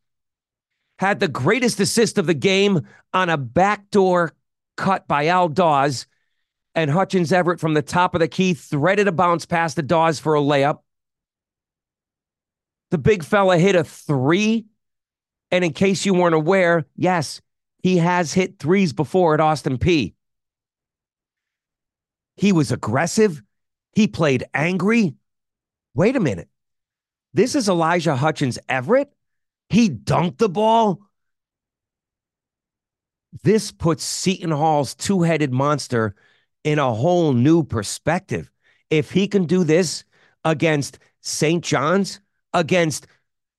had 0.98 1.20
the 1.20 1.28
greatest 1.28 1.80
assist 1.80 2.18
of 2.18 2.26
the 2.26 2.34
game 2.34 2.86
on 3.12 3.28
a 3.28 3.36
backdoor 3.36 4.34
cut 4.76 5.06
by 5.06 5.26
Al 5.26 5.48
Dawes. 5.48 6.06
And 6.74 6.90
Hutchins 6.90 7.32
Everett 7.32 7.60
from 7.60 7.74
the 7.74 7.82
top 7.82 8.14
of 8.14 8.20
the 8.20 8.28
key 8.28 8.54
threaded 8.54 9.06
a 9.06 9.12
bounce 9.12 9.46
past 9.46 9.76
the 9.76 9.82
Dawes 9.82 10.18
for 10.18 10.34
a 10.34 10.40
layup. 10.40 10.80
The 12.90 12.98
big 12.98 13.22
fella 13.22 13.58
hit 13.58 13.76
a 13.76 13.84
three. 13.84 14.66
And 15.50 15.64
in 15.64 15.72
case 15.72 16.04
you 16.04 16.14
weren't 16.14 16.34
aware, 16.34 16.84
yes, 16.96 17.40
he 17.82 17.98
has 17.98 18.32
hit 18.32 18.58
threes 18.58 18.92
before 18.92 19.34
at 19.34 19.40
Austin 19.40 19.78
Peay. 19.78 20.14
He 22.36 22.50
was 22.50 22.72
aggressive. 22.72 23.40
He 23.92 24.08
played 24.08 24.44
angry. 24.52 25.14
Wait 25.94 26.16
a 26.16 26.20
minute. 26.20 26.48
This 27.32 27.54
is 27.54 27.68
Elijah 27.68 28.16
Hutchins 28.16 28.58
Everett. 28.68 29.12
He 29.68 29.88
dunked 29.88 30.38
the 30.38 30.48
ball. 30.48 31.00
This 33.42 33.72
puts 33.72 34.04
Seton 34.04 34.50
Hall's 34.50 34.94
two 34.94 35.22
headed 35.22 35.52
monster 35.52 36.14
in 36.62 36.78
a 36.78 36.94
whole 36.94 37.32
new 37.32 37.64
perspective. 37.64 38.50
If 38.90 39.10
he 39.10 39.26
can 39.26 39.46
do 39.46 39.64
this 39.64 40.04
against 40.44 40.98
St. 41.20 41.64
John's, 41.64 42.20
against 42.52 43.06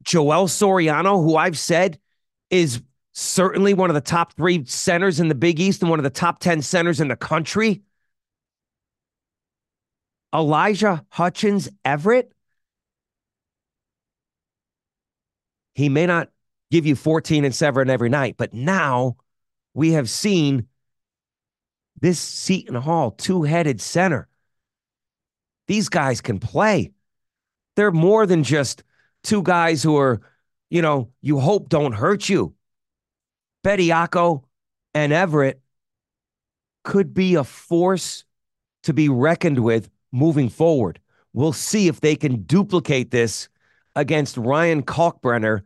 Joel 0.03 0.47
Soriano, 0.47 1.23
who 1.23 1.35
I've 1.35 1.57
said 1.57 1.99
is 2.49 2.81
certainly 3.11 3.73
one 3.73 3.89
of 3.89 3.93
the 3.95 4.01
top 4.01 4.33
three 4.33 4.63
centers 4.65 5.19
in 5.19 5.29
the 5.29 5.35
Big 5.35 5.59
East 5.59 5.81
and 5.81 5.89
one 5.89 5.99
of 5.99 6.03
the 6.03 6.09
top 6.09 6.39
10 6.39 6.61
centers 6.61 7.01
in 7.01 7.07
the 7.07 7.15
country. 7.15 7.81
Elijah 10.35 11.05
Hutchins 11.09 11.69
Everett. 11.85 12.31
He 15.73 15.87
may 15.87 16.05
not 16.05 16.29
give 16.71 16.85
you 16.85 16.95
14 16.95 17.45
and 17.45 17.55
7 17.55 17.89
every 17.89 18.09
night, 18.09 18.35
but 18.37 18.53
now 18.53 19.15
we 19.73 19.93
have 19.93 20.09
seen 20.09 20.67
this 22.01 22.19
Seton 22.19 22.75
Hall 22.75 23.11
two 23.11 23.43
headed 23.43 23.79
center. 23.79 24.27
These 25.67 25.87
guys 25.87 26.19
can 26.19 26.39
play. 26.39 26.91
They're 27.75 27.91
more 27.91 28.25
than 28.25 28.43
just 28.43 28.83
two 29.23 29.41
guys 29.41 29.81
who 29.81 29.97
are, 29.97 30.21
you 30.69 30.81
know, 30.81 31.11
you 31.21 31.39
hope 31.39 31.69
don't 31.69 31.93
hurt 31.93 32.27
you. 32.27 32.53
Bediako 33.63 34.43
and 34.93 35.13
Everett 35.13 35.61
could 36.83 37.13
be 37.13 37.35
a 37.35 37.43
force 37.43 38.25
to 38.83 38.93
be 38.93 39.09
reckoned 39.09 39.59
with 39.59 39.89
moving 40.15 40.49
forward. 40.49 40.99
We'll 41.33 41.53
see 41.53 41.87
if 41.87 41.99
they 41.99 42.15
can 42.15 42.43
duplicate 42.43 43.11
this 43.11 43.49
against 43.95 44.37
Ryan 44.37 44.81
Kalkbrenner 44.81 45.61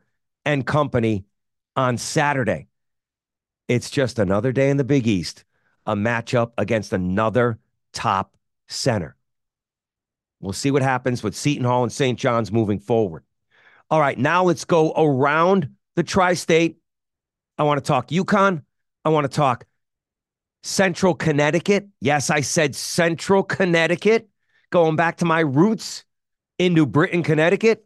and 0.46 0.66
company 0.66 1.26
on 1.76 1.98
Saturday. 1.98 2.68
It's 3.68 3.90
just 3.90 4.18
another 4.18 4.52
day 4.52 4.70
in 4.72 4.78
the 4.78 4.84
Big 4.84 5.08
East, 5.08 5.46
a 5.86 5.96
matchup 5.96 6.54
against 6.58 6.92
another 6.92 7.60
top 7.94 8.36
center. 8.68 9.16
We'll 10.40 10.54
see 10.54 10.72
what 10.72 10.82
happens 10.82 11.22
with 11.22 11.36
Seton 11.36 11.66
Hall 11.66 11.84
and 11.84 11.92
St. 11.92 12.18
John's 12.18 12.52
moving 12.52 12.80
forward. 12.80 13.24
All 13.92 14.00
right, 14.00 14.18
now 14.18 14.44
let's 14.44 14.66
go 14.66 14.94
around 14.94 15.70
the 15.96 16.04
tri 16.04 16.34
state. 16.34 16.78
I 17.58 17.64
want 17.64 17.84
to 17.84 17.88
talk 17.88 18.10
UConn. 18.10 18.64
I 19.06 19.10
want 19.10 19.26
to 19.26 19.36
talk 19.36 19.66
Central 20.64 21.14
Connecticut. 21.14 21.88
Yes, 22.02 22.30
I 22.30 22.42
said 22.42 22.76
Central 22.76 23.44
Connecticut, 23.44 24.30
going 24.70 24.96
back 24.96 25.18
to 25.18 25.26
my 25.26 25.40
roots 25.40 26.04
in 26.58 26.74
New 26.74 26.86
Britain, 26.86 27.24
Connecticut, 27.24 27.86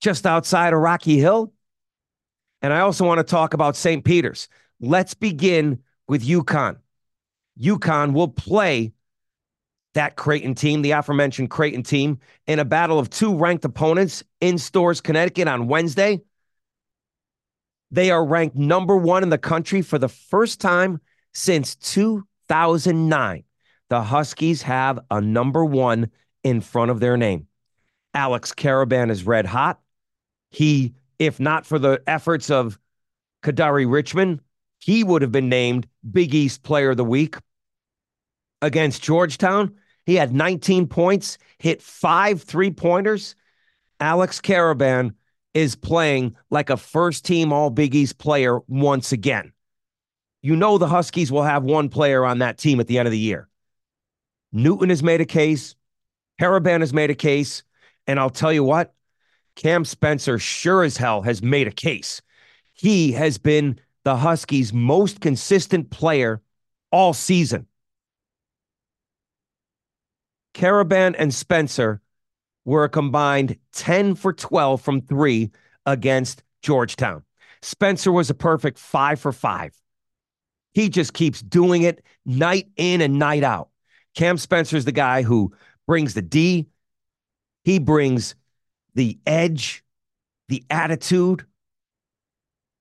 just 0.00 0.26
outside 0.26 0.72
of 0.72 0.80
Rocky 0.80 1.18
Hill. 1.18 1.52
And 2.62 2.72
I 2.72 2.80
also 2.80 3.06
want 3.06 3.18
to 3.18 3.24
talk 3.24 3.54
about 3.54 3.76
St. 3.76 4.04
Peter's. 4.04 4.48
Let's 4.80 5.14
begin 5.14 5.80
with 6.08 6.26
UConn. 6.26 6.78
UConn 7.60 8.12
will 8.12 8.28
play 8.28 8.92
that 9.94 10.16
Creighton 10.16 10.54
team, 10.54 10.82
the 10.82 10.92
aforementioned 10.92 11.50
Creighton 11.50 11.82
team, 11.82 12.18
in 12.46 12.58
a 12.58 12.64
battle 12.64 12.98
of 12.98 13.10
two 13.10 13.34
ranked 13.34 13.64
opponents 13.64 14.22
in 14.40 14.58
Storrs, 14.58 15.00
Connecticut 15.00 15.48
on 15.48 15.66
Wednesday. 15.66 16.20
They 17.90 18.10
are 18.10 18.24
ranked 18.24 18.54
number 18.54 18.96
one 18.96 19.22
in 19.22 19.30
the 19.30 19.38
country 19.38 19.82
for 19.82 19.98
the 19.98 20.08
first 20.08 20.60
time 20.60 21.00
since 21.32 21.74
2009. 21.76 23.44
The 23.88 24.02
Huskies 24.02 24.62
have 24.62 24.98
a 25.10 25.20
number 25.20 25.64
one 25.64 26.10
in 26.44 26.60
front 26.60 26.90
of 26.90 27.00
their 27.00 27.16
name. 27.16 27.46
Alex 28.14 28.52
Karaban 28.52 29.10
is 29.10 29.24
red 29.24 29.46
hot. 29.46 29.80
He, 30.50 30.94
if 31.18 31.40
not 31.40 31.66
for 31.66 31.78
the 31.78 32.02
efforts 32.06 32.50
of 32.50 32.78
Kadary 33.42 33.90
Richmond, 33.90 34.40
he 34.78 35.04
would 35.04 35.22
have 35.22 35.32
been 35.32 35.48
named 35.48 35.86
Big 36.10 36.34
East 36.34 36.62
Player 36.62 36.90
of 36.90 36.96
the 36.96 37.04
Week. 37.04 37.36
Against 38.60 39.02
Georgetown, 39.02 39.76
he 40.04 40.16
had 40.16 40.34
19 40.34 40.86
points, 40.86 41.38
hit 41.58 41.82
five 41.82 42.42
three 42.42 42.70
pointers. 42.70 43.34
Alex 44.00 44.40
Karaban 44.40 45.12
is 45.54 45.74
playing 45.74 46.36
like 46.50 46.70
a 46.70 46.76
first 46.76 47.24
team 47.24 47.52
All 47.52 47.70
Big 47.70 47.94
East 47.94 48.18
player 48.18 48.60
once 48.68 49.12
again. 49.12 49.52
You 50.42 50.56
know, 50.56 50.78
the 50.78 50.86
Huskies 50.86 51.32
will 51.32 51.42
have 51.42 51.64
one 51.64 51.88
player 51.88 52.24
on 52.24 52.38
that 52.38 52.58
team 52.58 52.80
at 52.80 52.86
the 52.86 52.98
end 52.98 53.08
of 53.08 53.12
the 53.12 53.18
year. 53.18 53.48
Newton 54.52 54.88
has 54.88 55.02
made 55.02 55.20
a 55.20 55.26
case. 55.26 55.74
Karaban 56.40 56.80
has 56.80 56.92
made 56.92 57.10
a 57.10 57.14
case. 57.14 57.62
And 58.06 58.18
I'll 58.18 58.30
tell 58.30 58.52
you 58.52 58.64
what, 58.64 58.94
Cam 59.54 59.84
Spencer 59.84 60.38
sure 60.38 60.82
as 60.82 60.96
hell 60.96 61.22
has 61.22 61.42
made 61.42 61.66
a 61.66 61.72
case. 61.72 62.22
He 62.72 63.12
has 63.12 63.38
been 63.38 63.78
the 64.04 64.16
Huskies' 64.16 64.72
most 64.72 65.20
consistent 65.20 65.90
player 65.90 66.40
all 66.90 67.12
season. 67.12 67.66
Karaban 70.54 71.14
and 71.18 71.32
Spencer 71.32 72.00
were 72.64 72.84
a 72.84 72.88
combined 72.88 73.58
10 73.72 74.14
for 74.14 74.32
12 74.32 74.80
from 74.80 75.00
three 75.02 75.50
against 75.86 76.42
Georgetown. 76.62 77.22
Spencer 77.62 78.12
was 78.12 78.30
a 78.30 78.34
perfect 78.34 78.78
five 78.78 79.20
for 79.20 79.32
five. 79.32 79.74
He 80.72 80.88
just 80.88 81.12
keeps 81.12 81.40
doing 81.42 81.82
it 81.82 82.02
night 82.24 82.68
in 82.76 83.00
and 83.00 83.18
night 83.18 83.42
out. 83.42 83.68
Cam 84.14 84.38
Spencer's 84.38 84.84
the 84.84 84.92
guy 84.92 85.22
who 85.22 85.52
brings 85.86 86.14
the 86.14 86.22
D, 86.22 86.68
he 87.64 87.78
brings 87.78 88.34
the 88.94 89.18
edge, 89.26 89.84
the 90.48 90.64
attitude, 90.70 91.44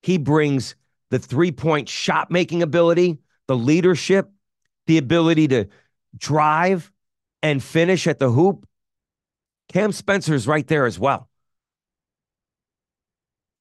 he 0.02 0.18
brings 0.18 0.76
the 1.10 1.20
three 1.20 1.52
point 1.52 1.90
shot 1.90 2.32
making 2.32 2.64
ability, 2.64 3.20
the 3.48 3.56
leadership, 3.56 4.30
the 4.88 4.98
ability 4.98 5.48
to 5.50 5.66
drive 6.18 6.92
and 7.44 7.64
finish 7.64 8.08
at 8.08 8.20
the 8.20 8.32
hoop. 8.32 8.68
Cam 9.70 9.92
Spencer's 9.92 10.48
right 10.48 10.66
there 10.68 10.86
as 10.86 10.98
well. 10.98 11.30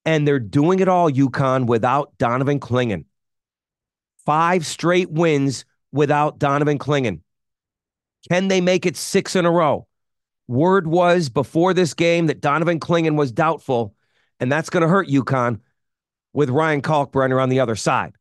And 0.04 0.26
they're 0.26 0.38
doing 0.38 0.78
it 0.78 0.88
all, 0.88 1.10
UConn, 1.10 1.66
without 1.66 2.16
Donovan 2.16 2.60
Clingan. 2.60 3.06
Five 4.24 4.64
straight 4.64 5.10
wins 5.10 5.64
without 5.92 6.38
Donovan 6.38 6.78
Clingan. 6.78 7.20
Can 8.28 8.48
they 8.48 8.60
make 8.60 8.86
it 8.86 8.96
six 8.96 9.36
in 9.36 9.46
a 9.46 9.50
row? 9.50 9.86
Word 10.48 10.86
was 10.86 11.28
before 11.28 11.74
this 11.74 11.94
game 11.94 12.26
that 12.26 12.40
Donovan 12.40 12.80
Clingan 12.80 13.16
was 13.16 13.32
doubtful, 13.32 13.94
and 14.40 14.50
that's 14.50 14.70
going 14.70 14.82
to 14.82 14.88
hurt 14.88 15.08
UConn 15.08 15.60
with 16.32 16.50
Ryan 16.50 16.82
Kalkbrenner 16.82 17.42
on 17.42 17.48
the 17.48 17.60
other 17.60 17.76
side. 17.76 18.14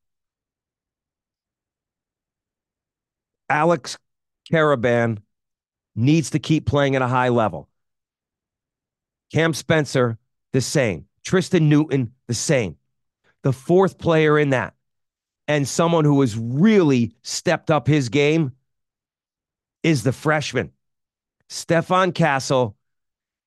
Alex 3.49 3.97
Karaban 4.51 5.19
needs 5.95 6.31
to 6.31 6.39
keep 6.39 6.65
playing 6.65 6.95
at 6.95 7.01
a 7.01 7.07
high 7.07 7.29
level. 7.29 7.69
Cam 9.31 9.53
Spencer, 9.53 10.17
the 10.51 10.61
same. 10.61 11.05
Tristan 11.23 11.69
Newton, 11.69 12.13
the 12.27 12.33
same. 12.33 12.77
The 13.43 13.53
fourth 13.53 13.97
player 13.97 14.39
in 14.39 14.51
that, 14.51 14.73
and 15.47 15.67
someone 15.67 16.05
who 16.05 16.21
has 16.21 16.37
really 16.37 17.13
stepped 17.21 17.69
up 17.69 17.87
his 17.87 18.09
game 18.09 18.53
is 19.85 20.01
the 20.01 20.11
freshman. 20.11 20.71
Stephon 21.47 22.13
Castle 22.13 22.75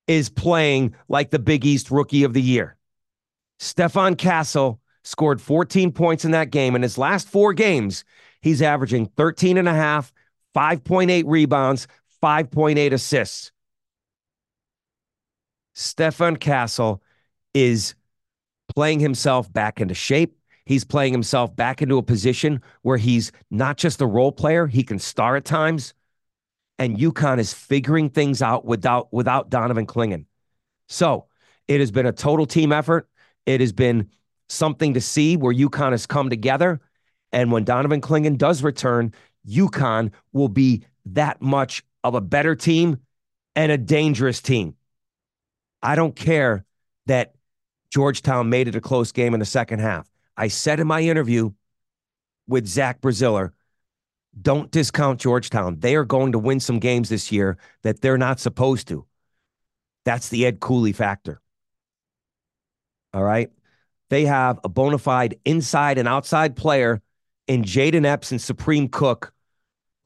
is 0.07 0.31
playing 0.31 0.95
like 1.09 1.31
the 1.31 1.41
Big 1.41 1.67
East 1.67 1.91
Rookie 1.91 2.23
of 2.23 2.33
the 2.33 2.41
Year. 2.41 2.77
Stephon 3.59 4.17
Castle 4.17 4.81
scored 5.03 5.41
14 5.41 5.91
points 5.91 6.25
in 6.25 6.31
that 6.31 6.51
game. 6.51 6.77
In 6.77 6.83
his 6.83 6.97
last 6.97 7.29
four 7.29 7.53
games, 7.53 8.05
he's 8.41 8.63
averaging 8.63 9.07
13 9.17 9.59
and 9.59 9.69
a 9.69 9.75
half, 9.75 10.13
5.8 10.55 11.25
rebounds, 11.27 11.89
5.8 12.23 12.93
assists. 12.93 13.51
Stephon 15.75 16.39
Castle 16.39 17.03
is 17.53 17.97
playing 18.69 19.01
himself 19.01 19.53
back 19.53 19.81
into 19.81 19.95
shape. 19.95 20.39
He's 20.67 20.85
playing 20.85 21.15
himself 21.15 21.57
back 21.57 21.83
into 21.83 21.99
a 21.99 22.03
position 22.05 22.63
where 22.83 22.97
he's 22.97 23.33
not 23.51 23.77
just 23.77 24.01
a 24.01 24.07
role 24.07 24.31
player, 24.31 24.69
he 24.69 24.85
can 24.85 25.01
star 25.01 25.35
at 25.35 25.45
times. 25.45 25.95
And 26.79 26.97
UConn 26.97 27.39
is 27.39 27.53
figuring 27.53 28.11
things 28.11 28.41
out 28.41 28.65
without 28.65 29.13
without 29.13 29.51
Donovan 29.51 29.87
Clingan. 29.87 30.27
So 30.89 31.27
it 31.67 31.81
has 31.81 31.91
been 31.91 32.07
a 32.07 32.13
total 32.13 32.47
team 32.47 32.73
effort. 32.73 33.09
It 33.47 33.61
has 33.61 33.73
been 33.73 34.11
something 34.49 34.95
to 34.95 35.01
see 35.01 35.37
where 35.37 35.53
UConn 35.53 35.91
has 35.91 36.07
come 36.07 36.31
together. 36.31 36.81
And 37.33 37.53
when 37.53 37.65
Donovan 37.65 38.01
Clingan 38.01 38.39
does 38.39 38.63
return, 38.63 39.13
UConn 39.47 40.13
will 40.33 40.49
be 40.49 40.85
that 41.07 41.43
much 41.43 41.85
of 42.05 42.15
a 42.15 42.21
better 42.21 42.55
team 42.55 42.99
and 43.55 43.73
a 43.73 43.79
dangerous 43.79 44.41
team. 44.41 44.75
I 45.83 45.95
don't 45.95 46.15
care 46.15 46.65
that 47.07 47.35
Georgetown 47.91 48.51
made 48.51 48.69
it 48.69 48.77
a 48.77 48.81
close 48.81 49.13
game 49.13 49.35
in 49.35 49.41
the 49.41 49.47
second 49.47 49.81
half. 49.81 50.09
I 50.37 50.49
said 50.49 50.81
in 50.81 50.87
my 50.87 51.01
interview 51.01 51.51
with 52.47 52.67
Zach 52.67 53.01
Braziller, 53.01 53.53
don't 54.41 54.71
discount 54.71 55.21
Georgetown. 55.21 55.81
They 55.81 55.97
are 55.97 56.05
going 56.05 56.33
to 56.33 56.39
win 56.39 56.61
some 56.61 56.79
games 56.79 57.09
this 57.09 57.33
year 57.33 57.59
that 57.83 58.01
they're 58.01 58.19
not 58.19 58.41
supposed 58.41 58.89
to. 58.89 59.07
That's 60.05 60.29
the 60.29 60.47
Ed 60.47 60.61
Cooley 60.61 60.93
factor. 60.93 61.41
All 63.13 63.23
right. 63.23 63.51
They 64.11 64.25
have 64.25 64.59
a 64.65 64.69
bona 64.69 64.99
fide 64.99 65.39
inside 65.45 65.99
and 65.99 66.09
outside 66.09 66.57
player 66.57 67.03
in 67.47 67.63
Jayden 67.63 68.07
Epps 68.07 68.31
and 68.31 68.41
Supreme 68.41 68.89
Cook 68.89 69.33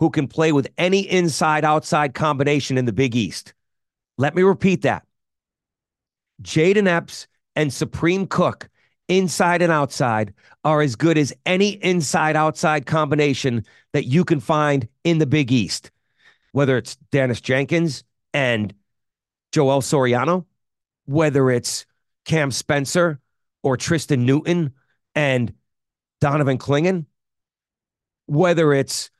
who 0.03 0.11
can 0.11 0.27
play 0.27 0.51
with 0.51 0.67
any 0.79 1.01
inside 1.01 1.65
outside 1.65 2.13
combination 2.13 2.77
in 2.77 2.87
the 2.87 2.93
Big 2.93 3.15
East. 3.15 3.55
Let 4.19 4.35
me 4.35 4.43
repeat 4.43 4.83
that. 4.83 5.07
Jayden 6.43 6.89
Epps 6.89 7.29
and 7.55 7.73
Supreme 7.73 8.27
Cook, 8.27 8.69
inside 9.09 9.63
and 9.63 9.73
outside, 9.73 10.33
are 10.65 10.81
as 10.81 10.97
good 10.97 11.19
as 11.19 11.33
any 11.45 11.71
inside 11.85 12.37
outside 12.37 12.87
combination 12.87 13.65
that 13.93 14.07
you 14.07 14.25
can 14.25 14.41
find 14.41 14.89
in 15.05 15.19
the 15.19 15.27
Big 15.27 15.51
East, 15.51 15.91
whether 16.53 16.77
it's 16.77 16.97
Daniss 17.11 17.43
Jenkins 17.43 18.05
and 18.33 18.75
Joel 19.53 19.83
Soriano, 19.83 20.47
whether 21.07 21.51
it's 21.51 21.85
Cam 22.25 22.51
Spencer 22.51 23.21
or 23.63 23.77
Tristan 23.77 24.25
Newton 24.25 24.73
and 25.15 25.53
Donovan 26.21 26.59
Clingan, 26.59 27.07
whether 28.27 28.73
it's 28.73 29.11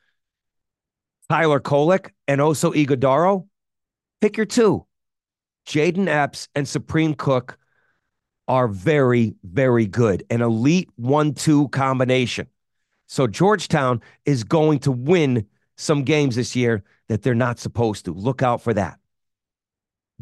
Tyler 1.29 1.59
Kolek 1.59 2.11
and 2.27 2.41
Oso 2.41 2.73
Ighodaro, 2.73 3.47
pick 4.21 4.37
your 4.37 4.45
two. 4.45 4.85
Jayden 5.65 6.07
Epps 6.07 6.49
and 6.55 6.67
Supreme 6.67 7.13
Cook 7.13 7.57
are 8.47 8.67
very, 8.67 9.35
very 9.43 9.85
good. 9.85 10.23
An 10.29 10.41
elite 10.41 10.89
one 10.95 11.33
two 11.33 11.67
combination. 11.69 12.47
So 13.07 13.27
Georgetown 13.27 14.01
is 14.25 14.43
going 14.43 14.79
to 14.79 14.91
win 14.91 15.45
some 15.77 16.03
games 16.03 16.35
this 16.35 16.55
year 16.55 16.83
that 17.07 17.21
they're 17.21 17.35
not 17.35 17.59
supposed 17.59 18.05
to. 18.05 18.13
Look 18.13 18.41
out 18.41 18.61
for 18.61 18.73
that. 18.73 18.99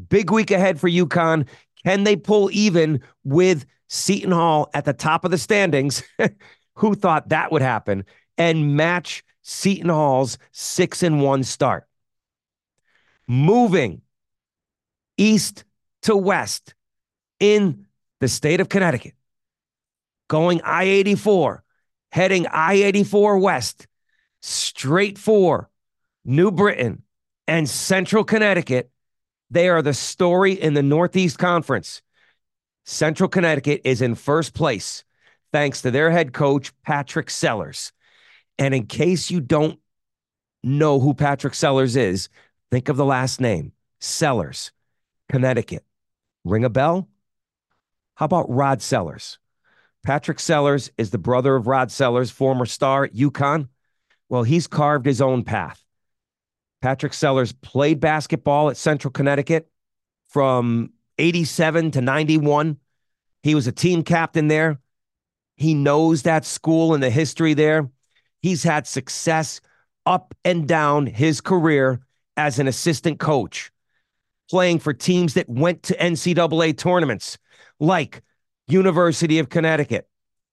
Big 0.09 0.31
week 0.31 0.51
ahead 0.51 0.79
for 0.79 0.89
UConn. 0.89 1.47
Can 1.85 2.03
they 2.03 2.15
pull 2.15 2.49
even 2.51 3.01
with 3.23 3.65
Seton 3.87 4.31
Hall 4.31 4.69
at 4.73 4.85
the 4.85 4.93
top 4.93 5.25
of 5.25 5.31
the 5.31 5.37
standings? 5.37 6.03
Who 6.75 6.95
thought 6.95 7.29
that 7.29 7.51
would 7.51 7.61
happen? 7.61 8.05
And 8.37 8.75
match 8.75 9.23
Seton 9.41 9.89
Hall's 9.89 10.37
six 10.51 11.03
and 11.03 11.21
one 11.21 11.43
start. 11.43 11.85
Moving 13.27 14.01
east 15.17 15.63
to 16.03 16.15
west 16.15 16.73
in 17.39 17.85
the 18.21 18.29
state 18.29 18.61
of 18.61 18.69
Connecticut, 18.69 19.13
going 20.29 20.61
I 20.63 20.85
84, 20.85 21.63
heading 22.13 22.47
I 22.47 22.75
84 22.75 23.39
west, 23.39 23.87
straight 24.41 25.17
for 25.17 25.69
New 26.23 26.51
Britain 26.51 27.03
and 27.47 27.69
Central 27.69 28.23
Connecticut 28.23 28.89
they 29.51 29.67
are 29.67 29.81
the 29.81 29.93
story 29.93 30.53
in 30.53 30.73
the 30.73 30.81
Northeast 30.81 31.37
Conference. 31.37 32.01
Central 32.85 33.27
Connecticut 33.27 33.81
is 33.83 34.01
in 34.01 34.15
first 34.15 34.53
place 34.53 35.03
thanks 35.51 35.81
to 35.81 35.91
their 35.91 36.09
head 36.09 36.31
coach, 36.31 36.71
Patrick 36.83 37.29
Sellers. 37.29 37.91
And 38.57 38.73
in 38.73 38.87
case 38.87 39.29
you 39.29 39.41
don't 39.41 39.77
know 40.63 41.01
who 41.01 41.13
Patrick 41.13 41.53
Sellers 41.53 41.97
is, 41.97 42.29
think 42.71 42.87
of 42.87 42.95
the 42.95 43.05
last 43.05 43.41
name 43.41 43.73
Sellers, 43.99 44.71
Connecticut. 45.29 45.83
Ring 46.45 46.63
a 46.63 46.69
bell? 46.69 47.09
How 48.21 48.25
about 48.25 48.51
Rod 48.51 48.83
Sellers? 48.83 49.39
Patrick 50.03 50.39
Sellers 50.39 50.91
is 50.95 51.09
the 51.09 51.17
brother 51.17 51.55
of 51.55 51.65
Rod 51.65 51.91
Sellers, 51.91 52.29
former 52.29 52.67
star 52.67 53.05
at 53.05 53.15
UConn. 53.15 53.67
Well, 54.29 54.43
he's 54.43 54.67
carved 54.67 55.07
his 55.07 55.21
own 55.21 55.43
path. 55.43 55.83
Patrick 56.83 57.15
Sellers 57.15 57.51
played 57.51 57.99
basketball 57.99 58.69
at 58.69 58.77
Central 58.77 59.11
Connecticut 59.11 59.71
from 60.27 60.91
87 61.17 61.89
to 61.89 62.01
91. 62.01 62.77
He 63.41 63.55
was 63.55 63.65
a 63.65 63.71
team 63.71 64.03
captain 64.03 64.49
there. 64.49 64.79
He 65.55 65.73
knows 65.73 66.21
that 66.21 66.45
school 66.45 66.93
and 66.93 67.01
the 67.01 67.09
history 67.09 67.55
there. 67.55 67.89
He's 68.43 68.61
had 68.61 68.85
success 68.85 69.61
up 70.05 70.35
and 70.45 70.67
down 70.67 71.07
his 71.07 71.41
career 71.41 72.01
as 72.37 72.59
an 72.59 72.67
assistant 72.67 73.19
coach, 73.19 73.71
playing 74.47 74.77
for 74.77 74.93
teams 74.93 75.33
that 75.33 75.49
went 75.49 75.81
to 75.81 75.97
NCAA 75.97 76.77
tournaments 76.77 77.39
like 77.81 78.21
University 78.67 79.39
of 79.39 79.49
Connecticut. 79.49 80.07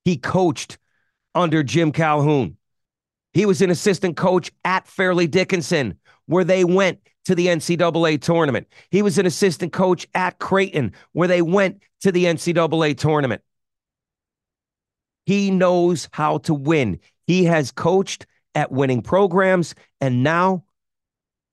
He 0.04 0.16
coached 0.16 0.78
under 1.34 1.62
Jim 1.62 1.92
Calhoun. 1.92 2.56
He 3.32 3.46
was 3.46 3.62
an 3.62 3.70
assistant 3.70 4.16
coach 4.16 4.50
at 4.64 4.88
Fairleigh 4.88 5.28
Dickinson, 5.28 5.98
where 6.26 6.44
they 6.44 6.64
went 6.64 6.98
to 7.26 7.34
the 7.34 7.48
NCAA 7.48 8.20
tournament. 8.20 8.66
He 8.90 9.02
was 9.02 9.18
an 9.18 9.26
assistant 9.26 9.72
coach 9.72 10.08
at 10.14 10.38
Creighton, 10.38 10.94
where 11.12 11.28
they 11.28 11.42
went 11.42 11.82
to 12.00 12.10
the 12.10 12.24
NCAA 12.24 12.96
tournament. 12.96 13.42
He 15.26 15.50
knows 15.50 16.08
how 16.10 16.38
to 16.38 16.54
win. 16.54 16.98
He 17.26 17.44
has 17.44 17.70
coached 17.70 18.26
at 18.54 18.72
winning 18.72 19.02
programs, 19.02 19.74
and 20.00 20.22
now 20.22 20.64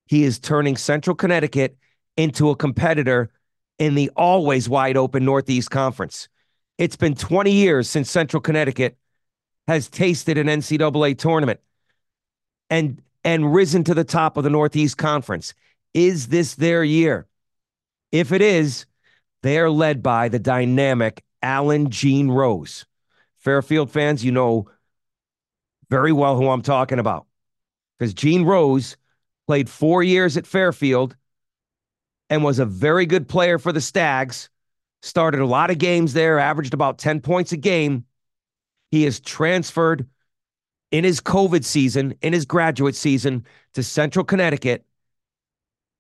he 0.06 0.24
is 0.24 0.40
turning 0.40 0.78
Central 0.78 1.16
Connecticut 1.16 1.78
into 2.16 2.50
a 2.50 2.56
competitor 2.56 3.32
in 3.80 3.96
the 3.96 4.12
always 4.16 4.70
wide 4.70 4.98
open 4.98 5.26
Northeast 5.26 5.70
Conference. 5.72 6.28
It's 6.78 6.96
been 6.96 7.16
20 7.16 7.52
years 7.52 7.90
since 7.90 8.10
Central 8.10 8.42
Connecticut 8.42 8.98
has 9.68 9.90
tasted 9.90 10.38
an 10.38 10.48
NCAA 10.48 11.18
tournament 11.18 11.60
and 12.70 13.02
and 13.24 13.54
risen 13.54 13.84
to 13.86 13.96
the 13.96 14.04
top 14.04 14.38
of 14.38 14.44
the 14.44 14.50
Northeast 14.50 14.98
Conference. 14.98 15.54
Is 15.94 16.28
this 16.28 16.56
their 16.56 16.84
year? 16.84 17.28
If 18.12 18.32
it 18.32 18.42
is, 18.42 18.86
they 19.42 19.58
are 19.58 19.70
led 19.70 20.04
by 20.04 20.30
the 20.30 20.38
dynamic 20.38 21.24
Allan 21.42 21.90
Jeanne-Rose. 21.90 22.86
Fairfield 23.38 23.90
fans, 23.90 24.24
you 24.24 24.32
know 24.32 24.68
very 25.90 26.12
well 26.12 26.36
who 26.36 26.50
I'm 26.50 26.62
talking 26.62 27.00
about 27.00 27.26
because 27.98 28.14
Gene 28.14 28.44
Rose 28.44 28.98
played 29.48 29.70
four 29.70 30.04
years 30.04 30.38
at 30.38 30.48
Fairfield 30.48 31.16
and 32.30 32.44
was 32.44 32.60
a 32.60 32.66
very 32.66 33.06
good 33.06 33.28
player 33.28 33.58
for 33.60 33.72
the 33.72 33.82
Stags 33.82 34.50
started 35.06 35.40
a 35.40 35.46
lot 35.46 35.70
of 35.70 35.78
games 35.78 36.14
there, 36.14 36.40
averaged 36.40 36.74
about 36.74 36.98
10 36.98 37.22
points 37.22 37.52
a 37.52 37.58
game. 37.58 38.06
He 38.92 39.04
has 39.04 39.20
transferred 39.20 40.08
in 40.92 41.04
his 41.04 41.22
COVID 41.22 41.64
season, 41.64 42.16
in 42.22 42.34
his 42.34 42.46
graduate 42.46 42.96
season 42.96 43.46
to 43.74 43.84
Central 43.84 44.26
Connecticut 44.26 44.84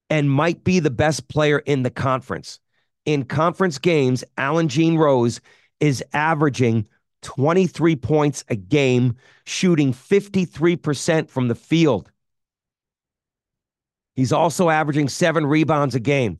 and 0.09 0.29
might 0.29 0.63
be 0.63 0.79
the 0.79 0.91
best 0.91 1.27
player 1.27 1.59
in 1.59 1.83
the 1.83 1.89
conference. 1.89 2.59
In 3.05 3.25
conference 3.25 3.77
games, 3.77 4.23
Allan 4.37 4.67
Jeanne-Rose 4.67 5.39
is 5.79 6.03
averaging 6.13 6.87
23 7.21 7.95
points 7.95 8.43
a 8.49 8.55
game, 8.55 9.15
shooting 9.45 9.93
53% 9.93 11.29
from 11.29 11.47
the 11.47 11.55
field. 11.55 12.11
He's 14.15 14.31
also 14.31 14.69
averaging 14.69 15.09
seven 15.09 15.45
rebounds 15.45 15.95
a 15.95 15.99
game. 15.99 16.39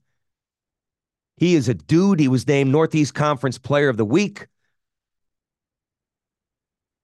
He 1.38 1.56
is 1.56 1.68
a 1.68 1.74
dude. 1.74 2.20
He 2.20 2.28
was 2.28 2.48
named 2.48 2.72
Northeast 2.72 3.14
Conference 3.14 3.58
Player 3.58 3.90
of 3.90 3.98
the 3.98 4.06
Week. 4.06 4.48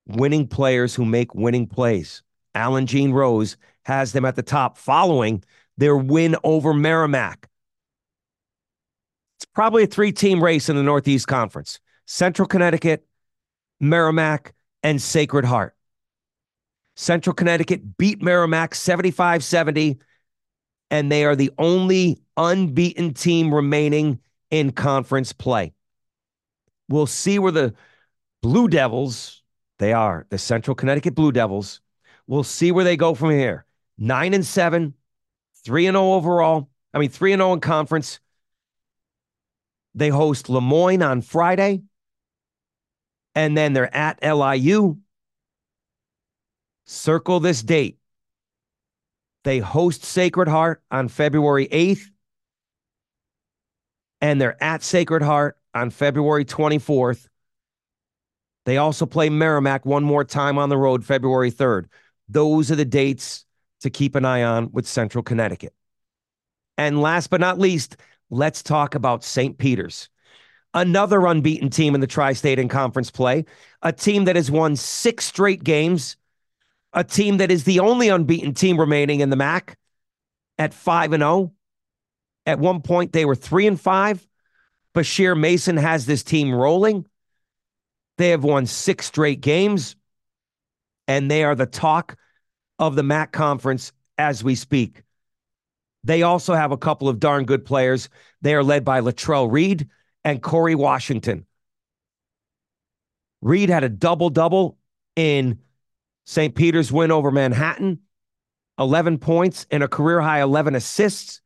Winning 0.07 0.47
players 0.47 0.95
who 0.95 1.05
make 1.05 1.35
winning 1.35 1.67
plays. 1.67 2.23
Allan 2.55 2.85
Jeanne-Rose 2.85 3.57
has 3.85 4.13
them 4.13 4.25
at 4.25 4.35
the 4.35 4.43
top 4.43 4.77
following 4.77 5.43
their 5.77 5.97
win 5.97 6.35
over 6.43 6.73
Merrimack. 6.73 7.49
It's 9.37 9.45
probably 9.45 9.83
a 9.83 9.87
three 9.87 10.11
team 10.11 10.43
race 10.43 10.69
in 10.69 10.75
the 10.75 10.83
Northeast 10.83 11.27
Conference 11.27 11.79
Central 12.05 12.47
Connecticut, 12.47 13.05
Merrimack, 13.79 14.53
and 14.83 15.01
Sacred 15.01 15.45
Heart. 15.45 15.75
Central 16.95 17.33
Connecticut 17.33 17.97
beat 17.97 18.21
Merrimack 18.21 18.75
75 18.75 19.43
70 19.43 19.99
and 20.91 21.09
they 21.09 21.23
are 21.23 21.37
the 21.37 21.51
only 21.57 22.21
unbeaten 22.35 23.13
team 23.13 23.51
remaining 23.51 24.19
in 24.51 24.73
conference 24.73 25.31
play. 25.31 25.73
We'll 26.89 27.07
see 27.07 27.39
where 27.39 27.53
the 27.53 27.73
Blue 28.41 28.67
Devils, 28.67 29.41
they 29.79 29.93
are 29.93 30.27
the 30.29 30.37
Central 30.37 30.75
Connecticut 30.75 31.15
Blue 31.15 31.31
Devils, 31.31 31.79
we'll 32.27 32.43
see 32.43 32.71
where 32.71 32.83
they 32.83 32.97
go 32.97 33.15
from 33.15 33.31
here. 33.31 33.65
9 33.97 34.33
and 34.33 34.45
7, 34.45 34.93
3 35.63 35.87
and 35.87 35.95
0 35.95 36.13
overall. 36.13 36.69
I 36.93 36.99
mean 36.99 37.09
3 37.09 37.33
and 37.33 37.39
0 37.39 37.53
in 37.53 37.59
conference. 37.61 38.19
They 39.95 40.09
host 40.09 40.49
Le 40.49 40.61
Moyne 40.61 41.01
on 41.01 41.21
Friday. 41.21 41.83
And 43.33 43.55
then 43.55 43.71
they're 43.71 43.95
at 43.95 44.19
LIU. 44.21 44.97
Circle 46.85 47.39
this 47.39 47.61
date. 47.61 48.00
They 49.43 49.59
host 49.59 50.03
Sacred 50.03 50.47
Heart 50.47 50.83
on 50.91 51.07
February 51.07 51.67
8th, 51.67 52.03
and 54.21 54.39
they're 54.39 54.61
at 54.63 54.83
Sacred 54.83 55.23
Heart 55.23 55.57
on 55.73 55.89
February 55.89 56.45
24th. 56.45 57.27
They 58.65 58.77
also 58.77 59.05
play 59.05 59.29
Merrimack 59.29 59.85
one 59.85 60.03
more 60.03 60.23
time 60.23 60.57
on 60.57 60.69
the 60.69 60.77
road, 60.77 61.03
February 61.03 61.51
3rd. 61.51 61.85
Those 62.29 62.69
are 62.71 62.75
the 62.75 62.85
dates 62.85 63.45
to 63.81 63.89
keep 63.89 64.15
an 64.15 64.25
eye 64.25 64.43
on 64.43 64.71
with 64.71 64.87
Central 64.87 65.23
Connecticut. 65.23 65.73
And 66.77 67.01
last 67.01 67.29
but 67.29 67.41
not 67.41 67.59
least, 67.59 67.97
let's 68.29 68.61
talk 68.61 68.95
about 68.95 69.23
St. 69.23 69.57
Peter's. 69.57 70.09
Another 70.73 71.25
unbeaten 71.25 71.69
team 71.69 71.95
in 71.95 72.01
the 72.01 72.07
Tri 72.07 72.33
State 72.33 72.59
and 72.59 72.69
Conference 72.69 73.11
play, 73.11 73.45
a 73.81 73.91
team 73.91 74.25
that 74.25 74.35
has 74.35 74.49
won 74.49 74.75
six 74.75 75.25
straight 75.25 75.63
games 75.63 76.15
a 76.93 77.03
team 77.03 77.37
that 77.37 77.51
is 77.51 77.63
the 77.63 77.79
only 77.79 78.09
unbeaten 78.09 78.53
team 78.53 78.79
remaining 78.79 79.21
in 79.21 79.29
the 79.29 79.35
MAC 79.35 79.77
at 80.57 80.73
5 80.73 81.13
and 81.13 81.21
0. 81.21 81.53
At 82.45 82.59
one 82.59 82.81
point 82.81 83.13
they 83.13 83.25
were 83.25 83.35
3 83.35 83.67
and 83.67 83.79
5. 83.79 84.27
Bashir 84.93 85.39
Mason 85.39 85.77
has 85.77 86.05
this 86.05 86.23
team 86.23 86.53
rolling. 86.53 87.05
They 88.17 88.29
have 88.29 88.43
won 88.43 88.65
6 88.65 89.05
straight 89.05 89.41
games 89.41 89.95
and 91.07 91.29
they 91.29 91.43
are 91.43 91.55
the 91.55 91.65
talk 91.65 92.17
of 92.77 92.95
the 92.95 93.03
MAC 93.03 93.31
conference 93.31 93.91
as 94.17 94.43
we 94.43 94.55
speak. 94.55 95.03
They 96.03 96.23
also 96.23 96.53
have 96.53 96.71
a 96.71 96.77
couple 96.77 97.09
of 97.09 97.19
darn 97.19 97.45
good 97.45 97.65
players. 97.65 98.09
They 98.41 98.55
are 98.55 98.63
led 98.63 98.83
by 98.83 99.01
Latrell 99.01 99.51
Reed 99.51 99.87
and 100.23 100.41
Corey 100.41 100.75
Washington. 100.75 101.45
Reed 103.41 103.69
had 103.69 103.83
a 103.83 103.89
double 103.89 104.29
double 104.29 104.77
in 105.15 105.59
St. 106.25 106.53
Peter's 106.55 106.91
win 106.91 107.11
over 107.11 107.31
Manhattan, 107.31 107.99
11 108.79 109.17
points 109.19 109.65
and 109.71 109.83
a 109.83 109.87
career 109.87 110.21
high 110.21 110.41
11 110.41 110.75
assists. 110.75 111.41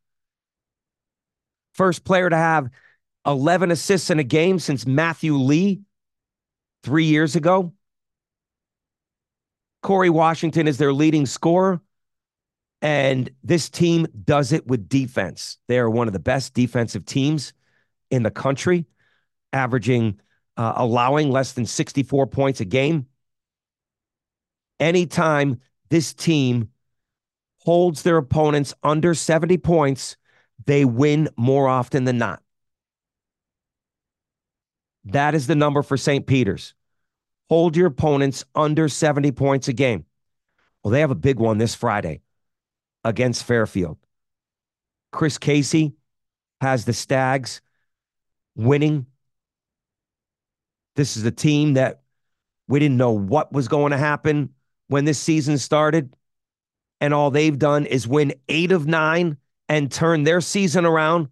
First 1.73 2.05
player 2.05 2.29
to 2.29 2.35
have 2.35 2.69
11 3.25 3.71
assists 3.71 4.09
in 4.09 4.19
a 4.19 4.23
game 4.23 4.59
since 4.59 4.85
Matthew 4.85 5.35
Lee 5.35 5.81
three 6.83 7.05
years 7.05 7.35
ago. 7.35 7.73
Corey 9.81 10.09
Washington 10.09 10.67
is 10.67 10.77
their 10.77 10.93
leading 10.93 11.25
scorer. 11.25 11.81
And 12.81 13.29
this 13.43 13.69
team 13.69 14.05
does 14.25 14.51
it 14.51 14.67
with 14.67 14.87
defense. 14.87 15.57
They 15.67 15.79
are 15.79 15.89
one 15.89 16.07
of 16.07 16.13
the 16.13 16.19
best 16.19 16.53
defensive 16.53 17.05
teams 17.05 17.53
in 18.11 18.21
the 18.21 18.31
country, 18.31 18.85
averaging, 19.51 20.19
uh, 20.55 20.73
allowing 20.75 21.31
less 21.31 21.53
than 21.53 21.65
64 21.65 22.27
points 22.27 22.61
a 22.61 22.65
game 22.65 23.07
anytime 24.79 25.59
this 25.89 26.13
team 26.13 26.69
holds 27.59 28.03
their 28.03 28.17
opponents 28.17 28.73
under 28.83 29.13
70 29.13 29.57
points, 29.57 30.17
they 30.65 30.85
win 30.85 31.29
more 31.35 31.67
often 31.67 32.05
than 32.05 32.17
not. 32.17 32.41
That 35.05 35.35
is 35.35 35.47
the 35.47 35.55
number 35.55 35.83
for 35.83 35.97
St. 35.97 36.25
Peter's. 36.25 36.73
Hold 37.49 37.75
your 37.75 37.87
opponents 37.87 38.43
under 38.55 38.89
70 38.89 39.31
points 39.31 39.67
a 39.67 39.73
game. 39.73 40.05
Well, 40.83 40.91
they 40.91 41.01
have 41.01 41.11
a 41.11 41.15
big 41.15 41.39
one 41.39 41.57
this 41.57 41.75
Friday 41.75 42.21
against 43.03 43.43
Fairfield. 43.43 43.97
Chris 45.11 45.37
Casey 45.37 45.93
has 46.61 46.85
the 46.85 46.93
Stags 46.93 47.61
winning. 48.55 49.05
This 50.95 51.17
is 51.17 51.25
a 51.25 51.31
team 51.31 51.75
that 51.75 52.01
we 52.67 52.79
didn't 52.79 52.97
know 52.97 53.11
what 53.11 53.53
was 53.53 53.67
going 53.67 53.91
to 53.91 53.97
happen 53.97 54.54
when 54.87 55.05
this 55.05 55.19
season 55.19 55.57
started, 55.57 56.13
and 57.01 57.13
all 57.13 57.31
they've 57.31 57.57
done 57.57 57.85
is 57.85 58.07
win 58.07 58.33
eight 58.47 58.71
of 58.71 58.87
nine 58.87 59.37
and 59.67 59.91
turn 59.91 60.23
their 60.23 60.41
season 60.41 60.85
around. 60.85 61.29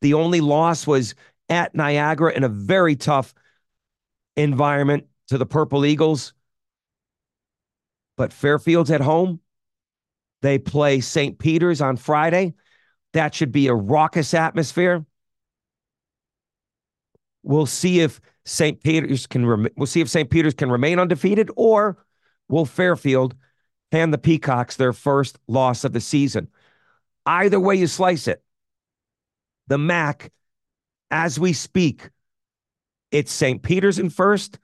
The 0.00 0.14
only 0.14 0.40
loss 0.40 0.86
was 0.86 1.14
at 1.48 1.74
Niagara 1.74 2.32
in 2.32 2.44
a 2.44 2.48
very 2.48 2.96
tough 2.96 3.34
environment 4.36 5.06
to 5.28 5.38
the 5.38 5.46
Purple 5.46 5.84
Eagles. 5.84 6.32
But 8.16 8.32
Fairfield's 8.32 8.90
at 8.90 9.00
home. 9.00 9.40
They 10.42 10.58
play 10.58 11.00
St. 11.00 11.38
Peter's 11.38 11.80
on 11.80 11.96
Friday. 11.96 12.54
That 13.12 13.34
should 13.34 13.52
be 13.52 13.68
a 13.68 13.74
raucous 13.74 14.34
atmosphere. 14.34 15.04
We'll 17.42 17.66
see 17.66 18.00
if 18.00 18.20
St. 18.44 18.82
Peter's 18.82 19.26
can 19.26 19.46
rem- 19.46 19.68
we'll 19.76 19.86
see 19.86 20.00
if 20.00 20.08
St. 20.08 20.28
Peter's 20.28 20.54
can 20.54 20.70
remain 20.70 20.98
undefeated 20.98 21.50
or 21.56 22.04
will 22.48 22.66
Fairfield 22.66 23.34
hand 23.92 24.12
the 24.12 24.18
Peacocks 24.18 24.76
their 24.76 24.92
first 24.92 25.38
loss 25.46 25.84
of 25.84 25.92
the 25.92 26.00
season. 26.00 26.48
Either 27.24 27.58
way 27.58 27.76
you 27.76 27.86
slice 27.86 28.28
it, 28.28 28.42
the 29.68 29.78
MAC, 29.78 30.32
as 31.10 31.38
we 31.38 31.52
speak, 31.52 32.10
it's 33.10 33.32
St. 33.32 33.62
Peter's 33.62 33.98
in 33.98 34.10
first, 34.10 34.58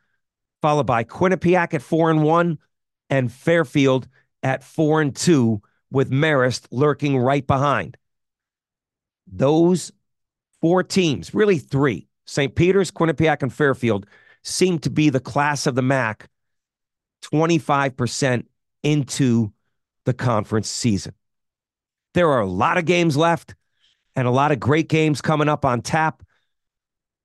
followed 0.60 0.86
by 0.86 1.04
Quinnipiac 1.04 1.74
at 1.74 1.82
four 1.82 2.10
and 2.10 2.22
one, 2.22 2.58
and 3.10 3.32
Fairfield 3.32 4.08
at 4.42 4.64
four 4.64 5.00
and 5.00 5.14
two, 5.14 5.62
with 5.90 6.10
Marist 6.10 6.66
lurking 6.70 7.18
right 7.18 7.46
behind. 7.46 7.96
Those 9.26 9.92
four 10.60 10.82
teams, 10.82 11.34
really 11.34 11.58
three, 11.58 12.08
St. 12.26 12.54
Peter's, 12.54 12.90
Quinnipiac, 12.90 13.42
and 13.42 13.52
Fairfield, 13.52 14.06
seem 14.42 14.78
to 14.80 14.90
be 14.90 15.10
the 15.10 15.20
class 15.20 15.66
of 15.66 15.74
the 15.74 15.82
MAC 15.82 16.28
25% 17.22 18.44
into 18.82 19.52
the 20.04 20.12
conference 20.12 20.68
season. 20.68 21.14
There 22.14 22.30
are 22.30 22.40
a 22.40 22.46
lot 22.46 22.78
of 22.78 22.84
games 22.84 23.16
left 23.16 23.54
and 24.14 24.28
a 24.28 24.30
lot 24.30 24.52
of 24.52 24.60
great 24.60 24.88
games 24.88 25.20
coming 25.20 25.48
up 25.48 25.64
on 25.64 25.80
tap. 25.80 26.22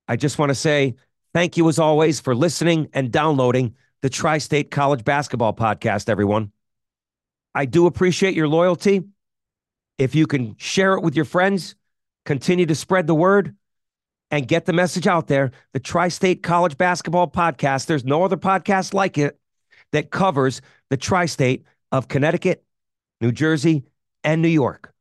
I 0.08 0.16
just 0.16 0.40
want 0.40 0.50
to 0.50 0.56
say 0.56 0.96
thank 1.34 1.58
you 1.58 1.68
as 1.68 1.80
always 1.80 2.20
for 2.20 2.36
listening 2.36 2.88
and 2.94 3.12
downloading 3.12 3.76
the 4.02 4.10
Tri 4.10 4.38
State 4.38 4.72
College 4.72 5.04
Basketball 5.04 5.54
Podcast, 5.54 6.08
everyone. 6.08 6.52
I 7.54 7.66
do 7.66 7.88
appreciate 7.88 8.36
your 8.36 8.48
loyalty. 8.48 9.04
If 9.98 10.14
you 10.14 10.28
can 10.28 10.56
share 10.58 10.94
it 10.94 11.02
with 11.02 11.16
your 11.16 11.26
friends, 11.26 11.76
continue 12.26 12.68
to 12.68 12.76
spread 12.76 13.08
the 13.08 13.16
word 13.16 13.56
and 14.30 14.48
get 14.48 14.66
the 14.66 14.74
message 14.74 15.08
out 15.08 15.28
there. 15.28 15.52
The 15.74 15.80
Tri 15.80 16.10
State 16.10 16.44
College 16.44 16.78
Basketball 16.78 17.30
Podcast, 17.30 17.88
there's 17.88 18.06
no 18.06 18.24
other 18.24 18.38
podcast 18.38 18.94
like 18.94 19.18
it 19.18 19.40
that 19.92 20.12
covers 20.12 20.62
the 20.90 20.98
tri 20.98 21.26
state 21.26 21.66
of 21.92 22.08
Connecticut, 22.08 22.64
New 23.22 23.32
Jersey, 23.32 23.84
and 24.24 24.42
New 24.42 24.48
York. 24.48 24.92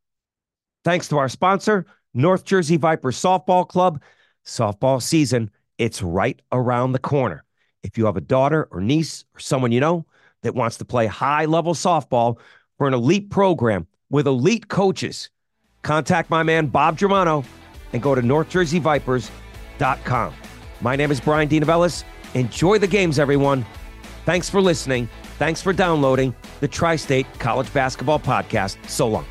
Thanks 0.84 1.09
to 1.09 1.16
our 1.18 1.28
sponsor, 1.28 1.87
North 2.14 2.45
Jersey 2.45 2.76
Vipers 2.76 3.20
Softball 3.20 3.68
Club. 3.68 4.01
Softball 4.45 5.03
season, 5.03 5.51
it's 5.78 6.01
right 6.03 6.41
around 6.53 6.93
the 6.93 7.01
corner. 7.01 7.43
If 7.82 7.99
you 7.99 8.07
have 8.07 8.16
a 8.16 8.20
daughter 8.20 8.68
or 8.70 8.80
niece 8.80 9.24
or 9.34 9.41
someone 9.41 9.72
you 9.72 9.80
know 9.80 10.07
that 10.43 10.55
wants 10.55 10.76
to 10.78 10.84
play 10.84 11.07
high 11.07 11.47
level 11.47 11.74
softball 11.74 12.39
for 12.78 12.87
an 12.87 12.95
elite 12.95 13.28
program 13.30 13.89
with 14.11 14.28
elite 14.28 14.68
coaches, 14.68 15.30
contact 15.82 16.30
my 16.30 16.45
man 16.45 16.68
Bob 16.68 16.99
Germano 16.99 17.45
and 17.93 18.01
go 18.01 18.14
to 18.14 18.22
northjerseyvipers.com. 18.22 20.34
My 20.80 20.95
name 20.95 21.11
is 21.11 21.20
Bryan 21.20 21.49
DeNovellis. 21.49 22.05
Enjoy 22.34 22.78
the 22.78 22.87
games, 22.87 23.18
everyone. 23.18 23.66
Thanks 24.27 24.51
for 24.51 24.61
listening. 24.61 25.09
Thanks 25.39 25.62
for 25.62 25.72
downloading 25.72 26.35
the 26.59 26.66
Tri 26.66 26.97
State 26.97 27.27
College 27.39 27.72
Basketball 27.72 28.18
Podcast. 28.18 28.77
So 28.89 29.07
long. 29.07 29.24